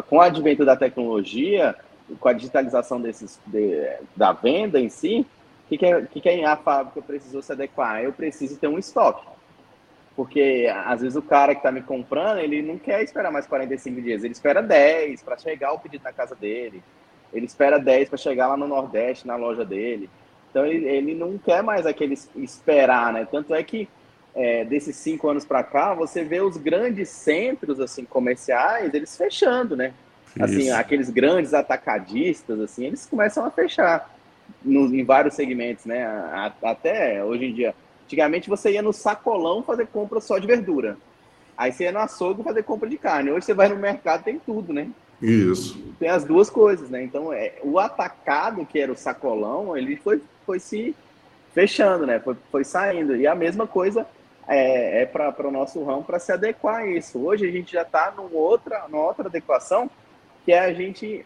com 0.09 0.17
o 0.17 0.21
advento 0.21 0.65
da 0.65 0.75
tecnologia, 0.75 1.75
com 2.19 2.27
a 2.27 2.33
digitalização 2.33 2.99
desses, 2.99 3.39
de, 3.45 3.89
da 4.15 4.33
venda 4.33 4.81
em 4.81 4.89
si, 4.89 5.25
que, 5.67 5.77
que, 5.77 5.85
é, 5.85 6.01
que, 6.01 6.21
que 6.21 6.29
é 6.29 6.45
a 6.45 6.55
fábrica 6.55 7.01
precisou 7.01 7.41
se 7.41 7.51
adequar? 7.51 8.03
Eu 8.03 8.13
preciso 8.13 8.57
ter 8.57 8.67
um 8.67 8.79
estoque. 8.79 9.25
Porque 10.15 10.67
às 10.85 11.01
vezes 11.01 11.15
o 11.15 11.21
cara 11.21 11.53
que 11.53 11.59
está 11.59 11.71
me 11.71 11.81
comprando, 11.81 12.39
ele 12.39 12.61
não 12.61 12.77
quer 12.77 13.03
esperar 13.03 13.31
mais 13.31 13.45
45 13.45 14.01
dias, 14.01 14.23
ele 14.23 14.33
espera 14.33 14.63
10 14.63 15.21
para 15.21 15.37
chegar 15.37 15.73
o 15.73 15.79
pedido 15.79 16.03
na 16.03 16.11
casa 16.11 16.35
dele 16.35 16.81
ele 17.33 17.45
espera 17.45 17.79
10 17.79 18.09
para 18.09 18.17
chegar 18.17 18.47
lá 18.47 18.57
no 18.57 18.67
Nordeste, 18.67 19.27
na 19.27 19.35
loja 19.35 19.65
dele. 19.65 20.09
Então 20.49 20.65
ele, 20.65 20.85
ele 20.85 21.15
não 21.15 21.37
quer 21.37 21.61
mais 21.61 21.85
aquele 21.85 22.17
esperar, 22.35 23.13
né? 23.13 23.27
Tanto 23.29 23.53
é 23.53 23.61
que 23.63 23.87
é, 24.35 24.63
desses 24.63 24.95
cinco 24.95 25.27
anos 25.27 25.45
para 25.45 25.63
cá, 25.63 25.93
você 25.93 26.23
vê 26.23 26.41
os 26.41 26.57
grandes 26.57 27.09
centros 27.09 27.79
assim 27.79 28.05
comerciais, 28.05 28.93
eles 28.93 29.17
fechando, 29.17 29.75
né? 29.75 29.93
Assim, 30.39 30.67
Isso. 30.67 30.75
aqueles 30.75 31.09
grandes 31.09 31.53
atacadistas, 31.53 32.59
assim, 32.59 32.85
eles 32.85 33.07
começam 33.07 33.43
a 33.43 33.49
fechar 33.49 34.15
no, 34.67 34.93
em 34.93 35.03
vários 35.03 35.35
segmentos, 35.35 35.85
né? 35.85 36.05
Até 36.61 37.23
hoje 37.23 37.45
em 37.45 37.53
dia. 37.53 37.75
Antigamente 38.05 38.49
você 38.49 38.71
ia 38.71 38.81
no 38.81 38.93
sacolão 38.93 39.63
fazer 39.63 39.87
compra 39.87 40.21
só 40.21 40.37
de 40.37 40.47
verdura. 40.47 40.97
Aí 41.57 41.71
você 41.71 41.85
ia 41.85 41.91
no 41.91 41.99
açougue 41.99 42.43
fazer 42.43 42.63
compra 42.63 42.87
de 42.87 42.97
carne. 42.97 43.31
Hoje 43.31 43.45
você 43.45 43.53
vai 43.53 43.67
no 43.67 43.75
mercado, 43.75 44.23
tem 44.23 44.39
tudo, 44.39 44.71
né? 44.71 44.87
Isso. 45.21 45.77
Tem 45.99 46.09
as 46.09 46.23
duas 46.23 46.49
coisas, 46.49 46.89
né? 46.89 47.03
Então, 47.03 47.33
é, 47.33 47.53
o 47.63 47.79
atacado, 47.79 48.65
que 48.65 48.79
era 48.79 48.91
o 48.91 48.95
sacolão, 48.95 49.75
ele 49.75 49.95
foi, 49.95 50.21
foi 50.45 50.59
se 50.59 50.95
fechando, 51.53 52.05
né? 52.05 52.19
Foi, 52.19 52.35
foi 52.51 52.63
saindo. 52.63 53.15
E 53.15 53.25
a 53.25 53.33
mesma 53.33 53.65
coisa 53.65 54.05
é, 54.47 55.01
é 55.01 55.05
para 55.05 55.47
o 55.47 55.51
nosso 55.51 55.83
ramo 55.83 56.03
para 56.03 56.19
se 56.19 56.31
adequar 56.31 56.81
a 56.81 56.87
isso. 56.87 57.19
Hoje 57.19 57.47
a 57.47 57.51
gente 57.51 57.73
já 57.73 57.81
está 57.81 58.13
numa 58.15 58.29
outra, 58.37 58.85
numa 58.87 59.03
outra 59.03 59.27
adequação, 59.27 59.89
que 60.45 60.51
é 60.51 60.59
a 60.59 60.71
gente 60.71 61.25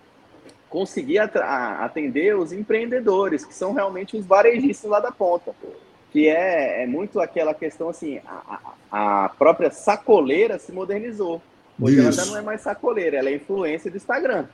conseguir 0.71 1.19
atender 1.19 2.35
os 2.37 2.53
empreendedores, 2.53 3.43
que 3.43 3.53
são 3.53 3.73
realmente 3.73 4.15
os 4.15 4.25
varejistas 4.25 4.89
lá 4.89 5.01
da 5.01 5.11
ponta. 5.11 5.53
Que 6.11 6.29
é, 6.29 6.83
é 6.83 6.87
muito 6.87 7.19
aquela 7.19 7.53
questão 7.53 7.89
assim, 7.89 8.21
a, 8.25 8.73
a 8.89 9.29
própria 9.37 9.69
sacoleira 9.69 10.57
se 10.57 10.71
modernizou. 10.71 11.41
Hoje 11.79 11.97
Isso. 11.97 12.03
ela 12.03 12.11
já 12.11 12.25
não 12.25 12.37
é 12.37 12.41
mais 12.41 12.61
sacoleira, 12.61 13.17
ela 13.17 13.29
é 13.29 13.35
influência 13.35 13.91
do 13.91 13.97
Instagram. 13.97 14.45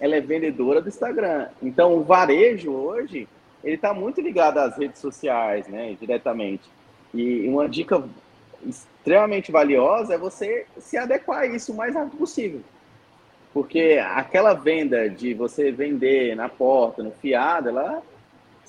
Ela 0.00 0.16
é 0.16 0.20
vendedora 0.20 0.82
do 0.82 0.88
Instagram. 0.88 1.48
Então, 1.62 1.94
o 1.94 2.02
varejo 2.02 2.72
hoje, 2.72 3.28
ele 3.62 3.76
está 3.76 3.94
muito 3.94 4.20
ligado 4.20 4.58
às 4.58 4.76
redes 4.76 5.00
sociais, 5.00 5.68
né, 5.68 5.96
diretamente. 6.00 6.68
E 7.14 7.46
uma 7.48 7.68
dica 7.68 8.02
extremamente 8.66 9.52
valiosa 9.52 10.14
é 10.14 10.18
você 10.18 10.66
se 10.78 10.96
adequar 10.96 11.42
a 11.42 11.46
isso 11.46 11.72
o 11.72 11.76
mais 11.76 11.94
rápido 11.94 12.16
possível. 12.16 12.62
Porque 13.52 14.00
aquela 14.14 14.54
venda 14.54 15.08
de 15.08 15.34
você 15.34 15.70
vender 15.70 16.34
na 16.34 16.48
porta, 16.48 17.02
no 17.02 17.10
fiado, 17.10 17.68
ela 17.68 18.02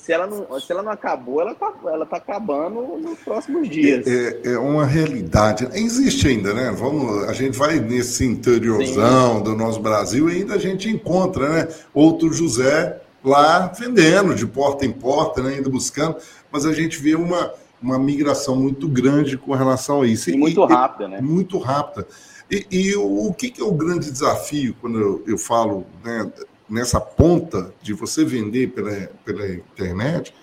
se 0.04 0.12
ela 0.12 0.28
não, 0.28 0.60
se 0.60 0.70
ela 0.70 0.84
não 0.84 0.92
acabou, 0.92 1.40
ela 1.40 1.54
está 1.54 1.74
ela 1.86 2.06
tá 2.06 2.18
acabando 2.18 2.98
nos 2.98 3.20
próximos 3.20 3.70
dias. 3.70 4.06
É, 4.06 4.52
é, 4.52 4.58
uma 4.58 4.86
realidade. 4.86 5.66
Existe 5.74 6.28
ainda, 6.28 6.54
né? 6.54 6.76
Vamos, 6.78 7.24
a 7.30 7.32
gente 7.32 7.58
vai 7.58 7.80
nesse 7.80 8.26
interiorzão 8.26 9.38
Sim. 9.38 9.44
do 9.44 9.56
nosso 9.56 9.80
Brasil 9.80 10.30
e 10.30 10.42
ainda 10.42 10.56
a 10.56 10.58
gente 10.58 10.90
encontra, 10.90 11.48
né? 11.48 11.68
Outro 11.94 12.34
José 12.34 13.00
lá 13.24 13.68
vendendo 13.68 14.36
de 14.36 14.46
porta 14.46 14.86
em 14.86 14.92
porta, 14.92 15.42
né? 15.42 15.56
ainda 15.56 15.70
buscando, 15.70 16.18
mas 16.52 16.66
a 16.66 16.74
gente 16.74 17.00
vê 17.00 17.16
uma, 17.16 17.54
uma 17.82 17.98
migração 17.98 18.58
muito 18.58 18.90
grande 18.90 19.38
com 19.38 19.54
relação 19.54 20.02
a 20.02 20.08
isso. 20.08 20.30
E, 20.30 20.34
e 20.34 20.38
muito 20.38 20.66
rápida, 20.66 21.08
né? 21.08 21.22
Muito 21.22 21.58
rápida. 21.58 22.06
E, 22.50 22.66
e 22.70 22.96
o, 22.96 23.28
o 23.28 23.34
que, 23.34 23.50
que, 23.50 23.62
é 23.62 23.64
o 23.64 23.72
grande 23.72 24.12
desafio 24.12 24.76
quando 24.80 25.00
eu, 25.00 25.24
eu 25.26 25.38
falo 25.38 25.86
né, 26.04 26.32
nessa 26.70 27.00
ponta 27.00 27.74
de 27.82 27.94
você 27.94 28.24
vender 28.24 28.70
pela, 28.70 29.10
pela 29.26 29.48
internet, 29.48 30.34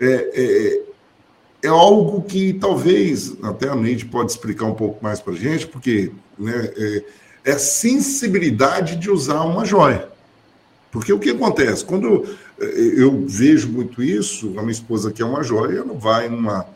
é, 0.00 0.30
é, 0.34 0.82
é 1.64 1.68
algo 1.68 2.22
que 2.22 2.52
talvez, 2.54 3.34
até 3.42 3.68
a 3.68 3.74
Neide 3.74 4.04
pode 4.06 4.30
explicar 4.30 4.66
um 4.66 4.74
pouco 4.74 5.02
mais 5.02 5.20
para 5.20 5.32
a 5.32 5.36
gente, 5.36 5.66
porque 5.66 6.10
né, 6.38 6.72
é, 6.76 7.04
é 7.44 7.52
a 7.52 7.58
sensibilidade 7.58 8.96
de 8.96 9.10
usar 9.10 9.42
uma 9.42 9.64
joia. 9.64 10.08
Porque 10.90 11.12
o 11.12 11.18
que 11.18 11.30
acontece? 11.30 11.84
Quando 11.84 12.06
eu, 12.06 12.36
eu 12.66 13.24
vejo 13.26 13.68
muito 13.68 14.02
isso, 14.02 14.54
a 14.58 14.62
minha 14.62 14.72
esposa 14.72 15.10
quer 15.10 15.24
uma 15.24 15.42
joia, 15.42 15.78
ela 15.78 15.94
vai 15.94 16.28
numa 16.28 16.66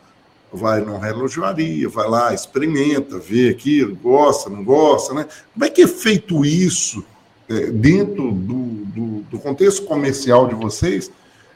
vai 0.51 0.81
numa 0.81 0.99
relojoaria, 0.99 1.87
vai 1.87 2.07
lá, 2.07 2.33
experimenta, 2.33 3.19
vê 3.19 3.49
aquilo, 3.49 3.95
gosta, 3.95 4.49
não 4.49 4.63
gosta, 4.63 5.13
né? 5.13 5.27
Como 5.53 5.65
é 5.65 5.69
que 5.69 5.83
é 5.83 5.87
feito 5.87 6.43
isso 6.43 7.05
é, 7.47 7.67
dentro 7.67 8.31
do, 8.31 8.63
do, 8.85 9.21
do, 9.21 9.39
contexto 9.39 9.85
comercial 9.85 10.47
de 10.47 10.55
vocês, 10.55 11.11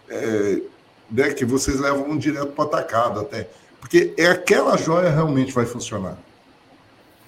é, 0.10 0.60
né, 1.10 1.34
que 1.34 1.46
vocês 1.46 1.80
levam 1.80 2.18
direto 2.18 2.48
para 2.48 2.66
atacado 2.66 3.20
até. 3.20 3.48
Porque 3.80 4.14
é 4.18 4.28
aquela 4.28 4.78
joia 4.78 5.10
realmente 5.10 5.52
vai 5.52 5.66
funcionar. 5.66 6.18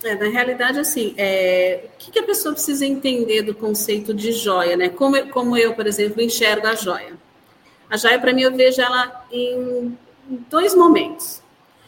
É, 0.03 0.16
na 0.16 0.30
realidade, 0.30 0.80
assim, 0.80 1.16
é, 1.18 1.86
o 1.86 1.97
que, 1.97 2.11
que, 2.11 2.20
a 2.20 2.24
pessoa 2.24 2.53
precisa 2.53 2.86
entender 2.86 3.41
do 3.41 3.55
conceito 3.55 4.13
de 4.13 4.32
joia, 4.32 4.78
né? 4.78 4.89
Como, 4.89 5.30
como 5.30 5.57
eu, 5.57 5.74
por 5.74 5.88
exemplo, 5.88 6.22
enxergo 6.22 6.68
a 6.68 6.76
joia. 6.76 7.13
A 7.89 7.97
joia, 7.97 8.20
para 8.20 8.34
mim, 8.34 8.43
eu 8.43 8.55
vejo 8.55 8.82
ela 8.82 9.26
em 9.32 9.97
dois 10.49 10.76
momentos. 10.76 11.41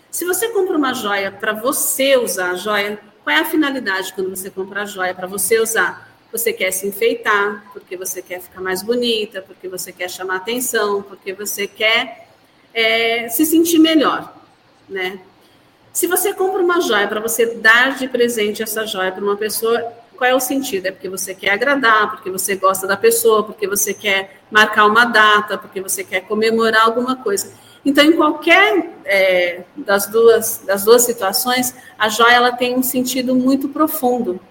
Se 0.09 0.25
você 0.25 0.49
compra 0.49 0.77
uma 0.77 0.93
joia 0.93 1.31
para 1.31 1.53
você 1.53 2.17
usar 2.17 2.51
a 2.51 2.55
joia, 2.55 2.99
qual 3.23 3.35
é 3.35 3.39
a 3.39 3.45
finalidade 3.45 4.13
quando 4.13 4.29
você 4.29 4.49
compra 4.49 4.83
a 4.83 4.85
joia 4.85 5.13
para 5.13 5.27
você 5.27 5.59
usar? 5.59 6.07
Você 6.31 6.51
quer 6.53 6.71
se 6.71 6.87
enfeitar, 6.87 7.65
porque 7.73 7.95
você 7.97 8.21
quer 8.21 8.41
ficar 8.41 8.61
mais 8.61 8.81
bonita, 8.81 9.41
porque 9.41 9.67
você 9.67 9.91
quer 9.91 10.09
chamar 10.09 10.37
atenção, 10.37 11.01
porque 11.01 11.33
você 11.33 11.67
quer 11.67 12.29
é, 12.73 13.29
se 13.29 13.45
sentir 13.45 13.79
melhor, 13.79 14.33
né? 14.87 15.19
Se 15.91 16.05
você 16.05 16.33
compra 16.33 16.61
uma 16.61 16.79
joia 16.79 17.07
para 17.07 17.19
você 17.19 17.55
dar 17.55 17.95
de 17.95 18.07
presente 18.07 18.61
essa 18.61 18.85
joia 18.85 19.11
para 19.11 19.23
uma 19.23 19.35
pessoa, 19.35 19.81
qual 20.15 20.29
é 20.29 20.35
o 20.35 20.39
sentido? 20.39 20.87
É 20.87 20.91
porque 20.91 21.09
você 21.09 21.33
quer 21.33 21.51
agradar, 21.51 22.11
porque 22.11 22.29
você 22.29 22.55
gosta 22.55 22.85
da 22.85 22.95
pessoa, 22.95 23.43
porque 23.43 23.67
você 23.67 23.93
quer 23.93 24.41
marcar 24.51 24.85
uma 24.85 25.05
data, 25.05 25.57
porque 25.57 25.81
você 25.81 26.03
quer 26.03 26.21
comemorar 26.21 26.85
alguma 26.85 27.15
coisa. 27.15 27.51
Então, 27.87 28.03
em 28.03 28.11
qualquer 28.11 28.91
é, 29.05 29.61
das, 29.77 30.07
duas, 30.07 30.61
das 30.67 30.83
duas 30.83 31.03
situações, 31.03 31.73
a 31.97 32.09
joia 32.09 32.33
ela 32.33 32.51
tem 32.51 32.75
um 32.75 32.83
sentido 32.83 33.33
muito 33.33 33.69
profundo. 33.69 34.41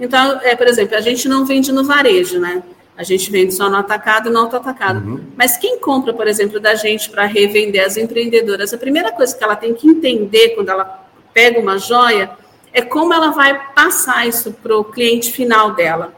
Então, 0.00 0.40
é, 0.42 0.56
por 0.56 0.66
exemplo, 0.66 0.96
a 0.96 1.00
gente 1.00 1.28
não 1.28 1.46
vende 1.46 1.70
no 1.70 1.84
varejo, 1.84 2.40
né? 2.40 2.60
A 2.96 3.04
gente 3.04 3.30
vende 3.30 3.54
só 3.54 3.70
no 3.70 3.76
atacado 3.76 4.28
e 4.28 4.32
no 4.32 4.40
auto-atacado. 4.40 4.98
Uhum. 4.98 5.20
Mas 5.36 5.56
quem 5.56 5.78
compra, 5.78 6.12
por 6.12 6.26
exemplo, 6.26 6.58
da 6.58 6.74
gente 6.74 7.08
para 7.08 7.24
revender 7.24 7.86
as 7.86 7.96
empreendedoras, 7.96 8.74
a 8.74 8.78
primeira 8.78 9.12
coisa 9.12 9.32
que 9.32 9.44
ela 9.44 9.54
tem 9.54 9.74
que 9.74 9.86
entender 9.86 10.48
quando 10.56 10.70
ela 10.70 11.06
pega 11.32 11.60
uma 11.60 11.78
joia 11.78 12.32
é 12.72 12.82
como 12.82 13.14
ela 13.14 13.30
vai 13.30 13.72
passar 13.74 14.26
isso 14.26 14.50
para 14.60 14.76
o 14.76 14.82
cliente 14.82 15.30
final 15.30 15.72
dela. 15.72 16.12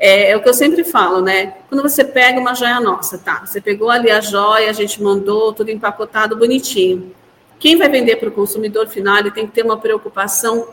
É, 0.00 0.30
é, 0.30 0.36
o 0.36 0.42
que 0.42 0.48
eu 0.48 0.54
sempre 0.54 0.82
falo, 0.82 1.20
né? 1.20 1.58
Quando 1.68 1.82
você 1.82 2.02
pega 2.02 2.40
uma 2.40 2.54
joia 2.54 2.80
nossa, 2.80 3.18
tá? 3.18 3.44
Você 3.44 3.60
pegou 3.60 3.90
ali 3.90 4.10
a 4.10 4.20
joia, 4.20 4.70
a 4.70 4.72
gente 4.72 5.02
mandou 5.02 5.52
tudo 5.52 5.70
empacotado 5.70 6.34
bonitinho. 6.34 7.14
Quem 7.58 7.76
vai 7.76 7.88
vender 7.88 8.16
para 8.16 8.30
o 8.30 8.32
consumidor 8.32 8.88
final, 8.88 9.18
ele 9.18 9.30
tem 9.30 9.46
que 9.46 9.52
ter 9.52 9.62
uma 9.62 9.76
preocupação 9.76 10.68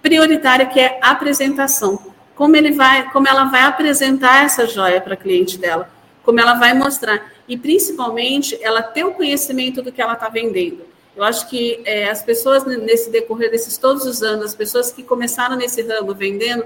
prioritária 0.00 0.64
que 0.64 0.80
é 0.80 0.98
a 1.02 1.10
apresentação 1.10 2.12
como 2.34 2.56
ele 2.56 2.72
vai, 2.72 3.10
como 3.12 3.28
ela 3.28 3.44
vai 3.44 3.62
apresentar 3.62 4.44
essa 4.44 4.66
joia 4.66 5.00
para 5.00 5.16
cliente 5.16 5.58
dela, 5.58 5.88
como 6.24 6.40
ela 6.40 6.54
vai 6.54 6.74
mostrar 6.74 7.30
e 7.46 7.56
principalmente 7.56 8.58
ela 8.62 8.82
ter 8.82 9.04
o 9.04 9.12
conhecimento 9.12 9.82
do 9.82 9.92
que 9.92 10.00
ela 10.00 10.14
está 10.14 10.28
vendendo. 10.28 10.84
Eu 11.14 11.22
acho 11.22 11.48
que 11.48 11.82
é, 11.84 12.10
as 12.10 12.22
pessoas 12.22 12.64
nesse 12.64 13.10
decorrer 13.10 13.50
desses 13.50 13.76
todos 13.76 14.04
os 14.06 14.22
anos, 14.22 14.46
as 14.46 14.54
pessoas 14.54 14.90
que 14.90 15.02
começaram 15.02 15.56
nesse 15.56 15.82
ramo 15.82 16.14
vendendo, 16.14 16.64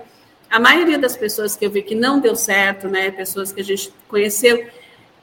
a 0.50 0.60
maioria 0.60 0.98
das 0.98 1.16
pessoas 1.16 1.56
que 1.56 1.66
eu 1.66 1.70
vi 1.70 1.82
que 1.82 1.94
não 1.94 2.20
deu 2.20 2.36
certo, 2.36 2.88
né, 2.88 3.10
pessoas 3.10 3.52
que 3.52 3.60
a 3.60 3.64
gente 3.64 3.92
conheceu, 4.08 4.66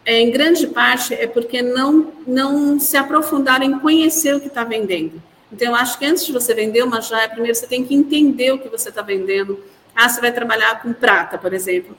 é, 0.05 0.19
em 0.19 0.31
grande 0.31 0.67
parte 0.67 1.13
é 1.13 1.27
porque 1.27 1.61
não 1.61 2.11
não 2.27 2.79
se 2.79 2.97
aprofundaram 2.97 3.65
em 3.65 3.79
conhecer 3.79 4.35
o 4.35 4.39
que 4.39 4.47
está 4.47 4.63
vendendo. 4.63 5.21
Então, 5.51 5.67
eu 5.67 5.75
acho 5.75 5.99
que 5.99 6.05
antes 6.05 6.25
de 6.25 6.31
você 6.31 6.53
vender 6.53 6.83
uma 6.83 6.99
joia, 6.99 7.29
primeiro 7.29 7.55
você 7.55 7.67
tem 7.67 7.85
que 7.85 7.93
entender 7.93 8.51
o 8.51 8.57
que 8.57 8.67
você 8.67 8.89
está 8.89 9.03
vendendo, 9.03 9.63
ah, 9.95 10.09
você 10.09 10.19
vai 10.19 10.31
trabalhar 10.31 10.81
com 10.81 10.91
prata, 10.91 11.37
por 11.37 11.53
exemplo. 11.53 11.95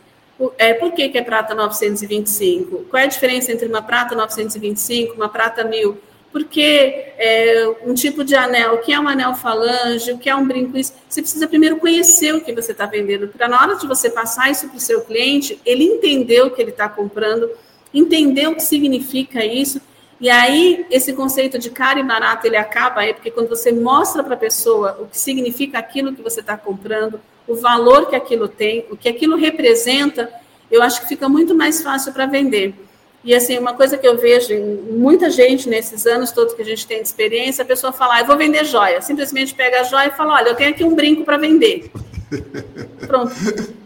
É, 0.58 0.74
por 0.74 0.92
que, 0.92 1.08
que 1.08 1.16
é 1.16 1.22
prata 1.22 1.54
925? 1.54 2.86
Qual 2.90 3.00
é 3.00 3.04
a 3.04 3.08
diferença 3.08 3.52
entre 3.52 3.68
uma 3.68 3.80
prata 3.80 4.16
925 4.16 5.14
e 5.14 5.16
uma 5.16 5.28
prata 5.28 5.62
1000? 5.62 5.96
Porque 6.34 7.12
é, 7.16 7.76
um 7.86 7.94
tipo 7.94 8.24
de 8.24 8.34
anel, 8.34 8.74
o 8.74 8.78
que 8.78 8.92
é 8.92 8.98
um 8.98 9.06
anel 9.06 9.36
falange, 9.36 10.10
o 10.10 10.18
que 10.18 10.28
é 10.28 10.34
um 10.34 10.44
brinco, 10.44 10.76
isso, 10.76 10.92
você 11.08 11.22
precisa 11.22 11.46
primeiro 11.46 11.76
conhecer 11.76 12.34
o 12.34 12.40
que 12.40 12.52
você 12.52 12.72
está 12.72 12.86
vendendo, 12.86 13.28
para 13.28 13.46
na 13.46 13.62
hora 13.62 13.76
de 13.76 13.86
você 13.86 14.10
passar 14.10 14.50
isso 14.50 14.66
para 14.66 14.76
o 14.76 14.80
seu 14.80 15.02
cliente, 15.02 15.60
ele 15.64 15.84
entender 15.84 16.42
o 16.42 16.50
que 16.50 16.60
ele 16.60 16.72
está 16.72 16.88
comprando, 16.88 17.48
entender 17.94 18.48
o 18.48 18.56
que 18.56 18.64
significa 18.64 19.44
isso, 19.44 19.80
e 20.20 20.28
aí 20.28 20.84
esse 20.90 21.12
conceito 21.12 21.56
de 21.56 21.70
caro 21.70 22.00
e 22.00 22.02
barato 22.02 22.48
ele 22.48 22.56
acaba 22.56 23.02
aí, 23.02 23.14
porque 23.14 23.30
quando 23.30 23.48
você 23.48 23.70
mostra 23.70 24.24
para 24.24 24.34
a 24.34 24.36
pessoa 24.36 24.98
o 25.00 25.06
que 25.06 25.16
significa 25.16 25.78
aquilo 25.78 26.16
que 26.16 26.20
você 26.20 26.40
está 26.40 26.56
comprando, 26.56 27.20
o 27.46 27.54
valor 27.54 28.08
que 28.08 28.16
aquilo 28.16 28.48
tem, 28.48 28.84
o 28.90 28.96
que 28.96 29.08
aquilo 29.08 29.36
representa, 29.36 30.28
eu 30.68 30.82
acho 30.82 31.00
que 31.00 31.06
fica 31.06 31.28
muito 31.28 31.54
mais 31.54 31.80
fácil 31.80 32.12
para 32.12 32.26
vender. 32.26 32.74
E 33.24 33.34
assim, 33.34 33.58
uma 33.58 33.72
coisa 33.72 33.96
que 33.96 34.06
eu 34.06 34.18
vejo 34.18 34.52
em 34.52 34.76
muita 34.92 35.30
gente 35.30 35.66
nesses 35.66 36.06
anos 36.06 36.30
todos 36.30 36.52
que 36.52 36.60
a 36.60 36.64
gente 36.64 36.86
tem 36.86 37.00
de 37.00 37.08
experiência, 37.08 37.62
a 37.62 37.66
pessoa 37.66 37.90
fala, 37.90 38.16
ah, 38.16 38.20
eu 38.20 38.26
vou 38.26 38.36
vender 38.36 38.64
joia. 38.64 39.00
Simplesmente 39.00 39.54
pega 39.54 39.80
a 39.80 39.84
joia 39.84 40.08
e 40.08 40.10
fala, 40.10 40.34
olha, 40.34 40.48
eu 40.50 40.54
tenho 40.54 40.70
aqui 40.70 40.84
um 40.84 40.94
brinco 40.94 41.24
para 41.24 41.38
vender. 41.38 41.90
Pronto. 43.06 43.32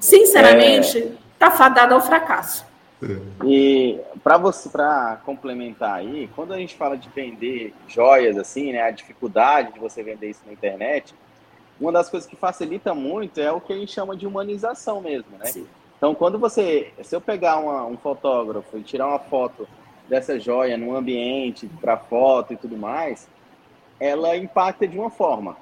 Sinceramente, 0.00 0.98
está 1.34 1.46
é... 1.46 1.50
fadado 1.52 1.94
ao 1.94 2.00
fracasso. 2.00 2.66
E 3.44 4.00
para 4.24 4.36
você, 4.36 4.68
para 4.68 5.20
complementar 5.24 5.94
aí, 5.94 6.28
quando 6.34 6.52
a 6.52 6.58
gente 6.58 6.74
fala 6.74 6.96
de 6.96 7.08
vender 7.08 7.72
joias 7.86 8.36
assim, 8.36 8.72
né, 8.72 8.82
a 8.82 8.90
dificuldade 8.90 9.72
de 9.72 9.78
você 9.78 10.02
vender 10.02 10.30
isso 10.30 10.40
na 10.44 10.52
internet, 10.52 11.14
uma 11.80 11.92
das 11.92 12.10
coisas 12.10 12.28
que 12.28 12.34
facilita 12.34 12.92
muito 12.92 13.40
é 13.40 13.52
o 13.52 13.60
que 13.60 13.72
a 13.72 13.76
gente 13.76 13.92
chama 13.92 14.16
de 14.16 14.26
humanização 14.26 15.00
mesmo, 15.00 15.38
né? 15.38 15.46
Sim. 15.46 15.66
Então, 15.98 16.14
quando 16.14 16.38
você, 16.38 16.92
se 17.02 17.14
eu 17.14 17.20
pegar 17.20 17.58
uma, 17.58 17.84
um 17.84 17.96
fotógrafo 17.96 18.78
e 18.78 18.82
tirar 18.82 19.08
uma 19.08 19.18
foto 19.18 19.68
dessa 20.08 20.38
joia 20.38 20.78
num 20.78 20.94
ambiente 20.94 21.68
para 21.80 21.96
foto 21.96 22.52
e 22.52 22.56
tudo 22.56 22.76
mais, 22.76 23.28
ela 24.00 24.36
impacta 24.36 24.86
de 24.86 24.96
uma 24.96 25.10
forma. 25.10 25.56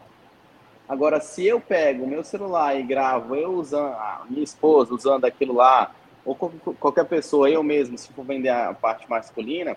Agora, 0.88 1.20
se 1.20 1.44
eu 1.44 1.60
pego 1.60 2.04
o 2.04 2.06
meu 2.06 2.22
celular 2.22 2.78
e 2.78 2.82
gravo 2.82 3.34
eu 3.34 3.54
usando, 3.54 3.94
a 3.94 4.24
minha 4.28 4.44
esposa 4.44 4.94
usando 4.94 5.24
aquilo 5.24 5.54
lá, 5.54 5.90
ou 6.24 6.34
qualquer 6.34 7.06
pessoa, 7.06 7.50
eu 7.50 7.62
mesmo, 7.62 7.96
se 7.96 8.12
for 8.12 8.24
vender 8.24 8.50
a 8.50 8.74
parte 8.74 9.08
masculina, 9.08 9.76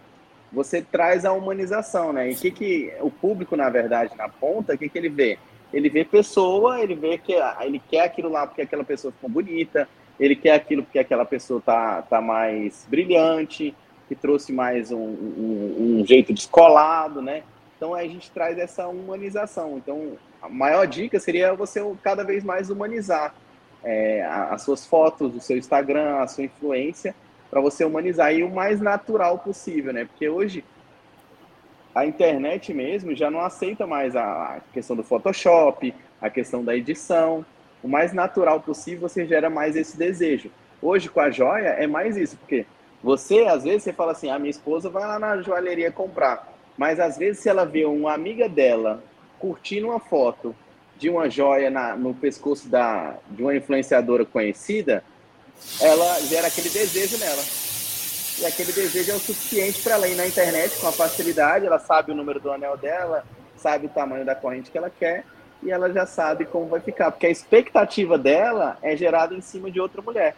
você 0.52 0.82
traz 0.82 1.26
a 1.26 1.32
humanização, 1.32 2.12
né? 2.12 2.30
E 2.30 2.34
o 2.34 2.38
que, 2.38 2.52
que 2.52 2.94
o 3.02 3.10
público, 3.10 3.56
na 3.56 3.70
verdade, 3.70 4.16
na 4.18 4.28
ponta, 4.28 4.74
o 4.74 4.78
que, 4.78 4.90
que 4.90 4.98
ele 4.98 5.10
vê? 5.10 5.40
ele 5.72 5.90
vê 5.90 6.04
pessoa, 6.04 6.82
ele 6.82 6.96
vê 6.96 7.18
que 7.18 7.34
ele 7.62 7.80
quer 7.90 8.02
aquilo 8.02 8.30
lá 8.30 8.46
porque 8.46 8.62
aquela 8.62 8.84
pessoa 8.84 9.12
ficou 9.12 9.30
bonita, 9.30 9.88
ele 10.20 10.36
quer 10.36 10.54
aquilo 10.54 10.84
porque 10.84 11.00
aquela 11.00 11.26
pessoa 11.26 11.62
tá, 11.62 12.02
tá 12.02 12.20
mais 12.20 12.86
brilhante, 12.90 13.74
que 14.08 14.16
trouxe 14.16 14.52
mais 14.52 14.92
um, 14.92 14.98
um, 14.98 16.00
um 16.02 16.06
jeito 16.06 16.34
descolado, 16.34 17.22
né? 17.22 17.44
Então 17.78 17.94
a 17.94 18.04
gente 18.04 18.30
traz 18.32 18.58
essa 18.58 18.88
humanização. 18.88 19.78
Então 19.78 20.18
a 20.42 20.50
maior 20.50 20.86
dica 20.86 21.20
seria 21.20 21.54
você 21.54 21.80
cada 22.04 22.24
vez 22.24 22.44
mais 22.44 22.70
humanizar 22.70 23.34
é, 23.84 24.24
as 24.24 24.64
suas 24.64 24.86
fotos, 24.86 25.36
o 25.36 25.40
seu 25.40 25.58
Instagram, 25.58 26.18
a 26.18 26.28
sua 26.28 26.44
influência, 26.44 27.16
para 27.50 27.62
você 27.62 27.86
humanizar 27.86 28.34
e 28.34 28.44
o 28.44 28.50
mais 28.50 28.82
natural 28.82 29.40
possível, 29.40 29.94
né? 29.94 30.06
Porque 30.06 30.28
hoje 30.28 30.64
a 31.96 32.06
internet 32.06 32.74
mesmo 32.74 33.16
já 33.16 33.32
não 33.32 33.42
aceita 33.42 33.88
mais 33.88 34.16
a 34.16 34.62
questão 34.74 34.96
do 34.96 35.04
Photoshop, 35.04 35.94
a 36.22 36.30
questão 36.30 36.64
da 36.64 36.76
edição. 36.76 37.46
O 37.84 37.88
mais 37.88 38.14
natural 38.14 38.60
possível 38.60 39.08
você 39.08 39.26
gera 39.26 39.50
mais 39.50 39.76
esse 39.76 39.98
desejo. 39.98 40.52
Hoje 40.82 41.10
com 41.10 41.20
a 41.20 41.30
joia 41.30 41.70
é 41.70 41.88
mais 41.88 42.18
isso, 42.18 42.38
porque 42.38 42.66
você 43.04 43.46
às 43.46 43.64
vezes 43.64 43.84
você 43.84 43.94
fala 43.94 44.12
assim: 44.12 44.30
"A 44.30 44.36
ah, 44.36 44.40
minha 44.40 44.52
esposa 44.52 44.90
vai 44.90 45.06
lá 45.06 45.20
na 45.20 45.42
joalheria 45.42 45.92
comprar". 45.92 46.48
Mas 46.78 47.00
às 47.00 47.18
vezes 47.18 47.42
se 47.42 47.50
ela 47.50 47.66
vê 47.66 47.86
uma 47.86 48.14
amiga 48.14 48.48
dela 48.48 49.04
curtindo 49.38 49.88
uma 49.88 50.00
foto 50.00 50.56
de 50.98 51.10
uma 51.10 51.30
joia 51.30 51.70
na, 51.70 51.96
no 51.96 52.14
pescoço 52.14 52.68
da, 52.68 53.16
de 53.30 53.42
uma 53.42 53.56
influenciadora 53.56 54.26
conhecida, 54.26 55.04
ela 55.82 56.20
gera 56.22 56.48
aquele 56.48 56.70
desejo 56.70 57.18
nela 57.18 57.42
e 58.40 58.46
aquele 58.46 58.72
desejo 58.72 59.12
é 59.12 59.16
o 59.16 59.20
suficiente 59.20 59.82
para 59.82 59.96
ela 59.96 60.08
ir 60.08 60.16
na 60.16 60.26
internet 60.26 60.78
com 60.80 60.88
a 60.88 60.92
facilidade, 60.92 61.66
ela 61.66 61.80
sabe 61.80 62.12
o 62.12 62.16
número 62.16 62.40
do 62.40 62.52
anel 62.52 62.78
dela, 62.78 63.26
sabe 63.58 63.88
o 63.88 63.90
tamanho 63.90 64.26
da 64.26 64.34
corrente 64.34 64.72
que 64.72 64.78
ela 64.78 64.90
quer 64.90 65.26
e 65.62 65.72
ela 65.72 65.92
já 65.92 66.06
sabe 66.06 66.46
como 66.46 66.68
vai 66.68 66.80
ficar, 66.80 67.12
porque 67.12 67.26
a 67.26 67.30
expectativa 67.30 68.18
dela 68.18 68.78
é 68.82 68.96
gerada 68.96 69.36
em 69.36 69.42
cima 69.42 69.70
de 69.70 69.80
outra 69.80 70.02
mulher. 70.02 70.36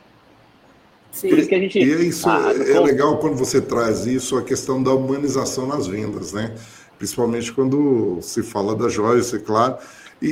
Sim. 1.11 1.30
Por 1.30 1.39
isso 1.39 1.49
que 1.49 1.55
a 1.55 1.59
gente. 1.59 1.80
E 1.80 1.93
é 1.93 2.01
isso 2.03 2.30
ah, 2.30 2.53
é 2.53 2.74
como... 2.74 2.86
legal 2.86 3.17
quando 3.17 3.36
você 3.36 3.61
traz 3.61 4.05
isso, 4.05 4.38
a 4.38 4.43
questão 4.43 4.82
da 4.82 4.93
humanização 4.93 5.67
nas 5.67 5.86
vendas, 5.88 6.32
né? 6.32 6.55
Principalmente 6.97 7.51
quando 7.51 8.19
se 8.22 8.41
fala 8.41 8.76
da 8.76 8.88
Joyce, 8.88 9.36
é 9.36 9.39
claro. 9.39 9.78
E, 10.22 10.28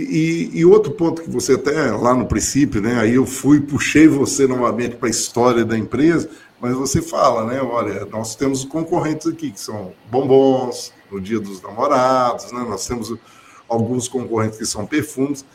e, 0.53 0.59
e, 0.59 0.65
outro 0.65 0.91
ponto 0.91 1.23
que 1.23 1.29
você 1.29 1.53
até 1.53 1.91
lá 1.91 2.13
no 2.13 2.27
princípio, 2.27 2.79
né? 2.79 2.99
Aí 2.99 3.15
eu 3.15 3.25
fui, 3.25 3.59
puxei 3.59 4.07
você 4.07 4.47
novamente 4.47 4.95
para 4.95 5.07
a 5.07 5.09
história 5.09 5.65
da 5.65 5.75
empresa, 5.75 6.29
mas 6.61 6.75
você 6.75 7.01
fala, 7.01 7.45
né? 7.45 7.59
Olha, 7.61 8.05
nós 8.05 8.35
temos 8.35 8.63
concorrentes 8.63 9.25
aqui 9.25 9.49
que 9.49 9.59
são 9.59 9.91
bombons 10.11 10.93
no 11.11 11.19
dia 11.19 11.39
dos 11.39 11.59
namorados, 11.61 12.51
né? 12.51 12.63
Nós 12.69 12.85
temos 12.87 13.11
alguns 13.69 14.07
concorrentes 14.07 14.57
que 14.57 14.65
são 14.65 14.85
perfumes, 14.85 15.45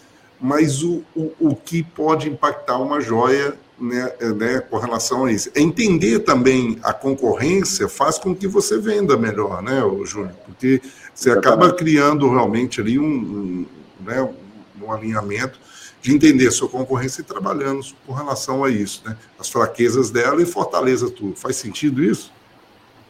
mas 0.40 0.82
o, 0.82 1.02
o, 1.14 1.32
o 1.40 1.56
que 1.56 1.82
pode 1.82 2.28
impactar 2.28 2.78
uma 2.78 3.00
joia 3.00 3.58
né, 3.78 4.12
né, 4.36 4.60
com 4.60 4.78
relação 4.78 5.24
a 5.24 5.32
isso. 5.32 5.50
É 5.54 5.60
entender 5.60 6.20
também 6.20 6.78
a 6.82 6.92
concorrência 6.92 7.88
faz 7.88 8.18
com 8.18 8.34
que 8.34 8.46
você 8.46 8.78
venda 8.78 9.16
melhor, 9.16 9.62
né, 9.62 9.80
Júlio? 10.04 10.30
Porque 10.46 10.80
você 11.14 11.30
acaba 11.30 11.72
criando 11.72 12.30
realmente 12.30 12.80
ali 12.80 12.98
um, 12.98 13.04
um, 13.04 13.66
né, 14.00 14.32
no 14.76 14.92
alinhamento 14.92 15.58
de 16.00 16.14
entender 16.14 16.48
a 16.48 16.52
sua 16.52 16.68
concorrência 16.68 17.22
e 17.22 17.24
trabalhando 17.24 17.82
com 18.06 18.12
relação 18.12 18.62
a 18.62 18.68
isso, 18.68 19.00
né? 19.06 19.16
As 19.38 19.48
fraquezas 19.48 20.10
dela 20.10 20.42
e 20.42 20.44
fortaleza 20.44 21.08
tudo. 21.08 21.34
Faz 21.34 21.56
sentido 21.56 22.04
isso? 22.04 22.30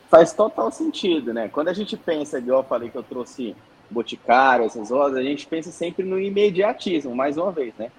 Faz 0.09 0.33
total 0.33 0.71
sentido, 0.71 1.35
né? 1.35 1.49
Quando 1.49 1.69
a 1.69 1.73
gente 1.73 1.97
pensa, 1.97 2.39
igual 2.39 2.61
eu 2.61 2.69
falei 2.69 2.91
que 2.91 2.97
eu 2.97 3.03
trouxe 3.03 3.57
Boticário, 3.91 4.65
essas 4.65 4.91
rosas, 4.91 5.19
a 5.19 5.23
gente 5.23 5.47
pensa 5.47 5.71
sempre 5.71 6.05
no 6.05 6.21
imediatismo, 6.21 7.15
mais 7.15 7.37
uma 7.37 7.53
vez, 7.53 7.75
né? 7.79 7.91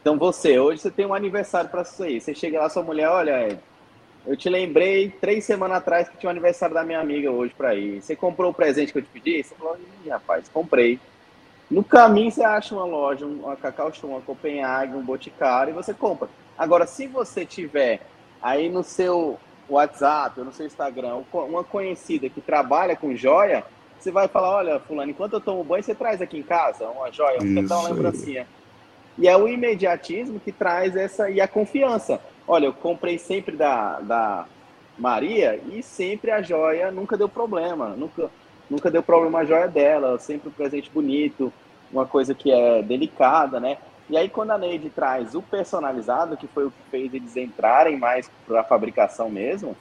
Então 0.00 0.18
você, 0.18 0.58
hoje 0.58 0.80
você 0.80 0.90
tem 0.90 1.06
um 1.06 1.14
aniversário 1.14 1.70
para 1.70 1.84
aí. 2.00 2.20
Você 2.20 2.34
chega 2.34 2.60
lá, 2.60 2.68
sua 2.68 2.82
mulher, 2.82 3.08
olha, 3.08 3.58
eu 4.26 4.36
te 4.36 4.48
lembrei 4.48 5.10
três 5.10 5.44
semanas 5.44 5.78
atrás 5.78 6.08
que 6.08 6.16
tinha 6.16 6.28
o 6.28 6.32
um 6.32 6.36
aniversário 6.36 6.74
da 6.74 6.84
minha 6.84 7.00
amiga 7.00 7.30
hoje 7.30 7.54
para 7.56 7.74
ir. 7.74 8.02
Você 8.02 8.16
comprou 8.16 8.50
o 8.50 8.54
presente 8.54 8.92
que 8.92 8.98
eu 8.98 9.02
te 9.02 9.08
pedi? 9.08 9.42
Você 9.42 9.54
falou, 9.54 9.78
rapaz, 10.08 10.48
comprei. 10.48 10.98
No 11.70 11.84
caminho 11.84 12.30
você 12.30 12.42
acha 12.42 12.74
uma 12.74 12.84
loja, 12.84 13.24
uma 13.24 13.56
Cacau 13.56 13.92
Show, 13.92 14.10
uma 14.10 14.20
Copenhague, 14.20 14.96
um 14.96 15.02
Boticário 15.02 15.70
e 15.70 15.74
você 15.74 15.94
compra. 15.94 16.28
Agora, 16.58 16.86
se 16.86 17.06
você 17.06 17.46
tiver 17.46 18.00
aí 18.42 18.68
no 18.68 18.82
seu 18.82 19.38
WhatsApp 19.68 20.40
no 20.40 20.52
seu 20.52 20.66
Instagram 20.66 21.22
uma 21.32 21.64
conhecida 21.64 22.28
que 22.28 22.40
trabalha 22.40 22.96
com 22.96 23.14
joia, 23.16 23.64
você 24.02 24.10
vai 24.10 24.26
falar, 24.26 24.56
olha, 24.56 24.80
fulano, 24.80 25.10
enquanto 25.10 25.34
eu 25.34 25.40
tomo 25.40 25.62
banho, 25.62 25.82
você 25.82 25.94
traz 25.94 26.20
aqui 26.20 26.36
em 26.38 26.42
casa 26.42 26.88
uma 26.88 27.10
joia, 27.12 27.40
um 27.40 27.60
uma 27.60 27.88
lembrancinha. 27.88 28.46
E 29.16 29.28
é 29.28 29.36
o 29.36 29.46
imediatismo 29.46 30.40
que 30.40 30.50
traz 30.50 30.96
essa 30.96 31.30
e 31.30 31.40
a 31.40 31.46
confiança. 31.46 32.20
Olha, 32.46 32.66
eu 32.66 32.72
comprei 32.72 33.18
sempre 33.18 33.56
da, 33.56 34.00
da 34.00 34.46
Maria 34.98 35.60
e 35.70 35.82
sempre 35.82 36.30
a 36.30 36.42
joia 36.42 36.90
nunca 36.90 37.16
deu 37.16 37.28
problema, 37.28 37.90
nunca 37.90 38.30
nunca 38.68 38.90
deu 38.90 39.02
problema 39.02 39.40
a 39.40 39.44
joia 39.44 39.68
dela, 39.68 40.18
sempre 40.18 40.48
um 40.48 40.52
presente 40.52 40.90
bonito, 40.90 41.52
uma 41.92 42.06
coisa 42.06 42.34
que 42.34 42.50
é 42.50 42.82
delicada, 42.82 43.60
né? 43.60 43.76
E 44.08 44.16
aí, 44.16 44.28
quando 44.28 44.50
a 44.50 44.58
Neide 44.58 44.88
traz 44.88 45.34
o 45.34 45.42
personalizado, 45.42 46.36
que 46.36 46.46
foi 46.46 46.66
o 46.66 46.70
que 46.70 46.90
fez 46.90 47.12
eles 47.12 47.36
entrarem 47.36 47.98
mais 47.98 48.30
para 48.46 48.60
a 48.60 48.64
fabricação 48.64 49.30
mesmo, 49.30 49.76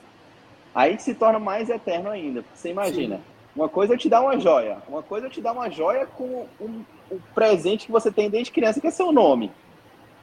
aí 0.76 1.00
se 1.00 1.16
torna 1.16 1.40
mais 1.40 1.70
eterno 1.70 2.10
ainda. 2.10 2.44
Você 2.54 2.70
imagina, 2.70 3.18
Sim. 3.18 3.24
Uma 3.56 3.68
coisa 3.68 3.94
é 3.94 3.96
eu 3.96 4.00
te 4.00 4.10
dar 4.10 4.22
uma 4.22 4.40
joia, 4.40 4.78
uma 4.88 5.04
coisa 5.04 5.26
é 5.26 5.28
eu 5.28 5.32
te 5.32 5.42
dar 5.42 5.52
uma 5.52 5.70
joia 5.70 6.06
com 6.06 6.48
um, 6.60 6.84
um 7.12 7.20
presente 7.36 7.86
que 7.86 7.92
você 7.92 8.12
tem 8.12 8.30
desde 8.30 8.52
criança, 8.52 8.80
que 8.80 8.88
é 8.88 8.92
seu 8.92 9.12
nome, 9.12 9.52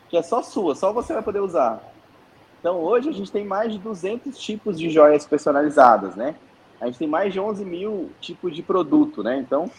que 0.08 0.16
é 0.16 0.22
só 0.22 0.42
sua, 0.42 0.74
só 0.74 0.92
você 0.92 1.12
vai 1.12 1.22
poder 1.22 1.40
usar. 1.40 1.82
Então, 2.60 2.80
hoje 2.80 3.08
a 3.08 3.12
gente 3.12 3.30
tem 3.30 3.44
mais 3.44 3.72
de 3.72 3.78
200 3.78 4.36
tipos 4.38 4.78
de 4.78 4.90
joias 4.90 5.24
personalizadas, 5.24 6.16
né? 6.16 6.34
A 6.80 6.86
gente 6.86 6.98
tem 6.98 7.08
mais 7.08 7.32
de 7.32 7.38
11 7.38 7.64
mil 7.64 8.10
tipos 8.20 8.54
de 8.54 8.62
produto, 8.62 9.22
né? 9.22 9.38
Então, 9.38 9.70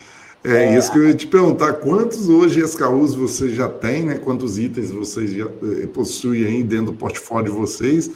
é, 0.44 0.66
é, 0.66 0.78
isso 0.78 0.92
que 0.92 0.98
eu 0.98 1.08
ia 1.08 1.14
te 1.14 1.28
perguntar, 1.28 1.74
quantos 1.74 2.30
hoje 2.30 2.62
SKUs 2.62 3.14
você 3.14 3.50
já 3.50 3.68
tem, 3.68 4.04
né? 4.04 4.18
Quantos 4.18 4.58
itens 4.58 4.90
vocês 4.90 5.32
já 5.32 5.46
eh, 5.46 5.88
possuem 5.88 6.46
aí 6.46 6.64
dentro 6.64 6.88
do 6.88 6.94
portfólio 6.94 7.52
de 7.52 7.58
vocês? 7.58 8.10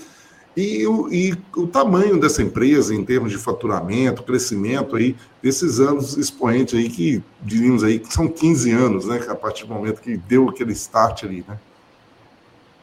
E 0.56 0.86
o, 0.86 1.12
e 1.12 1.34
o 1.56 1.66
tamanho 1.66 2.20
dessa 2.20 2.44
empresa 2.44 2.94
em 2.94 3.04
termos 3.04 3.32
de 3.32 3.38
faturamento, 3.40 4.22
crescimento 4.22 4.96
aí, 4.96 5.16
desses 5.42 5.80
anos 5.80 6.16
expoentes 6.16 6.76
aí, 6.76 6.90
que 6.90 7.24
diríamos 7.42 7.84
aí 7.84 7.98
que 7.98 8.14
são 8.14 8.28
15 8.28 8.72
anos, 8.72 9.06
né? 9.08 9.20
A 9.28 9.36
partir 9.36 9.66
do 9.66 9.74
momento 9.74 10.02
que 10.02 10.16
deu 10.16 10.50
aquele 10.50 10.74
start 10.74 11.24
ali, 11.24 11.44
né? 11.48 11.58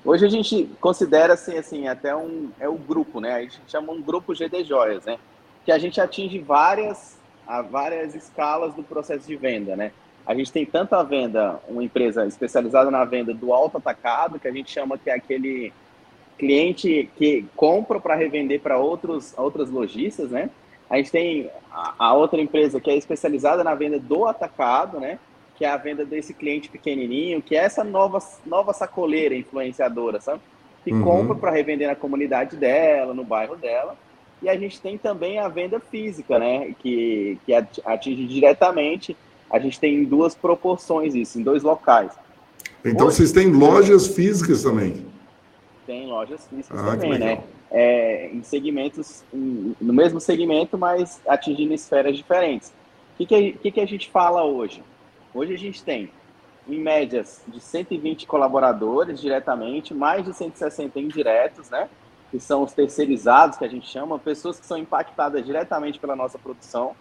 Hoje 0.05 0.25
a 0.25 0.29
gente 0.29 0.69
considera 0.81 1.35
assim, 1.35 1.57
assim, 1.59 1.87
até 1.87 2.17
um 2.17 2.51
é 2.59 2.69
o 2.69 2.75
grupo, 2.75 3.21
né? 3.21 3.35
A 3.35 3.43
gente 3.43 3.61
chama 3.69 3.93
um 3.93 4.03
grupo 4.03 4.35
GD 4.35 4.65
Joias, 4.65 5.05
né? 5.05 5.19
Que 5.65 5.71
a 5.71 5.79
gente 5.79 6.01
atinge 6.01 6.39
várias 6.39 7.21
a 7.47 7.63
várias 7.63 8.15
escalas 8.15 8.75
do 8.75 8.83
processo 8.83 9.27
de 9.27 9.37
venda, 9.37 9.77
né? 9.77 9.93
A 10.25 10.35
gente 10.35 10.53
tem 10.53 10.65
tanto 10.65 10.95
a 10.95 11.03
venda, 11.03 11.61
uma 11.69 11.83
empresa 11.83 12.25
especializada 12.27 12.91
na 12.91 13.05
venda 13.05 13.35
do 13.35 13.53
alto 13.53 13.79
atacado, 13.79 14.39
que 14.39 14.47
a 14.47 14.53
gente 14.53 14.71
chama 14.71 14.97
que 14.97 15.11
é 15.11 15.15
aquele 15.15 15.73
cliente 16.41 17.11
que 17.17 17.45
compra 17.55 18.01
para 18.01 18.15
revender 18.15 18.61
para 18.61 18.79
outros 18.79 19.35
outras 19.37 19.71
lojistas, 19.71 20.31
né? 20.31 20.49
A 20.89 20.97
gente 20.97 21.13
tem 21.13 21.51
a, 21.71 21.95
a, 21.99 22.15
outra 22.15 22.41
empresa 22.41 22.81
que 22.81 22.91
é 22.91 22.97
especializada 22.97 23.63
na 23.63 23.75
venda 23.75 23.99
do 23.99 24.25
atacado, 24.27 24.99
né? 24.99 25.19
Que 25.57 25.67
é 25.67 25.69
a 25.69 25.77
venda 25.77 26.05
desse 26.05 26.33
cliente 26.33 26.71
pequenininho, 26.71 27.43
que 27.43 27.55
é 27.55 27.59
essa 27.59 27.85
nova, 27.85 28.19
nova 28.47 28.73
sacoleira 28.73 29.35
influenciadora, 29.37 30.19
sabe? 30.19 30.41
Que 30.83 30.93
uhum. 30.93 31.05
compra 31.05 31.35
para 31.35 31.51
revender 31.51 31.87
na 31.87 31.95
comunidade 31.95 32.57
dela, 32.57 33.13
no 33.13 33.23
bairro 33.23 33.55
dela. 33.55 33.95
E 34.43 34.49
a 34.49 34.57
gente 34.57 34.81
tem 34.81 34.97
também 34.97 35.39
a 35.39 35.47
venda 35.47 35.79
física, 35.79 36.39
né? 36.39 36.75
Que, 36.79 37.39
que 37.45 37.53
atinge 37.55 38.27
diretamente. 38.27 39.15
A 39.51 39.59
gente 39.59 39.79
tem 39.79 39.97
em 39.97 40.05
duas 40.05 40.35
proporções 40.35 41.15
isso, 41.15 41.39
em 41.39 41.43
dois 41.43 41.63
locais. 41.63 42.13
Então 42.83 43.09
Hoje, 43.09 43.17
vocês 43.17 43.33
têm 43.33 43.53
lojas 43.53 44.09
físicas 44.09 44.63
também? 44.63 45.05
Tem 45.91 46.07
lojas 46.07 46.47
físicas 46.47 46.79
ah, 46.79 46.93
também, 46.93 47.19
né? 47.19 47.43
É, 47.69 48.31
em 48.33 48.45
segmentos, 48.45 49.25
em, 49.35 49.75
no 49.81 49.93
mesmo 49.93 50.21
segmento, 50.21 50.79
mas 50.79 51.21
atingindo 51.27 51.75
esferas 51.75 52.17
diferentes. 52.17 52.69
O 52.69 53.17
que, 53.17 53.27
que, 53.27 53.53
que, 53.55 53.71
que 53.73 53.81
a 53.81 53.87
gente 53.87 54.09
fala 54.09 54.45
hoje? 54.45 54.85
Hoje 55.35 55.53
a 55.53 55.59
gente 55.59 55.83
tem, 55.83 56.09
em 56.69 56.79
médias, 56.79 57.43
de 57.49 57.59
120 57.59 58.25
colaboradores 58.29 59.21
diretamente, 59.21 59.93
mais 59.93 60.25
de 60.25 60.33
160 60.33 61.01
indiretos, 61.01 61.69
né? 61.71 61.89
que 62.31 62.39
são 62.39 62.63
os 62.63 62.73
terceirizados, 62.73 63.59
que 63.59 63.65
a 63.65 63.69
gente 63.69 63.89
chama, 63.89 64.17
pessoas 64.17 64.61
que 64.61 64.67
são 64.67 64.79
impactadas 64.79 65.45
diretamente 65.45 65.99
pela 65.99 66.15
nossa 66.15 66.39
produção. 66.39 66.95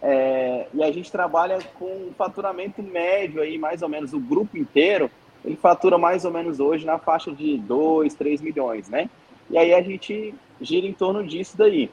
É, 0.00 0.68
e 0.72 0.84
a 0.84 0.92
gente 0.92 1.10
trabalha 1.10 1.58
com 1.80 1.86
um 1.86 2.12
faturamento 2.16 2.80
médio 2.80 3.42
aí, 3.42 3.58
mais 3.58 3.82
ou 3.82 3.88
menos, 3.88 4.12
o 4.12 4.20
grupo 4.20 4.56
inteiro, 4.56 5.10
ele 5.44 5.56
fatura 5.56 5.98
mais 5.98 6.24
ou 6.24 6.30
menos 6.30 6.60
hoje 6.60 6.86
na 6.86 6.98
faixa 6.98 7.30
de 7.30 7.58
2, 7.58 8.14
3 8.14 8.40
milhões, 8.40 8.88
né? 8.88 9.10
E 9.50 9.58
aí 9.58 9.74
a 9.74 9.82
gente 9.82 10.34
gira 10.60 10.86
em 10.86 10.92
torno 10.92 11.26
disso 11.26 11.56
daí. 11.56 11.90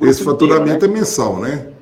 Esse 0.00 0.22
faturamento 0.22 0.76
inteiro, 0.76 0.92
né? 0.92 0.98
é 0.98 1.00
mensal, 1.00 1.38
né? 1.38 1.72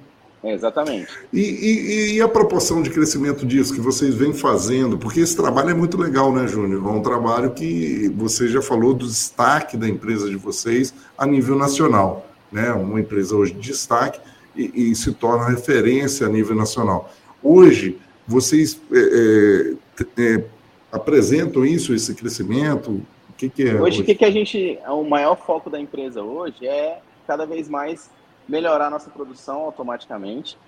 exatamente. 0.45 1.09
E, 1.33 1.41
e, 1.41 2.15
e, 2.15 2.21
a 2.21 2.29
proporção 2.29 2.83
de 2.83 2.91
crescimento 2.91 3.45
disso 3.45 3.75
que 3.75 3.81
vocês 3.81 4.15
vêm 4.15 4.33
fazendo? 4.33 4.97
Porque 4.97 5.21
esse 5.21 5.37
trabalho 5.37 5.71
é 5.71 5.75
muito 5.75 5.97
legal, 5.97 6.33
né, 6.33 6.47
Júnior? 6.47 6.85
É 6.85 6.89
um 6.89 7.03
trabalho 7.03 7.51
que 7.51 8.09
você 8.17 8.47
já 8.47 8.63
falou 8.63 8.95
do 8.95 9.07
destaque 9.07 9.77
da 9.77 9.89
empresa 9.89 10.29
de 10.29 10.37
vocês 10.37 10.95
a 11.19 11.27
nível 11.27 11.57
nacional. 11.57 12.27
Né? 12.51 12.71
Uma 12.73 13.01
empresa 13.01 13.35
hoje 13.35 13.55
de 13.55 13.61
destaque 13.61 14.21
e, 14.55 14.93
e 14.93 14.95
se 14.95 15.13
torna 15.13 15.49
referência 15.49 16.27
a 16.27 16.31
nível 16.31 16.55
nacional. 16.55 17.11
Hoje, 17.43 17.99
vocês 18.27 18.81
é, 18.93 18.99
é, 18.99 20.05
é, 20.17 20.45
apresentam 20.97 21.65
isso, 21.65 21.95
esse 21.95 22.15
crescimento? 22.15 22.91
O 23.31 23.33
que, 23.37 23.49
que 23.49 23.69
é? 23.69 23.81
Hoje, 23.81 24.03
o 24.03 24.05
que, 24.05 24.15
que 24.15 24.25
a 24.25 24.31
gente. 24.31 24.79
O 24.89 25.05
maior 25.05 25.37
foco 25.37 25.71
da 25.71 25.79
empresa 25.79 26.23
hoje 26.23 26.67
é 26.67 27.01
cada 27.27 27.47
vez 27.47 27.69
mais 27.69 28.11
melhorar 28.49 28.91
nossa 28.91 29.11
produção 29.11 29.61
automaticamente. 29.61 30.59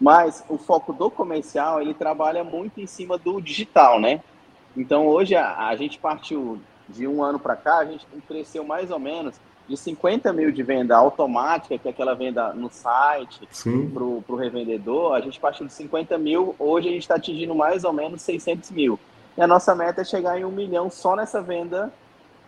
Mas 0.00 0.44
o 0.48 0.56
foco 0.56 0.92
do 0.92 1.10
comercial, 1.10 1.82
ele 1.82 1.92
trabalha 1.92 2.44
muito 2.44 2.80
em 2.80 2.86
cima 2.86 3.18
do 3.18 3.40
digital, 3.40 4.00
né? 4.00 4.20
Então, 4.76 5.08
hoje, 5.08 5.34
a, 5.34 5.66
a 5.68 5.76
gente 5.76 5.98
partiu 5.98 6.60
de 6.88 7.06
um 7.06 7.22
ano 7.22 7.38
para 7.38 7.56
cá, 7.56 7.78
a 7.78 7.84
gente 7.84 8.06
cresceu 8.26 8.64
mais 8.64 8.90
ou 8.90 8.98
menos 8.98 9.34
de 9.68 9.76
50 9.76 10.32
mil 10.32 10.50
de 10.50 10.62
venda 10.62 10.96
automática, 10.96 11.76
que 11.76 11.86
é 11.86 11.90
aquela 11.90 12.14
venda 12.14 12.54
no 12.54 12.70
site 12.70 13.46
para 13.92 14.02
o 14.02 14.36
revendedor, 14.36 15.14
a 15.14 15.20
gente 15.20 15.38
partiu 15.38 15.66
de 15.66 15.72
50 15.74 16.16
mil, 16.16 16.56
hoje 16.58 16.88
a 16.88 16.92
gente 16.92 17.02
está 17.02 17.16
atingindo 17.16 17.54
mais 17.54 17.84
ou 17.84 17.92
menos 17.92 18.22
600 18.22 18.70
mil. 18.70 18.98
E 19.38 19.40
a 19.40 19.46
nossa 19.46 19.72
meta 19.72 20.00
é 20.00 20.04
chegar 20.04 20.36
em 20.36 20.44
um 20.44 20.50
milhão 20.50 20.90
só 20.90 21.14
nessa 21.14 21.40
venda 21.40 21.92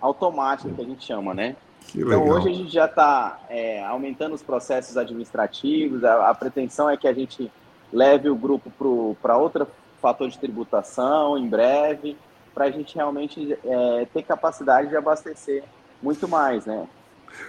automática 0.01 0.75
que 0.75 0.83
a 0.83 0.85
gente 0.85 1.05
chama, 1.05 1.33
né? 1.33 1.55
então 1.95 2.29
hoje 2.29 2.49
a 2.49 2.53
gente 2.53 2.73
já 2.73 2.87
está 2.87 3.39
é, 3.49 3.85
aumentando 3.85 4.35
os 4.35 4.43
processos 4.43 4.97
administrativos, 4.97 6.03
a, 6.03 6.31
a, 6.31 6.35
pretensão 6.35 6.91
é 6.91 6.97
que 6.97 7.07
a 7.07 7.13
gente 7.13 7.51
leve 7.93 8.29
o 8.29 8.35
grupo 8.35 9.17
para 9.23 9.37
outro 9.37 9.69
fator 10.03 10.29
de 10.29 10.37
tributação 10.37 11.39
em 11.39 11.49
breve, 11.49 12.17
para 12.53 12.65
a 12.65 12.71
gente 12.73 12.97
realmente 12.97 13.57
é, 13.65 14.07
ter 14.13 14.25
capacidade 14.25 14.89
de 14.89 14.97
abastecer 14.97 15.63
muito 16.03 16.27
mais, 16.27 16.67
né? 16.67 16.89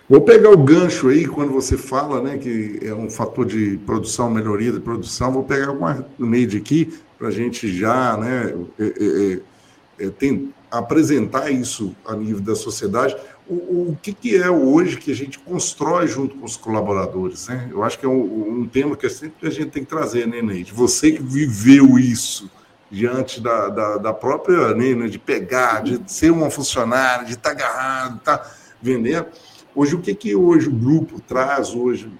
Vou 0.09 0.21
pegar 0.21 0.49
o 0.49 0.57
gancho 0.57 1.09
aí 1.09 1.25
quando 1.25 1.51
você 1.51 1.77
fala, 1.77 2.21
né, 2.21 2.37
que 2.37 2.79
é 2.83 2.93
um 2.93 3.09
fator 3.09 3.45
de 3.45 3.77
produção, 3.85 4.29
melhoria 4.29 4.71
de 4.71 4.79
produção. 4.79 5.31
Vou 5.31 5.43
pegar 5.43 5.71
uma 5.71 6.05
made 6.17 6.57
aqui 6.57 6.93
para 7.17 7.29
a 7.29 7.31
gente 7.31 7.71
já, 7.73 8.17
né, 8.17 8.53
é, 8.79 8.83
é, 8.83 8.87
é, 8.87 10.05
é, 10.07 10.09
tem, 10.09 10.53
apresentar 10.69 11.51
isso 11.51 11.95
a 12.05 12.15
nível 12.15 12.41
da 12.41 12.55
sociedade 12.55 13.15
o, 13.51 13.91
o 13.91 13.97
que, 14.01 14.13
que, 14.13 14.37
é 14.37 14.49
hoje 14.49 14.97
que 14.97 15.11
a 15.11 15.15
gente 15.15 15.37
constrói 15.37 16.07
junto 16.07 16.35
com 16.37 16.45
os 16.45 16.55
colaboradores, 16.55 17.49
né? 17.49 17.67
Eu 17.69 17.83
acho 17.83 17.99
que 17.99 18.05
é 18.05 18.09
um, 18.09 18.61
um 18.61 18.67
tema 18.67 18.95
que 18.95 19.05
é 19.05 19.09
sempre 19.09 19.47
a 19.47 19.51
gente 19.51 19.71
tem 19.71 19.83
que 19.83 19.89
trazer, 19.89 20.25
né, 20.25 20.41
Neide? 20.41 20.71
Você 20.71 21.11
que 21.11 21.21
viveu 21.21 21.99
isso 21.99 22.49
diante 22.89 23.41
da, 23.41 23.67
da, 23.67 23.97
da 23.97 24.13
própria, 24.13 24.73
né, 24.73 25.07
de 25.07 25.19
pegar, 25.19 25.81
de 25.81 26.01
ser 26.07 26.31
uma 26.31 26.49
funcionária, 26.49 27.25
de 27.25 27.33
estar 27.33 27.55
tá 27.55 27.55
agarrado, 27.55 28.17
estar 28.17 28.37
tá 28.37 28.51
vendendo. 28.81 29.27
Hoje, 29.75 29.95
o 29.95 30.01
que, 30.01 30.13
que 30.13 30.35
hoje 30.35 30.67
o 30.67 30.71
grupo 30.71 31.19
traz 31.21 31.73
hoje 31.73 32.11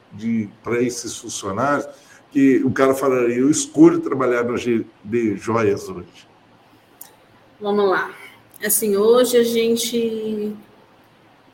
para 0.64 0.82
esses 0.82 1.18
funcionários 1.18 1.88
que 2.32 2.64
o 2.64 2.72
cara 2.72 2.94
falaria, 2.94 3.38
eu 3.38 3.50
escolho 3.50 4.00
trabalhar 4.00 4.44
no 4.44 4.58
de 5.04 5.36
joias 5.36 5.90
hoje? 5.90 6.28
Vamos 7.60 7.90
lá. 7.90 8.10
Assim, 8.64 8.96
hoje 8.96 9.38
a 9.38 9.44
gente 9.44 10.56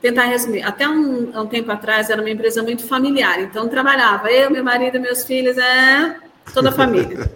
tentar 0.02 0.26
resumir. 0.26 0.62
Até 0.62 0.88
um, 0.88 1.40
um, 1.40 1.48
tempo 1.48 1.72
atrás 1.72 2.10
era 2.10 2.22
uma 2.22 2.30
empresa 2.30 2.62
muito 2.62 2.86
familiar, 2.86 3.42
então 3.42 3.68
trabalhava 3.68 4.32
eu, 4.32 4.52
meu 4.52 4.64
marido, 4.64 5.00
meus 5.00 5.26
filhos, 5.26 5.58
é 5.58 6.27
toda 6.54 6.70
a 6.70 6.72
família. 6.72 7.30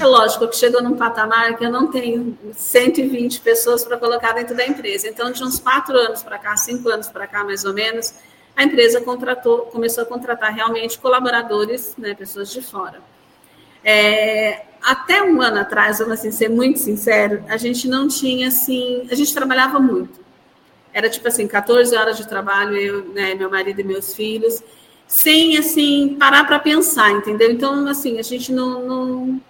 É 0.00 0.04
lógico 0.04 0.48
que 0.48 0.56
chegou 0.56 0.82
num 0.82 0.96
patamar 0.96 1.56
que 1.56 1.64
eu 1.64 1.70
não 1.70 1.90
tenho 1.90 2.36
120 2.52 3.40
pessoas 3.40 3.84
para 3.84 3.96
colocar 3.96 4.32
dentro 4.32 4.56
da 4.56 4.66
empresa. 4.66 5.08
Então, 5.08 5.30
de 5.30 5.42
uns 5.42 5.58
quatro 5.58 5.96
anos 5.96 6.22
para 6.22 6.38
cá, 6.38 6.56
cinco 6.56 6.88
anos 6.88 7.08
para 7.08 7.26
cá, 7.26 7.44
mais 7.44 7.64
ou 7.64 7.72
menos, 7.72 8.14
a 8.56 8.64
empresa 8.64 9.00
contratou, 9.00 9.62
começou 9.66 10.02
a 10.02 10.06
contratar 10.06 10.52
realmente 10.52 10.98
colaboradores, 10.98 11.94
né, 11.96 12.14
pessoas 12.14 12.50
de 12.50 12.62
fora. 12.62 13.00
É, 13.84 14.62
até 14.82 15.22
um 15.22 15.40
ano 15.40 15.60
atrás, 15.60 15.98
vamos 15.98 16.14
assim, 16.14 16.30
ser 16.30 16.48
muito 16.48 16.78
sincero, 16.78 17.44
a 17.48 17.56
gente 17.56 17.86
não 17.86 18.08
tinha 18.08 18.48
assim, 18.48 19.06
a 19.10 19.14
gente 19.14 19.32
trabalhava 19.32 19.78
muito. 19.78 20.20
Era 20.92 21.10
tipo 21.10 21.28
assim, 21.28 21.46
14 21.46 21.94
horas 21.94 22.16
de 22.16 22.26
trabalho, 22.26 22.76
eu, 22.76 23.04
né, 23.08 23.34
meu 23.34 23.50
marido 23.50 23.80
e 23.80 23.84
meus 23.84 24.14
filhos, 24.14 24.62
sem 25.06 25.56
assim 25.56 26.16
parar 26.18 26.44
para 26.44 26.58
pensar, 26.58 27.12
entendeu? 27.12 27.50
Então, 27.50 27.86
assim, 27.86 28.18
a 28.18 28.22
gente 28.22 28.52
não, 28.52 28.84
não, 28.84 29.40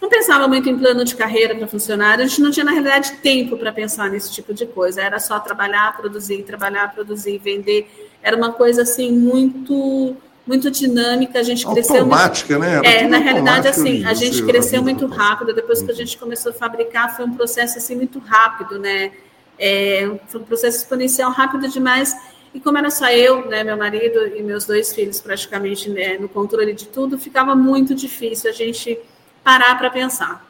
não 0.00 0.08
pensava 0.08 0.46
muito 0.46 0.68
em 0.68 0.78
plano 0.78 1.04
de 1.04 1.16
carreira 1.16 1.54
para 1.54 1.66
funcionário, 1.66 2.24
a 2.24 2.26
gente 2.26 2.40
não 2.40 2.50
tinha, 2.50 2.64
na 2.64 2.70
realidade, 2.70 3.12
tempo 3.22 3.56
para 3.56 3.72
pensar 3.72 4.08
nesse 4.10 4.32
tipo 4.32 4.54
de 4.54 4.66
coisa. 4.66 5.02
Era 5.02 5.18
só 5.18 5.40
trabalhar, 5.40 5.96
produzir, 5.96 6.42
trabalhar, 6.44 6.94
produzir, 6.94 7.38
vender. 7.38 7.90
Era 8.22 8.36
uma 8.36 8.52
coisa 8.52 8.82
assim 8.82 9.10
muito 9.12 10.16
muito 10.46 10.70
dinâmica, 10.70 11.40
a 11.40 11.42
gente 11.42 11.66
cresceu 11.66 11.96
automática, 11.96 12.56
muito... 12.56 12.70
né? 12.70 12.80
é, 12.84 13.08
na 13.08 13.18
realidade 13.18 13.66
assim, 13.66 14.04
a 14.04 14.14
gente 14.14 14.44
cresceu 14.44 14.80
muito 14.80 15.04
rápido, 15.06 15.52
depois 15.52 15.82
que 15.82 15.90
a 15.90 15.94
gente 15.94 16.16
começou 16.16 16.52
a 16.52 16.54
fabricar, 16.54 17.16
foi 17.16 17.24
um 17.24 17.34
processo 17.34 17.78
assim 17.78 17.96
muito 17.96 18.20
rápido, 18.20 18.78
né? 18.78 19.10
É, 19.58 20.08
foi 20.28 20.40
um 20.40 20.44
processo 20.44 20.78
exponencial 20.78 21.32
rápido 21.32 21.68
demais. 21.68 22.14
E 22.56 22.60
como 22.60 22.78
era 22.78 22.88
só 22.88 23.10
eu, 23.10 23.44
né, 23.50 23.62
meu 23.62 23.76
marido 23.76 24.28
e 24.34 24.42
meus 24.42 24.64
dois 24.64 24.94
filhos 24.94 25.20
praticamente 25.20 25.90
né, 25.90 26.16
no 26.16 26.26
controle 26.26 26.72
de 26.72 26.86
tudo, 26.86 27.18
ficava 27.18 27.54
muito 27.54 27.94
difícil 27.94 28.48
a 28.48 28.52
gente 28.54 28.98
parar 29.44 29.76
para 29.76 29.90
pensar. 29.90 30.42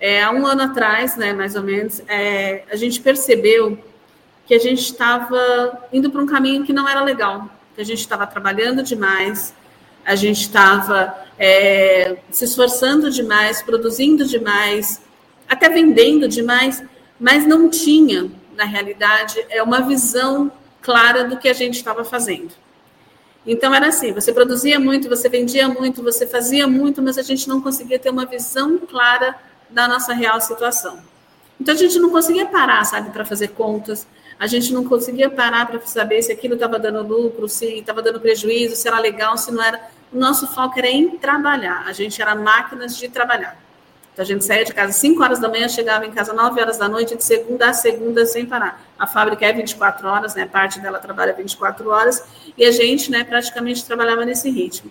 É, 0.00 0.22
há 0.22 0.30
um 0.30 0.46
ano 0.46 0.62
atrás, 0.62 1.18
né, 1.18 1.34
mais 1.34 1.54
ou 1.54 1.62
menos, 1.62 2.00
é, 2.08 2.64
a 2.72 2.76
gente 2.76 2.98
percebeu 2.98 3.78
que 4.46 4.54
a 4.54 4.58
gente 4.58 4.80
estava 4.80 5.84
indo 5.92 6.10
para 6.10 6.22
um 6.22 6.26
caminho 6.26 6.64
que 6.64 6.72
não 6.72 6.88
era 6.88 7.04
legal, 7.04 7.46
que 7.74 7.82
a 7.82 7.84
gente 7.84 8.00
estava 8.00 8.26
trabalhando 8.26 8.82
demais, 8.82 9.52
a 10.02 10.14
gente 10.14 10.40
estava 10.40 11.14
é, 11.38 12.16
se 12.30 12.46
esforçando 12.46 13.10
demais, 13.10 13.60
produzindo 13.60 14.24
demais, 14.24 15.02
até 15.46 15.68
vendendo 15.68 16.26
demais, 16.26 16.82
mas 17.20 17.46
não 17.46 17.68
tinha, 17.68 18.30
na 18.56 18.64
realidade, 18.64 19.44
é 19.50 19.62
uma 19.62 19.82
visão 19.82 20.50
clara 20.84 21.24
do 21.24 21.38
que 21.38 21.48
a 21.48 21.52
gente 21.54 21.76
estava 21.76 22.04
fazendo. 22.04 22.52
Então 23.46 23.74
era 23.74 23.88
assim, 23.88 24.12
você 24.12 24.32
produzia 24.32 24.78
muito, 24.78 25.08
você 25.08 25.28
vendia 25.28 25.66
muito, 25.66 26.02
você 26.02 26.26
fazia 26.26 26.66
muito, 26.66 27.02
mas 27.02 27.16
a 27.18 27.22
gente 27.22 27.48
não 27.48 27.60
conseguia 27.60 27.98
ter 27.98 28.10
uma 28.10 28.26
visão 28.26 28.78
clara 28.78 29.34
da 29.68 29.88
nossa 29.88 30.12
real 30.12 30.40
situação. 30.40 30.98
Então 31.58 31.74
a 31.74 31.78
gente 31.78 31.98
não 31.98 32.10
conseguia 32.10 32.46
parar, 32.46 32.84
sabe, 32.84 33.10
para 33.10 33.24
fazer 33.24 33.48
contas, 33.48 34.06
a 34.38 34.46
gente 34.46 34.72
não 34.72 34.84
conseguia 34.84 35.30
parar 35.30 35.66
para 35.66 35.80
saber 35.80 36.20
se 36.22 36.30
aquilo 36.30 36.54
estava 36.54 36.78
dando 36.78 37.02
lucro, 37.02 37.48
se 37.48 37.78
estava 37.78 38.02
dando 38.02 38.20
prejuízo, 38.20 38.76
se 38.76 38.86
era 38.86 38.98
legal, 38.98 39.38
se 39.38 39.50
não 39.50 39.62
era. 39.62 39.80
O 40.12 40.18
nosso 40.18 40.46
foco 40.46 40.78
era 40.78 40.88
em 40.88 41.16
trabalhar, 41.16 41.84
a 41.86 41.92
gente 41.92 42.20
era 42.20 42.34
máquinas 42.34 42.96
de 42.96 43.08
trabalhar. 43.08 43.63
Então 44.14 44.22
a 44.22 44.26
gente 44.26 44.44
saía 44.44 44.64
de 44.64 44.72
casa 44.72 44.90
às 44.90 44.96
5 44.96 45.20
horas 45.22 45.40
da 45.40 45.48
manhã, 45.48 45.68
chegava 45.68 46.06
em 46.06 46.12
casa 46.12 46.30
às 46.30 46.36
9 46.36 46.60
horas 46.60 46.78
da 46.78 46.88
noite, 46.88 47.16
de 47.16 47.24
segunda 47.24 47.70
a 47.70 47.72
segunda, 47.72 48.24
sem 48.24 48.46
parar. 48.46 48.80
A 48.96 49.08
fábrica 49.08 49.44
é 49.44 49.52
24 49.52 50.06
horas, 50.06 50.36
né? 50.36 50.46
Parte 50.46 50.78
dela 50.78 51.00
trabalha 51.00 51.32
24 51.32 51.90
horas, 51.90 52.24
e 52.56 52.64
a 52.64 52.70
gente, 52.70 53.10
né, 53.10 53.24
praticamente 53.24 53.84
trabalhava 53.84 54.24
nesse 54.24 54.48
ritmo. 54.48 54.90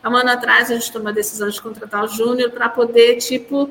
Há 0.00 0.08
um 0.08 0.16
ano 0.16 0.30
atrás, 0.30 0.70
a 0.70 0.74
gente 0.74 0.92
tomou 0.92 1.08
a 1.08 1.12
decisão 1.12 1.48
de 1.48 1.60
contratar 1.60 2.04
o 2.04 2.08
Júnior 2.08 2.52
para 2.52 2.68
poder, 2.68 3.16
tipo, 3.16 3.68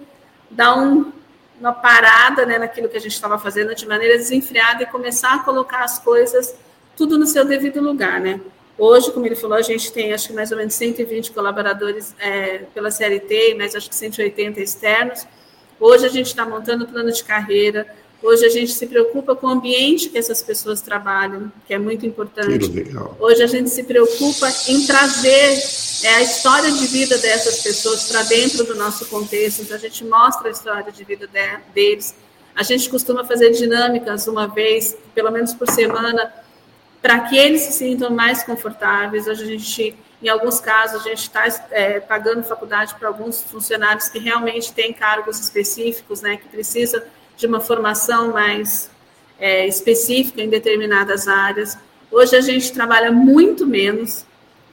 dar 0.52 0.78
um, 0.78 1.14
uma 1.60 1.72
parada 1.72 2.45
né, 2.45 2.60
naquilo 2.60 2.89
que 2.89 2.97
a 2.97 3.02
gente 3.02 3.14
estava 3.14 3.39
fazendo 3.39 3.74
de 3.74 3.88
maneira 3.88 4.18
desenfreada 4.18 4.84
e 4.84 4.86
começar 4.86 5.36
a 5.36 5.39
colocar 5.39 5.82
as 5.82 5.97
coisas 5.97 6.54
tudo 6.97 7.18
no 7.18 7.26
seu 7.26 7.45
devido 7.45 7.82
lugar, 7.82 8.20
né? 8.20 8.41
Hoje, 8.80 9.12
como 9.12 9.26
ele 9.26 9.36
falou, 9.36 9.58
a 9.58 9.62
gente 9.62 9.92
tem 9.92 10.14
acho 10.14 10.30
que 10.30 10.34
mais 10.34 10.52
ou 10.52 10.58
menos 10.58 10.74
120 10.74 11.32
colaboradores 11.32 12.16
é, 12.18 12.60
pela 12.74 12.90
CLT, 12.90 13.56
mas 13.58 13.76
acho 13.76 13.90
que 13.90 13.96
180 13.96 14.62
externos. 14.62 15.28
Hoje 15.78 16.06
a 16.06 16.10
gente 16.10 16.28
está 16.28 16.46
montando 16.46 16.88
plano 16.88 17.12
de 17.12 17.22
carreira. 17.22 17.86
Hoje 18.24 18.46
a 18.46 18.50
gente 18.50 18.72
se 18.72 18.88
preocupa 18.88 19.36
com 19.36 19.48
o 19.48 19.50
ambiente 19.50 20.10
que 20.10 20.18
essas 20.18 20.42
pessoas 20.42 20.82
trabalham, 20.82 21.52
que 21.68 21.74
é 21.74 21.80
muito 21.80 22.06
importante. 22.06 22.70
Hoje 23.20 23.44
a 23.44 23.48
gente 23.48 23.70
se 23.70 23.84
preocupa 23.84 24.50
em 24.68 24.86
trazer 24.86 25.62
é, 26.04 26.16
a 26.16 26.22
história 26.22 26.72
de 26.72 26.88
vida 26.88 27.18
dessas 27.18 27.62
pessoas 27.62 28.10
para 28.10 28.24
dentro 28.24 28.64
do 28.64 28.76
nosso 28.76 29.06
contexto. 29.08 29.62
Então 29.62 29.76
a 29.76 29.80
gente 29.80 30.06
mostra 30.06 30.48
a 30.48 30.52
história 30.52 30.92
de 30.92 31.04
vida 31.04 31.28
de, 31.28 31.60
deles. 31.74 32.16
A 32.56 32.64
gente 32.64 32.90
costuma 32.90 33.26
fazer 33.26 33.52
dinâmicas 33.52 34.28
uma 34.28 34.48
vez, 34.48 34.98
pelo 35.14 35.32
menos 35.32 35.54
por 35.54 35.70
semana, 35.70 36.32
para 37.02 37.20
que 37.22 37.38
eles 37.38 37.62
se 37.62 37.74
sintam 37.74 38.12
mais 38.12 38.43
confortáveis. 38.43 39.28
Hoje 39.28 39.43
a 39.43 39.47
gente, 39.47 39.95
em 40.22 40.28
alguns 40.28 40.60
casos, 40.60 41.02
a 41.02 41.10
gente 41.10 41.22
está 41.22 41.45
é, 41.72 42.00
pagando 42.00 42.43
faculdade 42.43 42.95
para 42.95 43.08
alguns 43.08 43.41
funcionários 43.41 44.10
que 44.10 44.20
realmente 44.20 44.74
têm 44.74 44.91
cargos 44.91 45.39
específicos, 45.39 46.22
né, 46.22 46.38
que 46.38 46.47
precisam 46.47 47.02
de 47.38 47.47
uma 47.47 47.62
formação 47.62 48.34
mais 48.34 48.89
é, 49.39 49.66
específica 49.66 50.41
em 50.41 50.50
determinadas 50.50 51.28
áreas. 51.28 51.78
Hoje 52.12 52.36
a 52.36 52.41
gente 52.41 52.72
trabalha 52.74 53.12
muito 53.12 53.66
menos. 53.66 54.26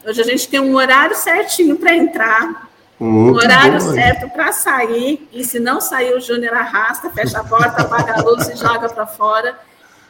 Hoje 0.04 0.20
a 0.20 0.24
gente 0.24 0.48
tem 0.48 0.60
um 0.60 0.74
horário 0.74 1.14
certinho 1.14 1.76
para 1.76 1.94
entrar, 1.94 2.68
um 2.98 3.32
horário 3.32 3.78
bom, 3.78 3.92
certo 3.92 4.28
para 4.30 4.52
sair, 4.52 5.28
e 5.32 5.44
se 5.44 5.60
não 5.60 5.80
sair, 5.80 6.14
o 6.14 6.20
Júnior 6.20 6.54
arrasta, 6.54 7.10
fecha 7.10 7.40
a 7.40 7.44
porta, 7.44 7.82
apaga 7.82 8.14
a 8.14 8.22
luz 8.22 8.48
e 8.48 8.56
joga 8.56 8.88
para 8.88 9.06
fora. 9.06 9.58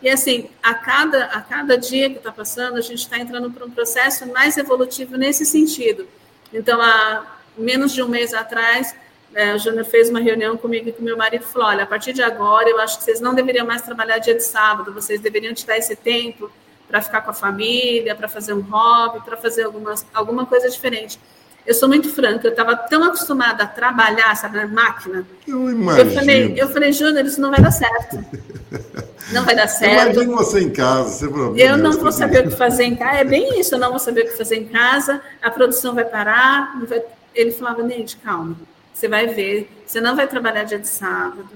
E 0.03 0.09
assim, 0.09 0.51
a 0.63 0.75
cada, 0.75 1.25
a 1.27 1.41
cada 1.41 1.79
dia 1.79 2.11
que 2.11 2.19
está 2.19 2.31
passando, 2.31 2.77
a 2.77 2.81
gente 2.81 2.99
está 2.99 3.19
entrando 3.19 3.51
para 3.51 3.65
um 3.65 3.71
processo 3.71 4.27
mais 4.27 4.57
evolutivo 4.57 5.17
nesse 5.17 5.47
sentido. 5.47 6.07
Então, 6.53 6.81
há 6.81 7.39
menos 7.57 7.93
de 7.93 8.03
um 8.03 8.09
mês 8.09 8.35
atrás, 8.35 8.95
é, 9.35 9.55
o 9.55 9.59
Júnior 9.59 9.85
fez 9.85 10.09
uma 10.09 10.21
reunião 10.21 10.57
comigo 10.57 10.89
e 10.89 10.93
com 10.93 11.03
meu 11.03 11.17
marido 11.17 11.43
e 11.43 11.47
falou: 11.47 11.69
olha, 11.69 11.85
a 11.85 11.87
partir 11.87 12.13
de 12.13 12.23
agora, 12.23 12.69
eu 12.69 12.79
acho 12.81 12.99
que 12.99 13.05
vocês 13.05 13.21
não 13.21 13.35
deveriam 13.35 13.67
mais 13.67 13.83
trabalhar 13.83 14.19
dia 14.19 14.35
de 14.35 14.43
sábado, 14.43 14.93
vocês 14.93 15.21
deveriam 15.21 15.53
tirar 15.53 15.77
esse 15.77 15.97
tempo 15.97 16.51
para 16.89 17.03
ficar 17.03 17.21
com 17.23 17.31
a 17.31 17.35
família, 17.35 18.15
para 18.15 18.29
fazer 18.29 18.53
um 18.53 18.61
hobby, 18.61 19.21
para 19.25 19.37
fazer 19.37 19.65
algumas, 19.65 20.07
alguma 20.15 20.47
coisa 20.47 20.71
diferente. 20.71 21.19
Eu 21.67 21.75
sou 21.75 21.89
muito 21.89 22.09
franca, 22.09 22.47
eu 22.47 22.51
estava 22.51 22.77
tão 22.77 23.03
acostumada 23.03 23.65
a 23.65 23.67
trabalhar, 23.67 24.35
sabe, 24.37 24.57
na 24.57 24.67
máquina. 24.69 25.27
Eu 25.47 25.69
imagino. 25.71 26.09
Eu 26.09 26.15
falei, 26.15 26.55
eu 26.57 26.69
falei, 26.69 26.93
Júnior, 26.93 27.27
isso 27.27 27.41
não 27.41 27.51
vai 27.51 27.61
dar 27.61 27.73
certo. 27.73 28.25
Não 29.33 29.45
vai 29.45 29.57
dar 29.57 29.67
certo. 29.67 30.13
Imagina 30.15 30.37
você 30.37 30.61
em 30.61 30.71
casa, 30.71 31.29
você 31.29 31.63
Eu 31.65 31.77
não 31.77 31.93
vou 31.99 32.13
saber 32.13 32.47
o 32.47 32.51
que 32.51 32.57
fazer 32.57 32.85
em 32.85 32.95
casa. 32.95 33.19
É 33.19 33.25
bem 33.25 33.59
isso, 33.59 33.75
eu 33.75 33.79
não 33.81 33.91
vou 33.91 33.99
saber 33.99 34.21
o 34.21 34.25
que 34.27 34.37
fazer 34.37 34.55
em 34.55 34.67
casa, 34.67 35.21
a 35.43 35.51
produção 35.51 35.97
vai 35.97 36.05
parar. 36.05 36.79
Vai... 36.87 37.03
Ele 37.35 37.51
falava, 37.51 37.83
Neide, 37.83 38.17
calma, 38.19 38.57
você 38.95 39.09
vai 39.09 39.27
ver, 39.27 39.69
você 39.85 40.01
não 40.01 40.15
vai 40.15 40.29
trabalhar 40.29 40.63
dia 40.63 40.79
de 40.79 40.87
sábado, 40.87 41.49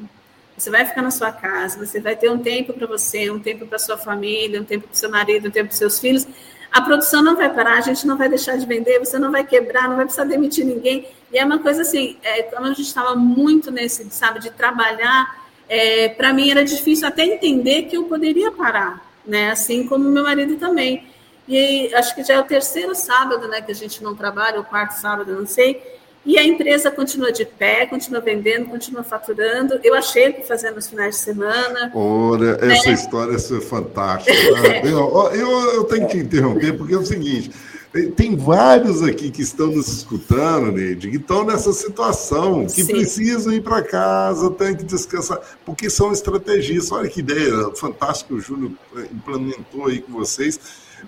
você 0.57 0.69
vai 0.69 0.85
ficar 0.85 1.01
na 1.01 1.11
sua 1.11 1.33
casa, 1.33 1.87
você 1.87 2.01
vai 2.01 2.17
ter 2.17 2.29
um 2.29 2.39
tempo 2.39 2.73
para 2.73 2.87
você, 2.87 3.31
um 3.31 3.39
tempo 3.39 3.67
para 3.67 3.79
sua 3.79 3.97
família, 3.97 4.61
um 4.61 4.65
tempo 4.65 4.87
para 4.87 4.97
seu 4.97 5.09
marido, 5.09 5.49
um 5.49 5.51
tempo 5.51 5.69
para 5.69 5.77
seus 5.77 5.99
filhos. 5.99 6.27
A 6.73 6.81
produção 6.81 7.23
não 7.23 7.37
vai 7.37 7.53
parar, 7.53 7.79
a 7.79 7.81
gente 7.81 8.07
não 8.07 8.17
vai 8.17 8.29
deixar 8.29 8.57
de 8.57 8.65
vender, 8.65 8.99
você 8.99 9.19
não 9.19 9.31
vai 9.31 9.45
quebrar, 9.45 9.89
não 9.89 9.97
vai 9.97 10.05
precisar 10.05 10.25
demitir 10.25 10.65
ninguém. 10.65 11.09
E 11.33 11.39
é 11.39 11.45
uma 11.45 11.59
coisa 11.59 11.83
assim, 11.83 12.17
é, 12.23 12.43
como 12.43 12.67
a 12.67 12.69
gente 12.69 12.83
estava 12.83 13.15
muito 13.17 13.71
nesse, 13.71 14.09
sabe, 14.11 14.41
de 14.41 14.51
trabalhar, 14.51 15.41
é, 15.69 16.09
para 16.09 16.33
mim 16.33 16.51
era 16.51 16.65
difícil 16.65 17.07
até 17.07 17.25
entender 17.25 17.83
que 17.83 17.97
eu 17.97 18.05
poderia 18.05 18.51
parar, 18.53 19.05
né? 19.27 19.51
Assim 19.51 19.87
como 19.87 20.09
meu 20.09 20.23
marido 20.23 20.57
também. 20.57 21.09
E 21.49 21.93
acho 21.95 22.15
que 22.15 22.23
já 22.23 22.35
é 22.35 22.41
o 22.41 22.45
terceiro 22.45 22.95
sábado, 22.95 23.49
né, 23.49 23.61
que 23.61 23.73
a 23.73 23.75
gente 23.75 24.05
não 24.05 24.15
trabalha, 24.15 24.61
o 24.61 24.65
quarto 24.65 24.93
sábado, 24.93 25.35
não 25.35 25.47
sei. 25.47 25.83
E 26.25 26.39
a 26.39 26.45
empresa 26.45 26.91
continua 26.91 27.33
de 27.33 27.47
pé, 27.47 27.87
continua 27.87 28.21
vendendo, 28.21 28.67
continua 28.67 29.03
faturando. 29.03 29.81
Eu 29.83 29.95
achei 29.95 30.33
que 30.33 30.47
fazendo 30.47 30.75
nos 30.75 30.87
finais 30.87 31.17
de 31.17 31.23
semana. 31.23 31.91
Ora, 31.95 32.59
né? 32.59 32.77
essa 32.77 32.91
história 32.91 33.35
é 33.35 33.61
fantástica. 33.61 34.33
Né? 34.61 34.83
eu, 34.85 35.31
eu, 35.33 35.75
eu, 35.75 35.85
tenho 35.85 36.07
que 36.07 36.19
te 36.19 36.19
interromper, 36.19 36.77
porque 36.77 36.93
é 36.93 36.99
o 36.99 37.07
seguinte: 37.07 37.51
tem 38.17 38.37
vários 38.37 39.03
aqui 39.03 39.31
que 39.31 39.41
estão 39.41 39.69
nos 39.69 39.89
escutando, 39.89 40.71
Neide, 40.71 41.11
que 41.11 41.17
estão 41.17 41.43
nessa 41.43 41.73
situação, 41.73 42.67
que 42.67 42.85
Sim. 42.85 42.93
precisam 42.93 43.53
ir 43.55 43.63
para 43.63 43.83
casa, 43.83 44.51
têm 44.51 44.77
que 44.77 44.85
descansar, 44.85 45.41
porque 45.65 45.89
são 45.89 46.13
estrategistas. 46.13 46.93
Olha 46.93 47.09
que 47.09 47.21
ideia 47.21 47.71
fantástica 47.75 48.35
o 48.35 48.41
Júnior 48.41 48.73
implementou 49.11 49.87
aí 49.87 50.01
com 50.01 50.13
vocês 50.13 50.61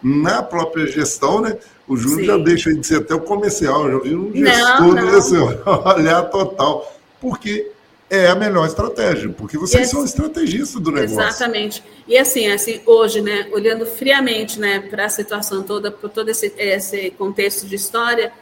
na 0.02 0.42
própria 0.42 0.86
gestão, 0.86 1.40
né? 1.40 1.56
O 1.92 1.96
Júnior 1.96 2.20
Sim. 2.20 2.26
já 2.26 2.38
deixa 2.38 2.74
de 2.74 2.86
ser 2.86 2.96
até 2.96 3.14
o 3.14 3.20
comercial, 3.20 3.90
já 3.90 3.98
viu 3.98 4.28
um 4.28 4.34
gestor 4.34 4.80
não, 4.80 4.92
não. 4.94 5.10
desse 5.10 5.36
olhar 5.36 6.22
total. 6.30 6.90
Porque 7.20 7.70
é 8.08 8.28
a 8.28 8.34
melhor 8.34 8.66
estratégia, 8.66 9.28
porque 9.28 9.58
vocês 9.58 9.88
são 9.88 10.02
estrategistas 10.02 10.80
do 10.80 10.90
negócio. 10.90 11.20
Exatamente. 11.20 11.82
E 12.08 12.16
assim, 12.16 12.50
assim, 12.50 12.80
hoje, 12.86 13.20
né, 13.20 13.46
olhando 13.52 13.84
friamente, 13.84 14.58
né, 14.58 14.80
para 14.80 15.04
a 15.04 15.08
situação 15.10 15.62
toda, 15.62 15.90
por 15.90 16.08
todo 16.08 16.30
esse, 16.30 16.50
esse 16.56 17.10
contexto 17.10 17.66
de 17.66 17.74
história, 17.74 18.32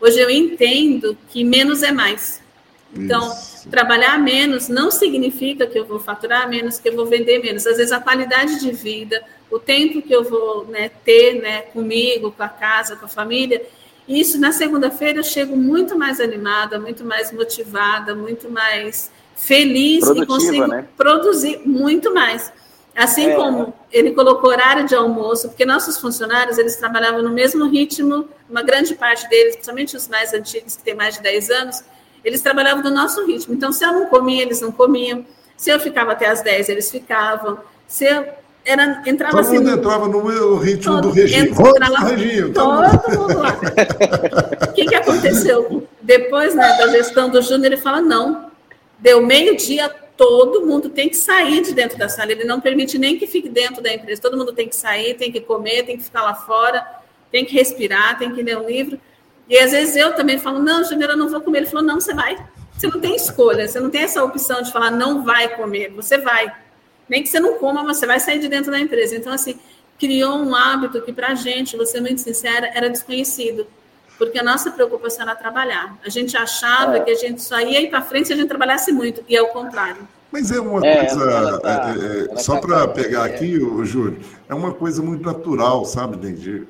hoje 0.00 0.20
eu 0.20 0.30
entendo 0.30 1.18
que 1.28 1.42
menos 1.42 1.82
é 1.82 1.90
mais. 1.90 2.40
Então, 2.94 3.28
Isso. 3.28 3.68
trabalhar 3.68 4.18
menos 4.18 4.68
não 4.68 4.90
significa 4.92 5.66
que 5.66 5.78
eu 5.78 5.84
vou 5.84 5.98
faturar 5.98 6.48
menos, 6.48 6.78
que 6.78 6.88
eu 6.88 6.94
vou 6.94 7.06
vender 7.06 7.40
menos. 7.40 7.66
Às 7.66 7.76
vezes, 7.76 7.92
a 7.92 8.00
qualidade 8.00 8.60
de 8.60 8.70
vida, 8.70 9.20
o 9.50 9.58
tempo 9.58 10.00
que 10.00 10.12
eu 10.12 10.24
vou 10.24 10.66
né, 10.66 10.90
ter 11.04 11.40
né, 11.40 11.62
comigo, 11.62 12.30
com 12.32 12.42
a 12.42 12.48
casa, 12.48 12.96
com 12.96 13.06
a 13.06 13.08
família, 13.08 13.62
isso 14.06 14.40
na 14.40 14.52
segunda-feira 14.52 15.18
eu 15.18 15.24
chego 15.24 15.56
muito 15.56 15.98
mais 15.98 16.20
animada, 16.20 16.78
muito 16.78 17.04
mais 17.04 17.32
motivada, 17.32 18.14
muito 18.14 18.50
mais 18.50 19.10
feliz 19.36 20.00
Produtiva, 20.00 20.24
e 20.24 20.26
consigo 20.26 20.66
né? 20.66 20.86
produzir 20.96 21.60
muito 21.64 22.12
mais. 22.12 22.52
Assim 22.94 23.30
é. 23.30 23.34
como 23.34 23.72
ele 23.92 24.10
colocou 24.12 24.50
horário 24.50 24.84
de 24.84 24.94
almoço, 24.94 25.48
porque 25.48 25.64
nossos 25.64 25.96
funcionários 25.96 26.58
eles 26.58 26.76
trabalhavam 26.76 27.22
no 27.22 27.30
mesmo 27.30 27.68
ritmo, 27.68 28.28
uma 28.48 28.62
grande 28.62 28.94
parte 28.94 29.28
deles, 29.28 29.54
principalmente 29.54 29.96
os 29.96 30.08
mais 30.08 30.34
antigos, 30.34 30.76
que 30.76 30.82
têm 30.82 30.94
mais 30.94 31.14
de 31.14 31.22
10 31.22 31.50
anos, 31.50 31.84
eles 32.24 32.42
trabalhavam 32.42 32.82
no 32.82 32.90
nosso 32.90 33.24
ritmo. 33.24 33.54
Então, 33.54 33.72
se 33.72 33.84
eu 33.84 33.92
não 33.92 34.06
comia, 34.06 34.42
eles 34.42 34.60
não 34.60 34.72
comiam. 34.72 35.24
Se 35.56 35.70
eu 35.70 35.78
ficava 35.78 36.12
até 36.12 36.26
as 36.26 36.42
10, 36.42 36.68
eles 36.68 36.90
ficavam. 36.90 37.58
Se 37.86 38.04
eu 38.04 38.26
era, 38.64 39.02
entrava 39.06 39.32
todo 39.32 39.40
assim. 39.40 39.56
Todo 39.56 39.64
mundo 39.66 39.78
entrava 39.78 40.08
no 40.08 40.56
ritmo 40.58 40.94
todo, 40.94 41.08
do 41.08 41.10
regime. 41.14 41.48
Entrava, 41.48 42.08
regime. 42.08 42.52
Todo 42.52 43.18
mundo 43.18 43.38
lá. 43.38 43.60
O 44.68 44.72
que, 44.72 44.84
que 44.84 44.94
aconteceu? 44.94 45.88
Depois 46.00 46.54
né, 46.54 46.76
da 46.76 46.88
gestão 46.88 47.28
do 47.28 47.40
Júnior, 47.42 47.66
ele 47.72 47.76
fala: 47.76 48.00
não, 48.00 48.50
deu 48.98 49.24
meio-dia, 49.24 49.90
todo 50.16 50.66
mundo 50.66 50.90
tem 50.90 51.08
que 51.08 51.16
sair 51.16 51.62
de 51.62 51.72
dentro 51.72 51.98
da 51.98 52.08
sala. 52.08 52.32
Ele 52.32 52.44
não 52.44 52.60
permite 52.60 52.98
nem 52.98 53.18
que 53.18 53.26
fique 53.26 53.48
dentro 53.48 53.82
da 53.82 53.92
empresa. 53.92 54.20
Todo 54.20 54.36
mundo 54.36 54.52
tem 54.52 54.68
que 54.68 54.76
sair, 54.76 55.14
tem 55.14 55.32
que 55.32 55.40
comer, 55.40 55.84
tem 55.84 55.96
que 55.96 56.04
ficar 56.04 56.22
lá 56.22 56.34
fora, 56.34 56.86
tem 57.32 57.44
que 57.44 57.54
respirar, 57.54 58.18
tem 58.18 58.34
que 58.34 58.42
ler 58.42 58.58
um 58.58 58.66
livro. 58.66 59.00
E 59.48 59.58
às 59.58 59.72
vezes 59.72 59.96
eu 59.96 60.14
também 60.14 60.38
falo, 60.38 60.60
não, 60.60 60.84
Júnior, 60.84 61.10
eu 61.10 61.16
não 61.16 61.28
vou 61.28 61.40
comer. 61.40 61.58
Ele 61.58 61.66
falou, 61.66 61.84
não, 61.84 62.00
você 62.00 62.14
vai. 62.14 62.36
Você 62.76 62.86
não 62.86 63.00
tem 63.00 63.16
escolha, 63.16 63.66
você 63.66 63.80
não 63.80 63.90
tem 63.90 64.02
essa 64.02 64.22
opção 64.22 64.62
de 64.62 64.72
falar, 64.72 64.90
não 64.90 65.24
vai 65.24 65.54
comer, 65.56 65.90
você 65.90 66.18
vai. 66.18 66.50
Nem 67.10 67.24
que 67.24 67.28
você 67.28 67.40
não 67.40 67.58
coma, 67.58 67.82
mas 67.82 67.96
você 67.96 68.06
vai 68.06 68.20
sair 68.20 68.38
de 68.38 68.48
dentro 68.48 68.70
da 68.70 68.78
empresa. 68.78 69.16
Então, 69.16 69.32
assim, 69.32 69.58
criou 69.98 70.38
um 70.38 70.54
hábito 70.54 71.02
que, 71.02 71.12
para 71.12 71.32
a 71.32 71.34
gente, 71.34 71.76
vou 71.76 71.84
ser 71.84 72.00
muito 72.00 72.20
sincera, 72.20 72.70
era 72.72 72.88
desconhecido. 72.88 73.66
Porque 74.16 74.38
a 74.38 74.42
nossa 74.44 74.70
preocupação 74.70 75.22
era 75.22 75.34
trabalhar. 75.34 75.98
A 76.04 76.08
gente 76.08 76.36
achava 76.36 76.98
é. 76.98 77.00
que 77.00 77.10
a 77.10 77.14
gente 77.16 77.42
só 77.42 77.58
ia 77.58 77.80
ir 77.80 77.90
para 77.90 78.00
frente 78.00 78.28
se 78.28 78.32
a 78.32 78.36
gente 78.36 78.48
trabalhação 78.48 78.94
muito, 78.94 79.24
e 79.28 79.36
é 79.36 79.42
o 79.42 79.48
contrário. 79.48 80.06
Mas 80.30 80.52
é 80.52 80.60
uma 80.60 80.86
é, 80.86 81.06
coisa, 81.06 81.58
tá, 81.58 81.94
é, 81.98 82.32
é, 82.32 82.36
só 82.36 82.54
tá 82.54 82.60
para 82.60 82.88
pegar 82.88 83.28
é. 83.28 83.34
aqui, 83.34 83.58
o 83.58 83.84
Júlio, 83.84 84.20
é 84.48 84.54
uma 84.54 84.72
coisa 84.72 85.02
muito 85.02 85.24
natural, 85.24 85.84
sabe, 85.84 86.16
Dendi? 86.16 86.64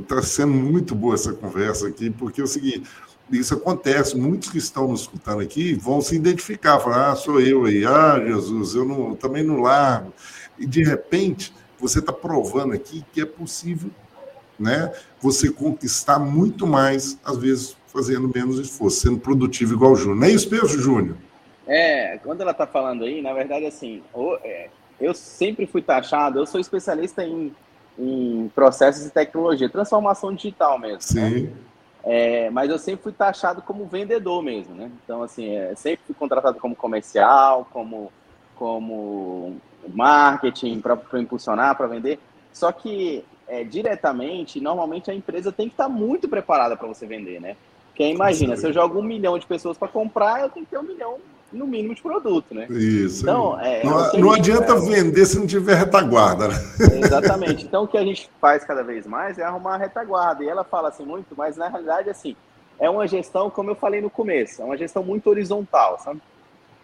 Está 0.00 0.22
sendo 0.22 0.54
muito 0.54 0.94
boa 0.94 1.14
essa 1.14 1.34
conversa 1.34 1.88
aqui, 1.88 2.08
porque 2.08 2.40
é 2.40 2.44
o 2.44 2.46
seguinte, 2.46 2.88
isso 3.30 3.54
acontece, 3.54 4.16
muitos 4.16 4.50
que 4.50 4.58
estão 4.58 4.88
nos 4.88 5.02
escutando 5.02 5.40
aqui 5.40 5.74
vão 5.74 6.00
se 6.00 6.14
identificar, 6.14 6.78
falar, 6.78 7.12
ah, 7.12 7.16
sou 7.16 7.40
eu 7.40 7.64
aí, 7.64 7.84
ah, 7.84 8.22
Jesus, 8.24 8.74
eu 8.74 8.84
não, 8.84 9.16
também 9.16 9.42
não 9.42 9.60
largo. 9.60 10.12
E, 10.58 10.66
de 10.66 10.84
repente, 10.84 11.52
você 11.78 11.98
está 11.98 12.12
provando 12.12 12.72
aqui 12.72 13.04
que 13.12 13.20
é 13.20 13.26
possível 13.26 13.90
né, 14.58 14.92
você 15.20 15.50
conquistar 15.50 16.18
muito 16.18 16.66
mais, 16.66 17.18
às 17.24 17.36
vezes, 17.36 17.76
fazendo 17.86 18.30
menos 18.32 18.58
esforço, 18.58 19.00
sendo 19.00 19.18
produtivo 19.18 19.74
igual 19.74 19.92
o 19.92 19.96
Júnior. 19.96 20.16
Não 20.16 20.26
é 20.26 20.30
isso 20.30 20.50
mesmo, 20.50 20.68
Júnior? 20.68 21.16
É, 21.66 22.18
quando 22.18 22.40
ela 22.42 22.52
está 22.52 22.66
falando 22.66 23.04
aí, 23.04 23.20
na 23.20 23.32
verdade, 23.32 23.66
assim, 23.66 24.02
é, 24.44 24.68
eu 25.00 25.12
sempre 25.12 25.66
fui 25.66 25.82
taxado, 25.82 26.38
eu 26.38 26.46
sou 26.46 26.60
especialista 26.60 27.24
em, 27.24 27.54
em 27.98 28.50
processos 28.54 29.02
de 29.04 29.10
tecnologia, 29.10 29.68
transformação 29.68 30.32
digital 30.32 30.78
mesmo. 30.78 31.20
Né? 31.20 31.30
Sim. 31.30 31.42
Né? 31.42 31.52
É, 32.08 32.48
mas 32.50 32.70
eu 32.70 32.78
sempre 32.78 33.02
fui 33.02 33.12
taxado 33.12 33.60
como 33.60 33.84
vendedor 33.84 34.40
mesmo, 34.40 34.76
né? 34.76 34.92
Então, 35.02 35.24
assim, 35.24 35.56
é, 35.56 35.74
sempre 35.74 36.06
fui 36.06 36.14
contratado 36.14 36.60
como 36.60 36.76
comercial, 36.76 37.66
como, 37.72 38.12
como 38.54 39.56
marketing, 39.88 40.80
para 40.80 41.20
impulsionar, 41.20 41.76
para 41.76 41.88
vender. 41.88 42.20
Só 42.52 42.70
que, 42.70 43.24
é, 43.48 43.64
diretamente, 43.64 44.60
normalmente 44.60 45.10
a 45.10 45.14
empresa 45.14 45.50
tem 45.50 45.66
que 45.68 45.74
estar 45.74 45.88
tá 45.88 45.90
muito 45.90 46.28
preparada 46.28 46.76
para 46.76 46.86
você 46.86 47.06
vender, 47.06 47.40
né? 47.40 47.56
Porque 47.88 48.08
imagina, 48.08 48.56
se 48.56 48.64
eu 48.66 48.72
jogo 48.72 49.00
um 49.00 49.02
milhão 49.02 49.36
de 49.36 49.46
pessoas 49.46 49.76
para 49.76 49.88
comprar, 49.88 50.42
eu 50.42 50.50
tenho 50.50 50.64
que 50.64 50.70
ter 50.70 50.78
um 50.78 50.84
milhão 50.84 51.18
no 51.52 51.66
mínimo 51.66 51.94
de 51.94 52.02
produto, 52.02 52.54
né? 52.54 52.66
Isso. 52.70 53.22
Então, 53.22 53.58
é, 53.60 53.84
não, 53.84 54.12
não 54.12 54.32
adianta 54.32 54.74
vender 54.76 55.24
se 55.26 55.38
não 55.38 55.46
tiver 55.46 55.74
retaguarda. 55.74 56.48
Né? 56.48 56.54
Exatamente. 57.02 57.64
Então, 57.64 57.84
o 57.84 57.88
que 57.88 57.96
a 57.96 58.04
gente 58.04 58.28
faz 58.40 58.64
cada 58.64 58.82
vez 58.82 59.06
mais 59.06 59.38
é 59.38 59.44
arrumar 59.44 59.74
a 59.74 59.78
retaguarda. 59.78 60.42
E 60.44 60.48
ela 60.48 60.64
fala 60.64 60.88
assim 60.88 61.04
muito, 61.04 61.34
mas 61.36 61.56
na 61.56 61.68
realidade, 61.68 62.10
assim, 62.10 62.36
é 62.78 62.90
uma 62.90 63.06
gestão, 63.06 63.48
como 63.48 63.70
eu 63.70 63.74
falei 63.74 64.00
no 64.00 64.10
começo, 64.10 64.60
é 64.60 64.64
uma 64.64 64.76
gestão 64.76 65.02
muito 65.02 65.28
horizontal, 65.30 65.98
sabe? 65.98 66.20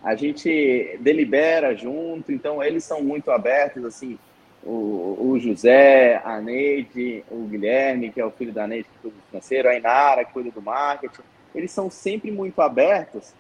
A 0.03 0.15
gente 0.15 0.99
delibera 1.01 1.77
junto, 1.77 2.33
então 2.33 2.63
eles 2.63 2.83
são 2.83 3.03
muito 3.03 3.31
abertos, 3.31 3.85
assim, 3.85 4.19
o, 4.65 5.17
o 5.21 5.39
José, 5.41 6.21
a 6.25 6.41
Neide, 6.41 7.25
o 7.31 7.45
Guilherme, 7.45 8.11
que 8.11 8.21
é 8.21 8.25
o 8.25 8.31
filho 8.31 8.53
da 8.53 8.67
Neide, 8.67 8.89
que 8.89 8.99
cuida 9.03 9.17
do 9.17 9.23
financeiro, 9.29 9.69
a 9.69 9.77
Inara, 9.77 10.25
que 10.25 10.33
cuida 10.33 10.51
do 10.51 10.63
marketing, 10.63 11.23
eles 11.55 11.71
são 11.71 11.91
sempre 11.91 12.31
muito 12.31 12.61
abertos 12.61 13.33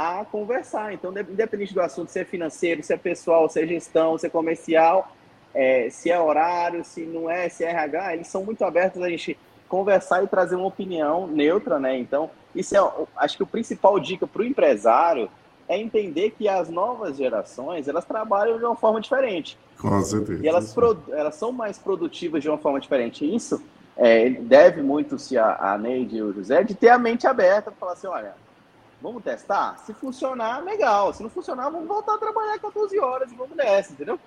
a 0.00 0.24
conversar. 0.24 0.94
Então, 0.94 1.10
independente 1.10 1.74
do 1.74 1.80
assunto, 1.82 2.10
se 2.10 2.20
é 2.20 2.24
financeiro, 2.24 2.82
se 2.82 2.90
é 2.90 2.96
pessoal, 2.96 3.50
se 3.50 3.60
é 3.60 3.66
gestão, 3.66 4.16
se 4.16 4.26
é 4.26 4.30
comercial, 4.30 5.14
é, 5.54 5.90
se 5.90 6.10
é 6.10 6.18
horário, 6.18 6.82
se 6.82 7.02
não 7.02 7.28
é, 7.28 7.50
se 7.50 7.64
é 7.64 7.70
RH, 7.70 8.14
eles 8.14 8.28
são 8.28 8.42
muito 8.42 8.64
abertos 8.64 9.02
a 9.02 9.10
gente 9.10 9.36
conversar 9.68 10.24
e 10.24 10.26
trazer 10.26 10.56
uma 10.56 10.66
opinião 10.66 11.26
neutra, 11.26 11.78
né? 11.78 11.98
Então, 11.98 12.30
isso 12.54 12.74
é, 12.74 12.92
acho 13.14 13.36
que 13.36 13.42
o 13.42 13.46
principal 13.46 14.00
dica 14.00 14.26
para 14.26 14.40
o 14.40 14.44
empresário 14.44 15.28
é 15.68 15.78
entender 15.78 16.30
que 16.30 16.48
as 16.48 16.70
novas 16.70 17.18
gerações, 17.18 17.86
elas 17.86 18.06
trabalham 18.06 18.56
de 18.56 18.64
uma 18.64 18.76
forma 18.76 19.02
diferente. 19.02 19.58
Com 19.78 20.00
certeza. 20.00 20.42
E 20.42 20.48
elas, 20.48 20.74
elas 21.10 21.34
são 21.34 21.52
mais 21.52 21.78
produtivas 21.78 22.42
de 22.42 22.48
uma 22.48 22.58
forma 22.58 22.80
diferente. 22.80 23.22
Isso 23.22 23.62
é, 23.98 24.30
deve 24.30 24.80
muito 24.82 25.18
se 25.18 25.36
a, 25.36 25.74
a 25.74 25.76
Neide 25.76 26.16
e 26.16 26.22
o 26.22 26.32
José 26.32 26.64
de 26.64 26.74
ter 26.74 26.88
a 26.88 26.98
mente 26.98 27.26
aberta 27.26 27.70
para 27.70 27.78
falar 27.78 27.92
assim, 27.92 28.06
olha, 28.06 28.34
Vamos 29.00 29.22
testar? 29.22 29.78
Se 29.78 29.94
funcionar, 29.94 30.62
legal. 30.62 31.12
Se 31.12 31.22
não 31.22 31.30
funcionar, 31.30 31.70
vamos 31.70 31.88
voltar 31.88 32.14
a 32.14 32.18
trabalhar 32.18 32.58
14 32.58 32.98
horas 32.98 33.32
e 33.32 33.34
vamos 33.34 33.56
nessa, 33.56 33.92
entendeu? 33.92 34.18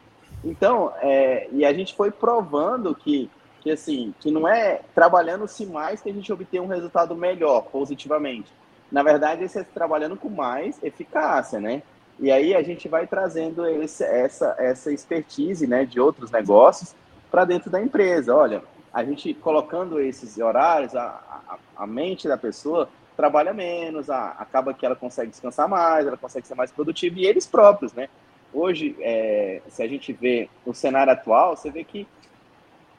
Então, 0.43 0.91
é, 1.01 1.47
e 1.51 1.63
a 1.63 1.71
gente 1.71 1.95
foi 1.95 2.11
provando 2.11 2.95
que, 2.95 3.29
que, 3.61 3.71
assim, 3.71 4.13
que 4.19 4.31
não 4.31 4.47
é 4.47 4.81
trabalhando-se 4.93 5.65
mais 5.65 6.01
que 6.01 6.09
a 6.09 6.13
gente 6.13 6.31
obtém 6.33 6.59
um 6.59 6.67
resultado 6.67 7.15
melhor, 7.15 7.63
positivamente. 7.63 8.51
Na 8.91 9.03
verdade, 9.03 9.43
esse 9.43 9.59
é 9.59 9.63
trabalhando 9.63 10.17
com 10.17 10.29
mais 10.29 10.81
eficácia, 10.83 11.59
né? 11.59 11.81
E 12.19 12.31
aí 12.31 12.55
a 12.55 12.61
gente 12.61 12.87
vai 12.87 13.07
trazendo 13.07 13.65
esse, 13.65 14.03
essa, 14.03 14.55
essa 14.59 14.91
expertise 14.91 15.65
né, 15.65 15.85
de 15.85 15.99
outros 15.99 16.29
negócios 16.29 16.95
para 17.31 17.45
dentro 17.45 17.71
da 17.71 17.81
empresa. 17.81 18.35
Olha, 18.35 18.63
a 18.93 19.03
gente 19.03 19.33
colocando 19.33 19.99
esses 19.99 20.37
horários, 20.37 20.95
a, 20.95 21.05
a, 21.47 21.57
a 21.75 21.87
mente 21.87 22.27
da 22.27 22.37
pessoa 22.37 22.87
trabalha 23.15 23.53
menos, 23.53 24.09
acaba 24.09 24.73
que 24.73 24.85
ela 24.85 24.95
consegue 24.95 25.31
descansar 25.31 25.67
mais, 25.67 26.05
ela 26.05 26.17
consegue 26.17 26.47
ser 26.47 26.55
mais 26.55 26.71
produtiva, 26.71 27.19
e 27.19 27.25
eles 27.25 27.45
próprios, 27.45 27.93
né? 27.93 28.09
Hoje, 28.53 28.95
é, 28.99 29.61
se 29.67 29.81
a 29.81 29.87
gente 29.87 30.13
vê 30.13 30.49
o 30.65 30.73
cenário 30.73 31.11
atual, 31.11 31.55
você 31.55 31.71
vê 31.71 31.83
que 31.83 32.07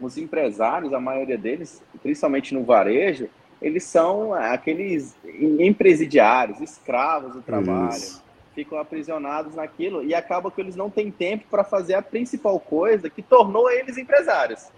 os 0.00 0.18
empresários, 0.18 0.92
a 0.92 1.00
maioria 1.00 1.38
deles, 1.38 1.82
principalmente 2.02 2.52
no 2.52 2.64
varejo, 2.64 3.28
eles 3.62 3.84
são 3.84 4.34
aqueles 4.34 5.16
empresidiários, 5.24 6.60
escravos 6.60 7.34
do 7.34 7.40
trabalho, 7.40 7.96
Isso. 7.96 8.22
ficam 8.54 8.78
aprisionados 8.78 9.54
naquilo 9.54 10.02
e 10.02 10.14
acaba 10.14 10.50
que 10.50 10.60
eles 10.60 10.76
não 10.76 10.90
têm 10.90 11.10
tempo 11.10 11.44
para 11.50 11.64
fazer 11.64 11.94
a 11.94 12.02
principal 12.02 12.58
coisa 12.58 13.08
que 13.08 13.22
tornou 13.22 13.70
eles 13.70 13.96
empresários, 13.96 14.68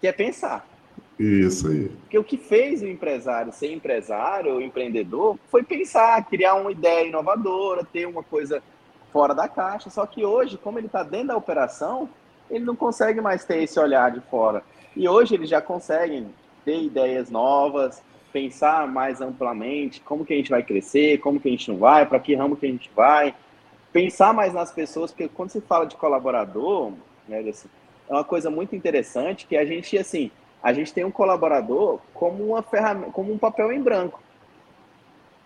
que 0.00 0.06
é 0.06 0.12
pensar. 0.12 0.69
Isso 1.20 1.68
aí. 1.68 1.88
Porque 1.88 2.18
o 2.18 2.24
que 2.24 2.38
fez 2.38 2.80
o 2.80 2.86
empresário 2.86 3.52
ser 3.52 3.70
empresário 3.70 4.54
ou 4.54 4.60
empreendedor 4.62 5.38
foi 5.50 5.62
pensar, 5.62 6.24
criar 6.24 6.54
uma 6.54 6.72
ideia 6.72 7.06
inovadora, 7.06 7.84
ter 7.84 8.06
uma 8.06 8.22
coisa 8.22 8.62
fora 9.12 9.34
da 9.34 9.46
caixa. 9.46 9.90
Só 9.90 10.06
que 10.06 10.24
hoje, 10.24 10.56
como 10.56 10.78
ele 10.78 10.86
está 10.86 11.02
dentro 11.02 11.28
da 11.28 11.36
operação, 11.36 12.08
ele 12.50 12.64
não 12.64 12.74
consegue 12.74 13.20
mais 13.20 13.44
ter 13.44 13.62
esse 13.62 13.78
olhar 13.78 14.10
de 14.10 14.20
fora. 14.30 14.62
E 14.96 15.06
hoje 15.06 15.34
eles 15.34 15.50
já 15.50 15.60
conseguem 15.60 16.28
ter 16.64 16.82
ideias 16.82 17.30
novas, 17.30 18.02
pensar 18.32 18.88
mais 18.88 19.20
amplamente 19.20 20.00
como 20.00 20.24
que 20.24 20.32
a 20.32 20.36
gente 20.36 20.50
vai 20.50 20.62
crescer, 20.62 21.18
como 21.18 21.38
que 21.38 21.48
a 21.48 21.50
gente 21.50 21.70
não 21.70 21.76
vai, 21.76 22.06
para 22.06 22.18
que 22.18 22.34
ramo 22.34 22.56
que 22.56 22.64
a 22.64 22.70
gente 22.70 22.90
vai, 22.96 23.34
pensar 23.92 24.32
mais 24.32 24.54
nas 24.54 24.72
pessoas, 24.72 25.10
porque 25.10 25.28
quando 25.28 25.50
se 25.50 25.60
fala 25.60 25.84
de 25.84 25.96
colaborador, 25.96 26.92
né, 27.28 27.46
é 27.46 28.12
uma 28.12 28.24
coisa 28.24 28.48
muito 28.50 28.74
interessante 28.74 29.46
que 29.46 29.56
a 29.56 29.66
gente, 29.66 29.98
assim, 29.98 30.30
a 30.62 30.72
gente 30.72 30.92
tem 30.92 31.04
um 31.04 31.10
colaborador 31.10 32.00
como 32.12 32.44
uma 32.44 32.62
ferramenta, 32.62 33.12
como 33.12 33.32
um 33.32 33.38
papel 33.38 33.72
em 33.72 33.80
branco. 33.80 34.20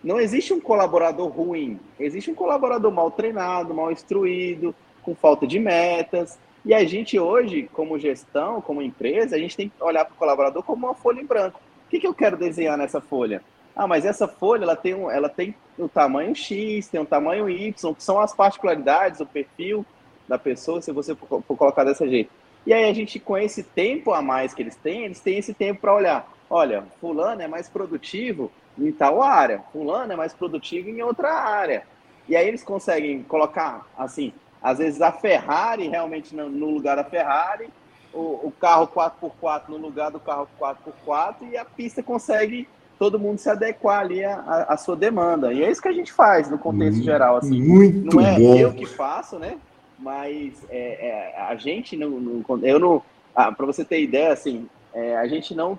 não 0.02 0.20
existe 0.20 0.52
um 0.52 0.60
colaborador 0.60 1.28
ruim, 1.28 1.80
existe 1.98 2.30
um 2.30 2.34
colaborador 2.34 2.92
mal 2.92 3.10
treinado, 3.10 3.72
mal 3.72 3.90
instruído, 3.90 4.74
com 5.02 5.14
falta 5.14 5.46
de 5.46 5.58
metas. 5.58 6.38
E 6.64 6.72
a 6.74 6.84
gente 6.84 7.18
hoje, 7.18 7.68
como 7.72 7.98
gestão, 7.98 8.60
como 8.60 8.82
empresa, 8.82 9.36
a 9.36 9.38
gente 9.38 9.56
tem 9.56 9.68
que 9.68 9.82
olhar 9.82 10.04
para 10.04 10.14
o 10.14 10.16
colaborador 10.16 10.62
como 10.62 10.86
uma 10.86 10.94
folha 10.94 11.20
em 11.20 11.26
branco. 11.26 11.60
O 11.86 11.90
que, 11.90 12.00
que 12.00 12.06
eu 12.06 12.14
quero 12.14 12.36
desenhar 12.36 12.76
nessa 12.76 13.00
folha? 13.00 13.42
Ah, 13.76 13.86
mas 13.86 14.04
essa 14.04 14.28
folha 14.28 14.62
ela 14.62 14.76
tem, 14.76 14.94
um, 14.94 15.10
ela 15.10 15.28
tem 15.28 15.54
o 15.78 15.88
tamanho 15.88 16.34
X, 16.34 16.88
tem 16.88 17.00
o 17.00 17.06
tamanho 17.06 17.48
Y, 17.50 17.94
que 17.94 18.02
são 18.02 18.20
as 18.20 18.34
particularidades, 18.34 19.20
o 19.20 19.26
perfil 19.26 19.84
da 20.28 20.38
pessoa, 20.38 20.80
se 20.80 20.92
você 20.92 21.14
for 21.14 21.42
colocar 21.42 21.84
dessa 21.84 22.08
jeito. 22.08 22.30
E 22.66 22.72
aí 22.72 22.88
a 22.88 22.92
gente, 22.94 23.18
com 23.18 23.36
esse 23.36 23.62
tempo 23.62 24.12
a 24.12 24.22
mais 24.22 24.54
que 24.54 24.62
eles 24.62 24.76
têm, 24.76 25.04
eles 25.04 25.20
têm 25.20 25.38
esse 25.38 25.52
tempo 25.52 25.80
para 25.80 25.94
olhar. 25.94 26.32
Olha, 26.48 26.84
fulano 27.00 27.42
é 27.42 27.48
mais 27.48 27.68
produtivo 27.68 28.50
em 28.78 28.90
tal 28.90 29.22
área, 29.22 29.60
fulano 29.72 30.12
é 30.12 30.16
mais 30.16 30.32
produtivo 30.32 30.88
em 30.88 31.02
outra 31.02 31.32
área. 31.32 31.84
E 32.28 32.34
aí 32.34 32.46
eles 32.48 32.62
conseguem 32.62 33.22
colocar, 33.22 33.86
assim, 33.96 34.32
às 34.62 34.78
vezes 34.78 35.02
a 35.02 35.12
Ferrari 35.12 35.88
realmente 35.88 36.34
no 36.34 36.70
lugar 36.70 36.96
da 36.96 37.04
Ferrari, 37.04 37.68
o, 38.14 38.46
o 38.46 38.52
carro 38.58 38.88
4x4 38.88 39.68
no 39.68 39.76
lugar 39.76 40.10
do 40.10 40.20
carro 40.20 40.48
4x4 40.58 41.50
e 41.50 41.56
a 41.56 41.64
pista 41.64 42.02
consegue 42.02 42.66
todo 42.98 43.18
mundo 43.18 43.38
se 43.38 43.50
adequar 43.50 44.00
ali 44.00 44.24
à, 44.24 44.66
à, 44.68 44.76
sua 44.76 44.96
demanda. 44.96 45.52
E 45.52 45.62
é 45.62 45.70
isso 45.70 45.82
que 45.82 45.88
a 45.88 45.92
gente 45.92 46.12
faz 46.12 46.48
no 46.48 46.56
contexto 46.56 46.94
muito, 46.94 47.04
geral. 47.04 47.36
Assim. 47.36 47.60
Muito 47.60 48.16
não 48.16 48.24
é 48.24 48.38
bom. 48.38 48.56
eu 48.56 48.72
que 48.72 48.86
faço, 48.86 49.38
né? 49.38 49.58
Mas 49.98 50.52
é, 50.70 51.08
é, 51.08 51.40
a 51.40 51.54
gente 51.56 51.96
não, 51.96 52.10
não 52.10 52.64
eu 52.64 52.78
não, 52.78 53.02
ah, 53.34 53.52
para 53.52 53.66
você 53.66 53.84
ter 53.84 54.02
ideia, 54.02 54.32
assim, 54.32 54.68
é, 54.92 55.16
a 55.16 55.26
gente 55.26 55.54
não 55.54 55.78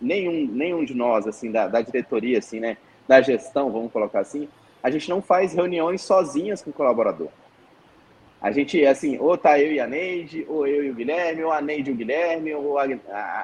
nenhum 0.00 0.46
nenhum 0.46 0.84
de 0.84 0.94
nós 0.94 1.26
assim 1.26 1.50
da, 1.50 1.66
da 1.66 1.80
diretoria 1.80 2.38
assim, 2.38 2.60
né, 2.60 2.76
da 3.06 3.20
gestão, 3.20 3.70
vamos 3.70 3.90
colocar 3.90 4.20
assim, 4.20 4.48
a 4.82 4.90
gente 4.90 5.08
não 5.08 5.20
faz 5.20 5.52
reuniões 5.52 6.02
sozinhas 6.02 6.62
com 6.62 6.70
o 6.70 6.72
colaborador. 6.72 7.28
A 8.40 8.52
gente, 8.52 8.84
assim, 8.86 9.18
ou 9.18 9.36
tá 9.36 9.58
eu 9.58 9.72
e 9.72 9.80
a 9.80 9.86
Neide, 9.86 10.46
ou 10.48 10.66
eu 10.66 10.84
e 10.84 10.90
o 10.90 10.94
Guilherme, 10.94 11.42
ou 11.42 11.52
a 11.52 11.60
Neide 11.60 11.90
e 11.90 11.92
o 11.92 11.96
Guilherme, 11.96 12.54
ou 12.54 12.78
a, 12.78 12.84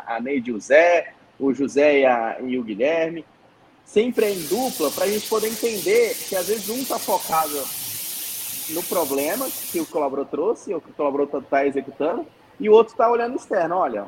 a, 0.07 0.21
Neide 0.21 0.51
e 0.51 0.55
o 0.55 0.61
Zé, 0.61 1.13
o 1.39 1.53
José 1.53 2.01
e, 2.01 2.07
a, 2.07 2.37
e 2.41 2.57
o 2.57 2.63
Guilherme. 2.63 3.25
Sempre 3.85 4.27
é 4.27 4.31
em 4.31 4.43
dupla, 4.47 4.91
para 4.93 5.05
a 5.05 5.09
gente 5.09 5.29
poder 5.29 5.49
entender 5.49 6.15
que 6.29 6.37
às 6.37 6.47
vezes 6.47 6.69
um 6.69 6.77
está 6.77 6.99
focado 6.99 7.53
no 8.71 8.83
problema 8.83 9.47
que 9.71 9.81
o 9.81 9.87
colaborador 9.87 10.31
trouxe, 10.31 10.73
ou 10.73 10.81
que 10.81 10.91
o 10.91 10.95
colaborador 10.95 11.41
está 11.41 11.67
executando, 11.67 12.27
e 12.59 12.69
o 12.69 12.73
outro 12.73 12.93
está 12.93 13.11
olhando 13.11 13.37
externo. 13.37 13.77
Olha, 13.77 14.07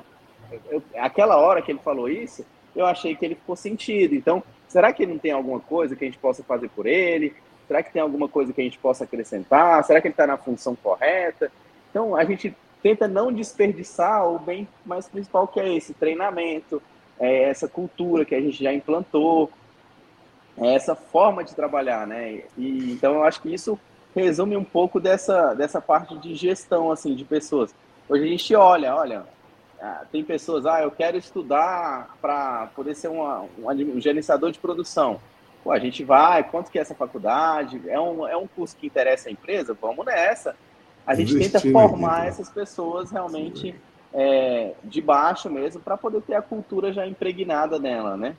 eu, 0.70 0.82
aquela 0.96 1.36
hora 1.36 1.60
que 1.60 1.72
ele 1.72 1.80
falou 1.80 2.08
isso, 2.08 2.44
eu 2.74 2.86
achei 2.86 3.14
que 3.14 3.24
ele 3.24 3.34
ficou 3.34 3.56
sentido. 3.56 4.14
Então, 4.14 4.42
será 4.68 4.92
que 4.92 5.06
não 5.06 5.18
tem 5.18 5.32
alguma 5.32 5.60
coisa 5.60 5.96
que 5.96 6.04
a 6.04 6.06
gente 6.06 6.18
possa 6.18 6.42
fazer 6.42 6.68
por 6.68 6.86
ele? 6.86 7.34
Será 7.66 7.82
que 7.82 7.92
tem 7.92 8.00
alguma 8.00 8.28
coisa 8.28 8.52
que 8.52 8.60
a 8.60 8.64
gente 8.64 8.78
possa 8.78 9.04
acrescentar? 9.04 9.82
Será 9.84 10.00
que 10.00 10.06
ele 10.06 10.12
está 10.12 10.26
na 10.26 10.36
função 10.36 10.76
correta? 10.76 11.50
Então, 11.90 12.14
a 12.14 12.24
gente 12.24 12.54
tenta 12.82 13.08
não 13.08 13.32
desperdiçar 13.32 14.28
o 14.28 14.38
bem 14.38 14.68
mais 14.84 15.08
principal 15.08 15.48
que 15.48 15.58
é 15.58 15.74
esse 15.74 15.92
treinamento, 15.94 16.80
é 17.18 17.44
essa 17.44 17.66
cultura 17.66 18.24
que 18.24 18.34
a 18.34 18.40
gente 18.40 18.62
já 18.62 18.72
implantou, 18.72 19.50
é 20.58 20.74
essa 20.74 20.94
forma 20.94 21.42
de 21.42 21.54
trabalhar, 21.54 22.06
né? 22.06 22.42
E, 22.56 22.92
então, 22.92 23.14
eu 23.14 23.24
acho 23.24 23.40
que 23.42 23.52
isso 23.52 23.78
resume 24.20 24.56
um 24.56 24.64
pouco 24.64 25.00
dessa, 25.00 25.54
dessa 25.54 25.80
parte 25.80 26.16
de 26.18 26.34
gestão, 26.34 26.90
assim, 26.90 27.14
de 27.14 27.24
pessoas. 27.24 27.74
Hoje 28.08 28.24
a 28.24 28.26
gente 28.26 28.54
olha, 28.54 28.94
olha, 28.94 29.24
ah, 29.80 30.04
tem 30.10 30.24
pessoas, 30.24 30.64
ah, 30.64 30.82
eu 30.82 30.90
quero 30.90 31.16
estudar 31.16 32.16
para 32.20 32.68
poder 32.74 32.94
ser 32.94 33.08
uma, 33.08 33.44
um 33.58 34.00
gerenciador 34.00 34.50
de 34.50 34.58
produção. 34.58 35.20
Pô, 35.62 35.72
a 35.72 35.78
gente 35.78 36.04
vai, 36.04 36.44
quanto 36.44 36.70
que 36.70 36.78
é 36.78 36.82
essa 36.82 36.94
faculdade? 36.94 37.82
É 37.88 37.98
um, 38.00 38.26
é 38.26 38.36
um 38.36 38.46
curso 38.46 38.76
que 38.76 38.86
interessa 38.86 39.28
a 39.28 39.32
empresa? 39.32 39.76
Vamos 39.80 40.06
nessa. 40.06 40.56
A 41.06 41.14
gente 41.14 41.34
Investir 41.34 41.60
tenta 41.60 41.72
formar 41.72 42.22
né? 42.22 42.28
essas 42.28 42.48
pessoas 42.48 43.10
realmente 43.10 43.74
é, 44.14 44.72
de 44.82 45.00
baixo 45.00 45.50
mesmo, 45.50 45.80
para 45.80 45.96
poder 45.96 46.22
ter 46.22 46.34
a 46.34 46.42
cultura 46.42 46.92
já 46.92 47.06
impregnada 47.06 47.78
nela, 47.78 48.16
né? 48.16 48.34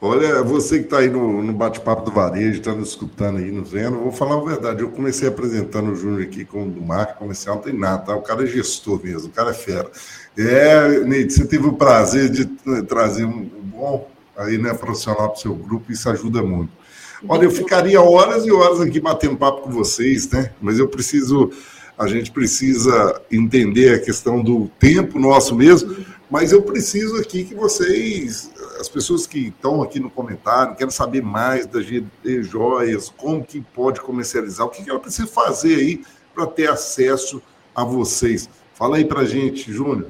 Olha, 0.00 0.42
você 0.42 0.80
que 0.80 0.84
está 0.84 0.98
aí 0.98 1.08
no, 1.08 1.42
no 1.42 1.52
bate-papo 1.52 2.04
do 2.04 2.10
varejo, 2.10 2.58
está 2.58 2.74
nos 2.74 2.90
escutando 2.90 3.38
aí, 3.38 3.50
nos 3.50 3.70
vendo, 3.70 3.98
vou 3.98 4.12
falar 4.12 4.36
a 4.36 4.44
verdade. 4.44 4.82
Eu 4.82 4.90
comecei 4.90 5.26
apresentando 5.26 5.92
o 5.92 5.96
Júnior 5.96 6.22
aqui 6.22 6.44
com 6.44 6.68
do 6.68 6.82
marca 6.82 7.14
comercial, 7.14 7.56
não 7.56 7.62
tem 7.62 7.72
nada, 7.72 8.02
tá? 8.02 8.16
O 8.16 8.20
cara 8.20 8.42
é 8.42 8.46
gestor 8.46 9.00
mesmo, 9.02 9.28
o 9.28 9.32
cara 9.32 9.50
é 9.50 9.54
fera. 9.54 9.90
É, 10.36 11.00
Neide, 11.00 11.32
você 11.32 11.46
teve 11.46 11.66
o 11.66 11.72
prazer 11.72 12.28
de 12.28 12.44
trazer 12.86 13.24
um 13.24 13.44
bom 13.44 14.08
aí, 14.36 14.58
né, 14.58 14.74
profissional 14.74 15.30
para 15.30 15.38
o 15.38 15.40
seu 15.40 15.54
grupo, 15.54 15.90
isso 15.90 16.08
ajuda 16.10 16.42
muito. 16.42 16.70
Olha, 17.26 17.44
eu 17.44 17.50
ficaria 17.50 18.00
horas 18.02 18.44
e 18.44 18.52
horas 18.52 18.80
aqui 18.80 19.00
batendo 19.00 19.36
papo 19.36 19.62
com 19.62 19.70
vocês, 19.70 20.28
né? 20.30 20.50
Mas 20.60 20.78
eu 20.78 20.86
preciso, 20.86 21.50
a 21.96 22.06
gente 22.06 22.30
precisa 22.30 23.22
entender 23.30 23.94
a 23.94 23.98
questão 23.98 24.42
do 24.42 24.70
tempo 24.78 25.18
nosso 25.18 25.54
mesmo, 25.54 25.96
mas 26.30 26.52
eu 26.52 26.62
preciso 26.62 27.20
aqui 27.20 27.44
que 27.44 27.54
vocês, 27.54 28.50
as 28.80 28.88
pessoas 28.88 29.26
que 29.26 29.48
estão 29.48 29.82
aqui 29.82 30.00
no 30.00 30.10
comentário, 30.10 30.74
querem 30.74 30.90
saber 30.90 31.22
mais 31.22 31.66
da 31.66 31.80
GD 31.80 32.42
Joias, 32.42 33.10
como 33.10 33.44
que 33.44 33.60
pode 33.60 34.00
comercializar, 34.00 34.66
o 34.66 34.70
que 34.70 34.88
ela 34.88 34.98
precisa 34.98 35.28
fazer 35.28 35.76
aí 35.76 36.04
para 36.34 36.46
ter 36.46 36.68
acesso 36.68 37.42
a 37.74 37.84
vocês. 37.84 38.48
Fala 38.72 38.96
aí 38.96 39.04
para 39.04 39.24
gente, 39.24 39.70
Júnior. 39.70 40.08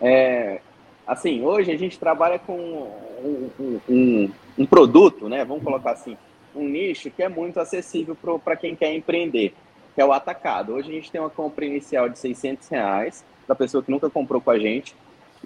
É, 0.00 0.60
assim, 1.06 1.44
hoje 1.44 1.72
a 1.72 1.76
gente 1.76 1.98
trabalha 1.98 2.38
com 2.38 2.56
um, 2.56 3.50
um, 3.58 3.80
um, 3.88 4.30
um, 4.58 4.66
produto, 4.66 5.28
né? 5.28 5.44
Vamos 5.44 5.64
colocar 5.64 5.92
assim, 5.92 6.16
um 6.54 6.66
nicho 6.66 7.10
que 7.10 7.22
é 7.22 7.28
muito 7.28 7.58
acessível 7.58 8.16
para 8.44 8.56
quem 8.56 8.76
quer 8.76 8.94
empreender, 8.94 9.52
que 9.94 10.00
é 10.00 10.04
o 10.04 10.12
atacado. 10.12 10.74
Hoje 10.74 10.88
a 10.88 10.92
gente 10.92 11.10
tem 11.10 11.20
uma 11.20 11.28
compra 11.28 11.64
inicial 11.64 12.08
de 12.08 12.18
600 12.18 12.68
reais 12.68 13.24
da 13.48 13.54
pessoa 13.54 13.82
que 13.82 13.90
nunca 13.90 14.08
comprou 14.08 14.40
com 14.40 14.50
a 14.52 14.58
gente 14.58 14.94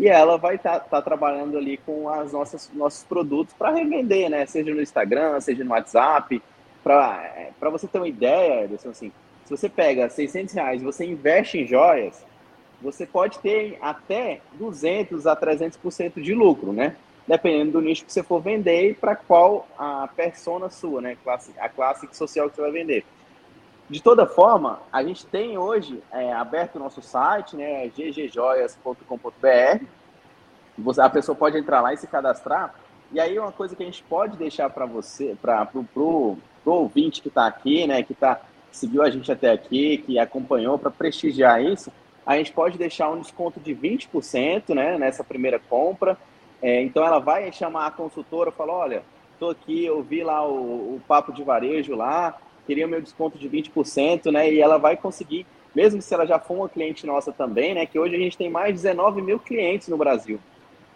e 0.03 0.09
ela 0.09 0.37
vai 0.37 0.57
estar 0.57 0.81
tá, 0.81 0.87
tá 0.89 1.01
trabalhando 1.01 1.57
ali 1.57 1.77
com 1.77 2.09
as 2.09 2.33
nossas 2.33 2.69
nossos 2.75 3.05
produtos 3.05 3.55
para 3.57 3.71
revender, 3.71 4.29
né? 4.29 4.45
Seja 4.47 4.75
no 4.75 4.83
Instagram, 4.83 5.41
seja 5.41 5.63
no 5.63 5.71
WhatsApp. 5.71 6.43
Para 6.83 7.71
você 7.71 7.87
ter 7.87 7.99
uma 7.99 8.09
ideia, 8.09 8.65
Edson, 8.65 8.91
assim, 8.91 9.13
se 9.45 9.57
você 9.57 9.69
pega 9.69 10.09
600 10.09 10.55
reais 10.55 10.83
e 10.83 10.85
você 10.85 11.05
investe 11.05 11.59
em 11.59 11.69
joias, 11.69 12.21
você 12.83 13.07
pode 13.07 13.39
ter 13.39 13.79
até 13.81 14.41
200 14.55 15.25
a 15.25 15.37
300% 15.37 16.21
de 16.21 16.35
lucro, 16.35 16.73
né? 16.73 16.97
Dependendo 17.25 17.71
do 17.71 17.81
nicho 17.81 18.05
que 18.05 18.13
você 18.13 18.25
for 18.25 18.43
vender 18.43 18.91
e 18.91 18.95
para 18.95 19.15
qual 19.15 19.69
a 19.79 20.09
persona 20.17 20.69
sua, 20.69 21.01
né? 21.01 21.17
Classe, 21.23 21.53
a 21.61 21.69
classe 21.69 22.09
social 22.11 22.51
que 22.51 22.57
você 22.57 22.63
vai 22.63 22.73
vender. 22.73 23.05
De 23.93 24.03
toda 24.03 24.25
forma, 24.25 24.81
a 24.91 25.05
gente 25.05 25.27
tem 25.27 25.59
hoje 25.59 26.03
é, 26.11 26.33
aberto 26.33 26.77
o 26.77 26.79
nosso 26.79 27.03
site, 27.03 27.55
né? 27.55 27.87
ggjoias.com.br. 27.89 29.85
A 30.99 31.11
pessoa 31.11 31.37
pode 31.37 31.59
entrar 31.59 31.83
lá 31.83 31.93
e 31.93 31.99
se 31.99 32.07
cadastrar. 32.07 32.75
E 33.13 33.21
aí 33.21 33.39
uma 33.39 33.53
coisa 33.53 33.77
que 33.77 33.83
a 33.83 33.85
gente 33.85 34.03
pode 34.05 34.39
deixar 34.39 34.71
para 34.71 34.87
você, 34.87 35.37
para 35.43 35.69
o 35.75 36.39
ouvinte 36.65 37.21
que 37.21 37.29
está 37.29 37.47
aqui, 37.47 37.87
né? 37.87 38.03
Que 38.03 38.15
tá, 38.15 38.41
seguiu 38.71 39.03
a 39.03 39.11
gente 39.11 39.31
até 39.31 39.53
aqui, 39.53 39.99
que 39.99 40.19
acompanhou 40.19 40.79
para 40.79 40.91
prestigiar 40.91 41.63
isso, 41.63 41.93
a 42.25 42.39
gente 42.39 42.51
pode 42.51 42.79
deixar 42.79 43.11
um 43.11 43.21
desconto 43.21 43.61
de 43.61 43.75
20% 43.75 44.75
né, 44.75 44.97
nessa 44.97 45.23
primeira 45.23 45.59
compra. 45.59 46.17
É, 46.63 46.81
então 46.81 47.05
ela 47.05 47.19
vai 47.19 47.53
chamar 47.53 47.89
a 47.89 47.91
consultora, 47.91 48.51
fala, 48.51 48.73
olha, 48.73 49.03
estou 49.35 49.51
aqui, 49.51 49.85
eu 49.85 50.03
vi 50.03 50.25
lá 50.25 50.49
o, 50.49 50.95
o, 50.97 51.03
papo 51.07 51.31
de 51.31 51.45
varejo 51.45 51.95
lá, 51.95 52.39
queria 52.67 52.87
o 52.87 52.89
meu 52.89 53.01
desconto 53.01 53.39
de 53.39 53.49
20%, 53.49 54.31
né? 54.31 54.53
E 54.53 54.61
ela 54.61 54.79
vai 54.79 54.97
conseguir, 54.97 55.47
mesmo 55.75 56.01
se 56.01 56.13
ela 56.13 56.27
já 56.27 56.39
for 56.39 56.55
uma 56.55 56.69
cliente 56.69 57.07
nossa 57.07 57.33
também, 57.33 57.75
né? 57.75 57.87
Que 57.87 57.99
hoje 57.99 58.15
a 58.15 58.19
gente 58.19 58.37
tem 58.37 58.51
mais 58.51 58.69
de 58.69 58.83
19 58.83 59.23
mil 59.23 59.39
clientes 59.39 59.89
no 59.89 59.97
Brasil, 59.97 60.39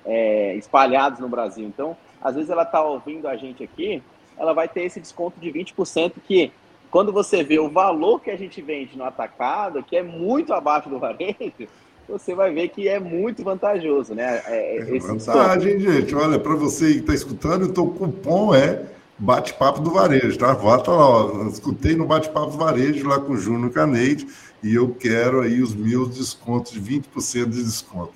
é, 0.04 0.54
espalhados 0.56 1.20
no 1.20 1.28
Brasil. 1.28 1.66
Então, 1.66 1.96
às 2.22 2.34
vezes 2.34 2.50
ela 2.50 2.62
está 2.62 2.82
ouvindo 2.82 3.28
a 3.28 3.36
gente 3.36 3.62
aqui, 3.62 4.02
ela 4.38 4.52
vai 4.52 4.68
ter 4.68 4.82
esse 4.82 5.00
desconto 5.00 5.40
de 5.40 5.50
20% 5.50 6.14
que 6.26 6.52
quando 6.90 7.12
você 7.12 7.42
vê 7.42 7.58
o 7.58 7.68
valor 7.68 8.20
que 8.20 8.30
a 8.30 8.36
gente 8.36 8.62
vende 8.62 8.96
no 8.96 9.04
atacado, 9.04 9.82
que 9.82 9.96
é 9.96 10.02
muito 10.02 10.52
abaixo 10.52 10.88
do 10.88 10.98
varejo, 10.98 11.68
você 12.08 12.34
vai 12.34 12.52
ver 12.52 12.68
que 12.68 12.88
é 12.88 13.00
muito 13.00 13.42
vantajoso, 13.42 14.14
né? 14.14 14.42
É, 14.46 14.78
é 14.78 14.98
vantagem, 14.98 15.80
gente. 15.80 16.14
Olha, 16.14 16.38
para 16.38 16.54
você 16.54 16.94
que 16.94 17.00
está 17.00 17.14
escutando, 17.14 17.66
então 17.66 17.84
o 17.84 17.94
cupom 17.94 18.54
é 18.54 18.84
bate-papo 19.18 19.80
do 19.80 19.90
varejo, 19.90 20.38
tá? 20.38 20.52
Volta 20.52 20.90
lá, 20.90 21.08
ó. 21.08 21.46
escutei 21.48 21.96
no 21.96 22.06
bate-papo 22.06 22.52
do 22.52 22.58
varejo 22.58 23.08
lá 23.08 23.18
com 23.18 23.32
o 23.32 23.36
Júnior 23.36 23.70
Caneide 23.70 24.26
e 24.62 24.74
eu 24.74 24.94
quero 24.94 25.40
aí 25.40 25.62
os 25.62 25.74
meus 25.74 26.16
descontos 26.16 26.72
de 26.72 26.80
20% 26.80 27.48
de 27.48 27.62
desconto. 27.62 28.12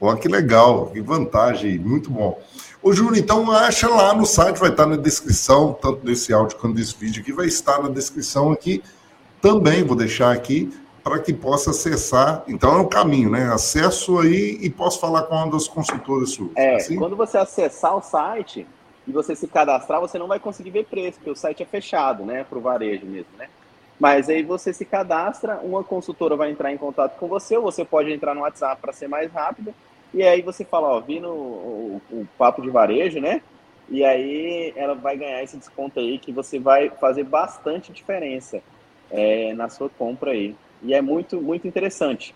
Olha 0.00 0.18
que 0.18 0.28
legal, 0.28 0.86
que 0.88 1.00
vantagem, 1.00 1.78
muito 1.78 2.10
bom. 2.10 2.38
Ô, 2.82 2.92
Júnior, 2.92 3.16
então 3.16 3.50
acha 3.50 3.88
lá 3.88 4.12
no 4.12 4.26
site, 4.26 4.58
vai 4.58 4.68
estar 4.68 4.86
na 4.86 4.96
descrição, 4.96 5.72
tanto 5.72 6.04
desse 6.04 6.32
áudio 6.32 6.58
quanto 6.58 6.74
desse 6.74 6.94
vídeo 6.98 7.22
aqui, 7.22 7.32
vai 7.32 7.46
estar 7.46 7.82
na 7.82 7.88
descrição 7.88 8.52
aqui. 8.52 8.82
Também 9.40 9.82
vou 9.82 9.96
deixar 9.96 10.32
aqui 10.32 10.70
para 11.02 11.18
que 11.18 11.32
possa 11.32 11.70
acessar. 11.70 12.42
Então 12.48 12.76
é 12.76 12.80
o 12.80 12.86
caminho, 12.86 13.30
né? 13.30 13.52
Acesso 13.52 14.18
aí 14.18 14.58
e 14.60 14.68
posso 14.68 15.00
falar 15.00 15.22
com 15.22 15.34
uma 15.34 15.50
das 15.50 15.68
consultoras 15.68 16.30
suas. 16.30 16.50
É, 16.56 16.76
assim? 16.76 16.96
quando 16.96 17.14
você 17.14 17.38
acessar 17.38 17.96
o 17.96 18.02
site, 18.02 18.66
e 19.06 19.12
você 19.12 19.36
se 19.36 19.46
cadastrar, 19.46 20.00
você 20.00 20.18
não 20.18 20.26
vai 20.26 20.38
conseguir 20.38 20.70
ver 20.70 20.86
preço, 20.86 21.18
porque 21.18 21.30
o 21.30 21.36
site 21.36 21.62
é 21.62 21.66
fechado, 21.66 22.24
né, 22.24 22.44
para 22.44 22.58
o 22.58 22.60
varejo 22.60 23.06
mesmo, 23.06 23.30
né? 23.36 23.48
Mas 23.98 24.28
aí 24.28 24.42
você 24.42 24.72
se 24.72 24.84
cadastra, 24.84 25.58
uma 25.62 25.84
consultora 25.84 26.36
vai 26.36 26.50
entrar 26.50 26.72
em 26.72 26.76
contato 26.76 27.16
com 27.18 27.28
você, 27.28 27.56
ou 27.56 27.62
você 27.62 27.84
pode 27.84 28.12
entrar 28.12 28.34
no 28.34 28.40
WhatsApp 28.40 28.80
para 28.80 28.92
ser 28.92 29.08
mais 29.08 29.32
rápido, 29.32 29.72
e 30.12 30.22
aí 30.22 30.42
você 30.42 30.64
fala, 30.64 30.88
ó, 30.88 31.00
vi 31.00 31.20
no 31.20 31.28
o, 31.28 32.02
o, 32.10 32.28
papo 32.38 32.62
de 32.62 32.70
varejo, 32.70 33.20
né? 33.20 33.42
E 33.88 34.04
aí 34.04 34.72
ela 34.76 34.94
vai 34.94 35.16
ganhar 35.16 35.42
esse 35.42 35.56
desconto 35.56 36.00
aí 36.00 36.18
que 36.18 36.32
você 36.32 36.58
vai 36.58 36.88
fazer 36.88 37.24
bastante 37.24 37.92
diferença 37.92 38.62
é, 39.10 39.52
na 39.54 39.68
sua 39.68 39.88
compra 39.90 40.30
aí. 40.30 40.54
E 40.82 40.94
é 40.94 41.02
muito, 41.02 41.40
muito 41.40 41.66
interessante. 41.66 42.34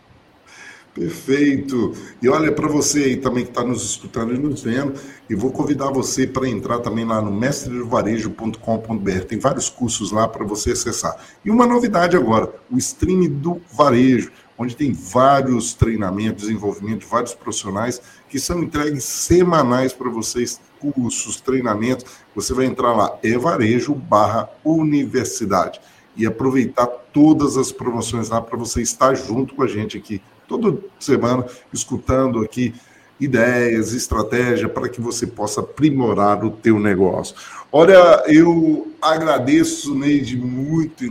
Perfeito. 0.95 1.95
E 2.20 2.28
olha 2.28 2.51
para 2.51 2.66
você 2.66 3.05
aí 3.05 3.16
também 3.16 3.45
que 3.45 3.51
está 3.51 3.62
nos 3.62 3.84
escutando 3.84 4.34
e 4.34 4.39
nos 4.39 4.62
vendo, 4.62 4.95
e 5.30 5.34
vou 5.34 5.53
convidar 5.53 5.91
você 5.91 6.26
para 6.26 6.49
entrar 6.49 6.80
também 6.80 7.05
lá 7.05 7.22
no 7.22 7.30
mestredovarejo.com.br. 7.30 9.20
Tem 9.28 9.39
vários 9.39 9.68
cursos 9.68 10.11
lá 10.11 10.26
para 10.26 10.45
você 10.45 10.72
acessar. 10.72 11.16
E 11.45 11.51
uma 11.51 11.66
novidade 11.66 12.16
agora, 12.16 12.53
o 12.70 12.76
stream 12.78 13.28
do 13.28 13.61
varejo, 13.72 14.32
onde 14.59 14.74
tem 14.74 14.93
vários 14.93 15.72
treinamentos, 15.72 16.43
desenvolvimento 16.43 17.01
de 17.01 17.07
vários 17.07 17.32
profissionais 17.32 18.03
que 18.28 18.41
são 18.41 18.61
entregues 18.61 19.05
semanais 19.05 19.93
para 19.93 20.11
vocês, 20.11 20.61
cursos, 20.80 21.41
treinamentos. 21.41 22.07
Você 22.34 22.53
vai 22.53 22.66
entrar 22.66 22.93
lá, 22.93 23.16
é 23.22 23.39
varejo 23.39 23.95
barra 23.95 24.51
universidade 24.64 25.80
e 26.16 26.26
aproveitar 26.26 26.89
todas 27.12 27.57
as 27.57 27.70
promoções 27.70 28.28
lá 28.28 28.41
para 28.43 28.59
você 28.59 28.82
estar 28.82 29.14
junto 29.14 29.55
com 29.55 29.62
a 29.62 29.68
gente 29.68 29.97
aqui 29.97 30.20
toda 30.49 30.78
semana 30.99 31.44
escutando 31.72 32.40
aqui 32.40 32.74
ideias, 33.20 33.92
estratégia 33.92 34.68
para 34.68 34.88
que 34.88 35.01
você 35.01 35.26
possa 35.26 35.61
aprimorar 35.61 36.44
o 36.44 36.51
teu 36.51 36.78
negócio. 36.78 37.36
Olha, 37.70 38.24
eu 38.26 38.90
agradeço, 39.03 39.94
Neide, 39.94 40.36
muito 40.36 41.05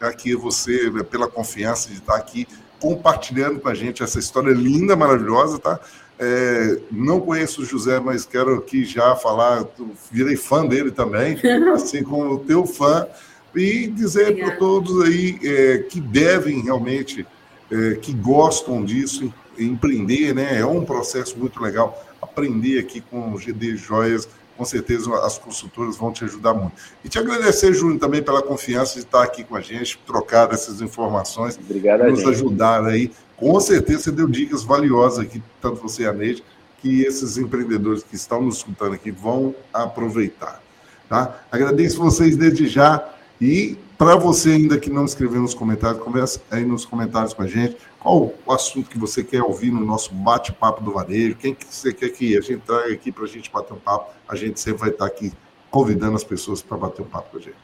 aqui 0.00 0.34
você 0.34 0.90
né, 0.90 1.02
pela 1.02 1.28
confiança 1.28 1.88
de 1.88 1.96
estar 1.96 2.14
aqui 2.14 2.46
compartilhando 2.78 3.60
com 3.60 3.68
a 3.68 3.74
gente 3.74 4.02
essa 4.02 4.18
história 4.18 4.52
linda, 4.52 4.94
maravilhosa, 4.94 5.58
tá? 5.58 5.80
É, 6.18 6.78
não 6.92 7.20
conheço 7.20 7.62
o 7.62 7.64
José, 7.64 7.98
mas 7.98 8.24
quero 8.24 8.54
aqui 8.54 8.84
já 8.84 9.16
falar, 9.16 9.64
virei 10.12 10.36
fã 10.36 10.64
dele 10.64 10.92
também, 10.92 11.38
assim 11.74 12.04
como 12.04 12.34
o 12.34 12.38
teu 12.38 12.66
fã, 12.66 13.06
e 13.54 13.86
dizer 13.86 14.36
para 14.36 14.56
todos 14.56 15.02
aí 15.02 15.38
é, 15.42 15.78
que 15.78 16.00
devem 16.00 16.60
realmente 16.60 17.26
é, 17.74 17.94
que 17.96 18.12
gostam 18.12 18.84
disso, 18.84 19.32
empreender, 19.58 20.34
né? 20.34 20.60
É 20.60 20.66
um 20.66 20.84
processo 20.84 21.38
muito 21.38 21.60
legal. 21.60 22.04
Aprender 22.20 22.78
aqui 22.78 23.00
com 23.00 23.32
o 23.32 23.38
GD 23.38 23.76
Joias, 23.76 24.28
com 24.56 24.64
certeza 24.64 25.12
as 25.24 25.38
consultoras 25.38 25.96
vão 25.96 26.12
te 26.12 26.24
ajudar 26.24 26.54
muito. 26.54 26.74
E 27.04 27.08
te 27.08 27.18
agradecer, 27.18 27.72
Júnior, 27.74 27.98
também 27.98 28.22
pela 28.22 28.42
confiança 28.42 28.94
de 28.94 29.00
estar 29.00 29.22
aqui 29.22 29.42
com 29.42 29.56
a 29.56 29.60
gente, 29.60 29.98
trocar 30.06 30.52
essas 30.52 30.80
informações, 30.80 31.58
Obrigado, 31.58 32.04
nos 32.04 32.24
ajudar 32.24 32.84
aí. 32.84 33.10
Com 33.36 33.58
certeza 33.58 34.04
você 34.04 34.12
deu 34.12 34.28
dicas 34.28 34.62
valiosas 34.62 35.18
aqui, 35.18 35.42
tanto 35.60 35.80
você 35.80 36.04
e 36.04 36.06
a 36.06 36.12
Neide, 36.12 36.44
que 36.80 37.02
esses 37.02 37.36
empreendedores 37.36 38.02
que 38.02 38.14
estão 38.14 38.42
nos 38.42 38.58
escutando 38.58 38.94
aqui 38.94 39.10
vão 39.10 39.54
aproveitar. 39.72 40.62
Tá? 41.08 41.44
Agradeço 41.50 41.98
vocês 41.98 42.36
desde 42.36 42.66
já 42.66 43.04
e 43.40 43.76
para 44.04 44.16
você 44.16 44.50
ainda 44.50 44.78
que 44.78 44.90
não 44.90 45.06
escreveu 45.06 45.40
nos 45.40 45.54
comentários, 45.54 46.02
conversa 46.02 46.38
aí 46.50 46.62
nos 46.62 46.84
comentários 46.84 47.32
com 47.32 47.40
a 47.40 47.46
gente. 47.46 47.78
Qual 47.98 48.34
o 48.44 48.52
assunto 48.52 48.90
que 48.90 48.98
você 48.98 49.24
quer 49.24 49.42
ouvir 49.42 49.70
no 49.70 49.80
nosso 49.80 50.12
bate-papo 50.12 50.84
do 50.84 50.92
varejo? 50.92 51.36
Quem 51.36 51.54
que 51.54 51.64
você 51.64 51.90
quer 51.90 52.10
que 52.10 52.36
a 52.36 52.40
gente 52.42 52.58
traga 52.66 52.92
aqui 52.92 53.10
para 53.10 53.24
a 53.24 53.26
gente 53.26 53.50
bater 53.50 53.72
um 53.72 53.78
papo? 53.78 54.12
A 54.28 54.36
gente 54.36 54.60
sempre 54.60 54.80
vai 54.80 54.90
estar 54.90 55.06
aqui 55.06 55.32
convidando 55.70 56.16
as 56.16 56.22
pessoas 56.22 56.60
para 56.60 56.76
bater 56.76 57.00
um 57.00 57.06
papo 57.06 57.30
com 57.30 57.38
a 57.38 57.40
gente. 57.40 57.56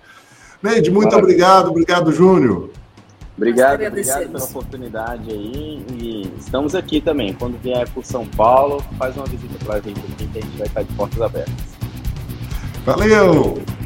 Neide, 0.63 0.91
muito 0.91 1.11
Maravilha. 1.11 1.25
obrigado. 1.25 1.69
Obrigado, 1.69 2.11
Júnior. 2.11 2.71
Obrigado, 3.37 3.85
obrigado 3.85 4.31
pela 4.31 4.45
oportunidade 4.45 5.31
aí. 5.31 5.85
E 5.93 6.33
estamos 6.39 6.75
aqui 6.75 7.03
também. 7.03 7.35
Quando 7.35 7.61
vier 7.61 7.87
por 7.91 8.03
São 8.03 8.27
Paulo, 8.27 8.83
faz 8.99 9.15
uma 9.15 9.27
visita 9.27 9.63
para 9.63 9.75
a 9.75 9.81
gente 9.81 10.01
aqui 10.01 10.27
que 10.27 10.39
a 10.39 10.41
gente 10.41 10.57
vai 10.57 10.67
estar 10.67 10.83
de 10.85 10.93
portas 10.95 11.21
abertas. 11.21 11.55
Valeu! 12.87 13.80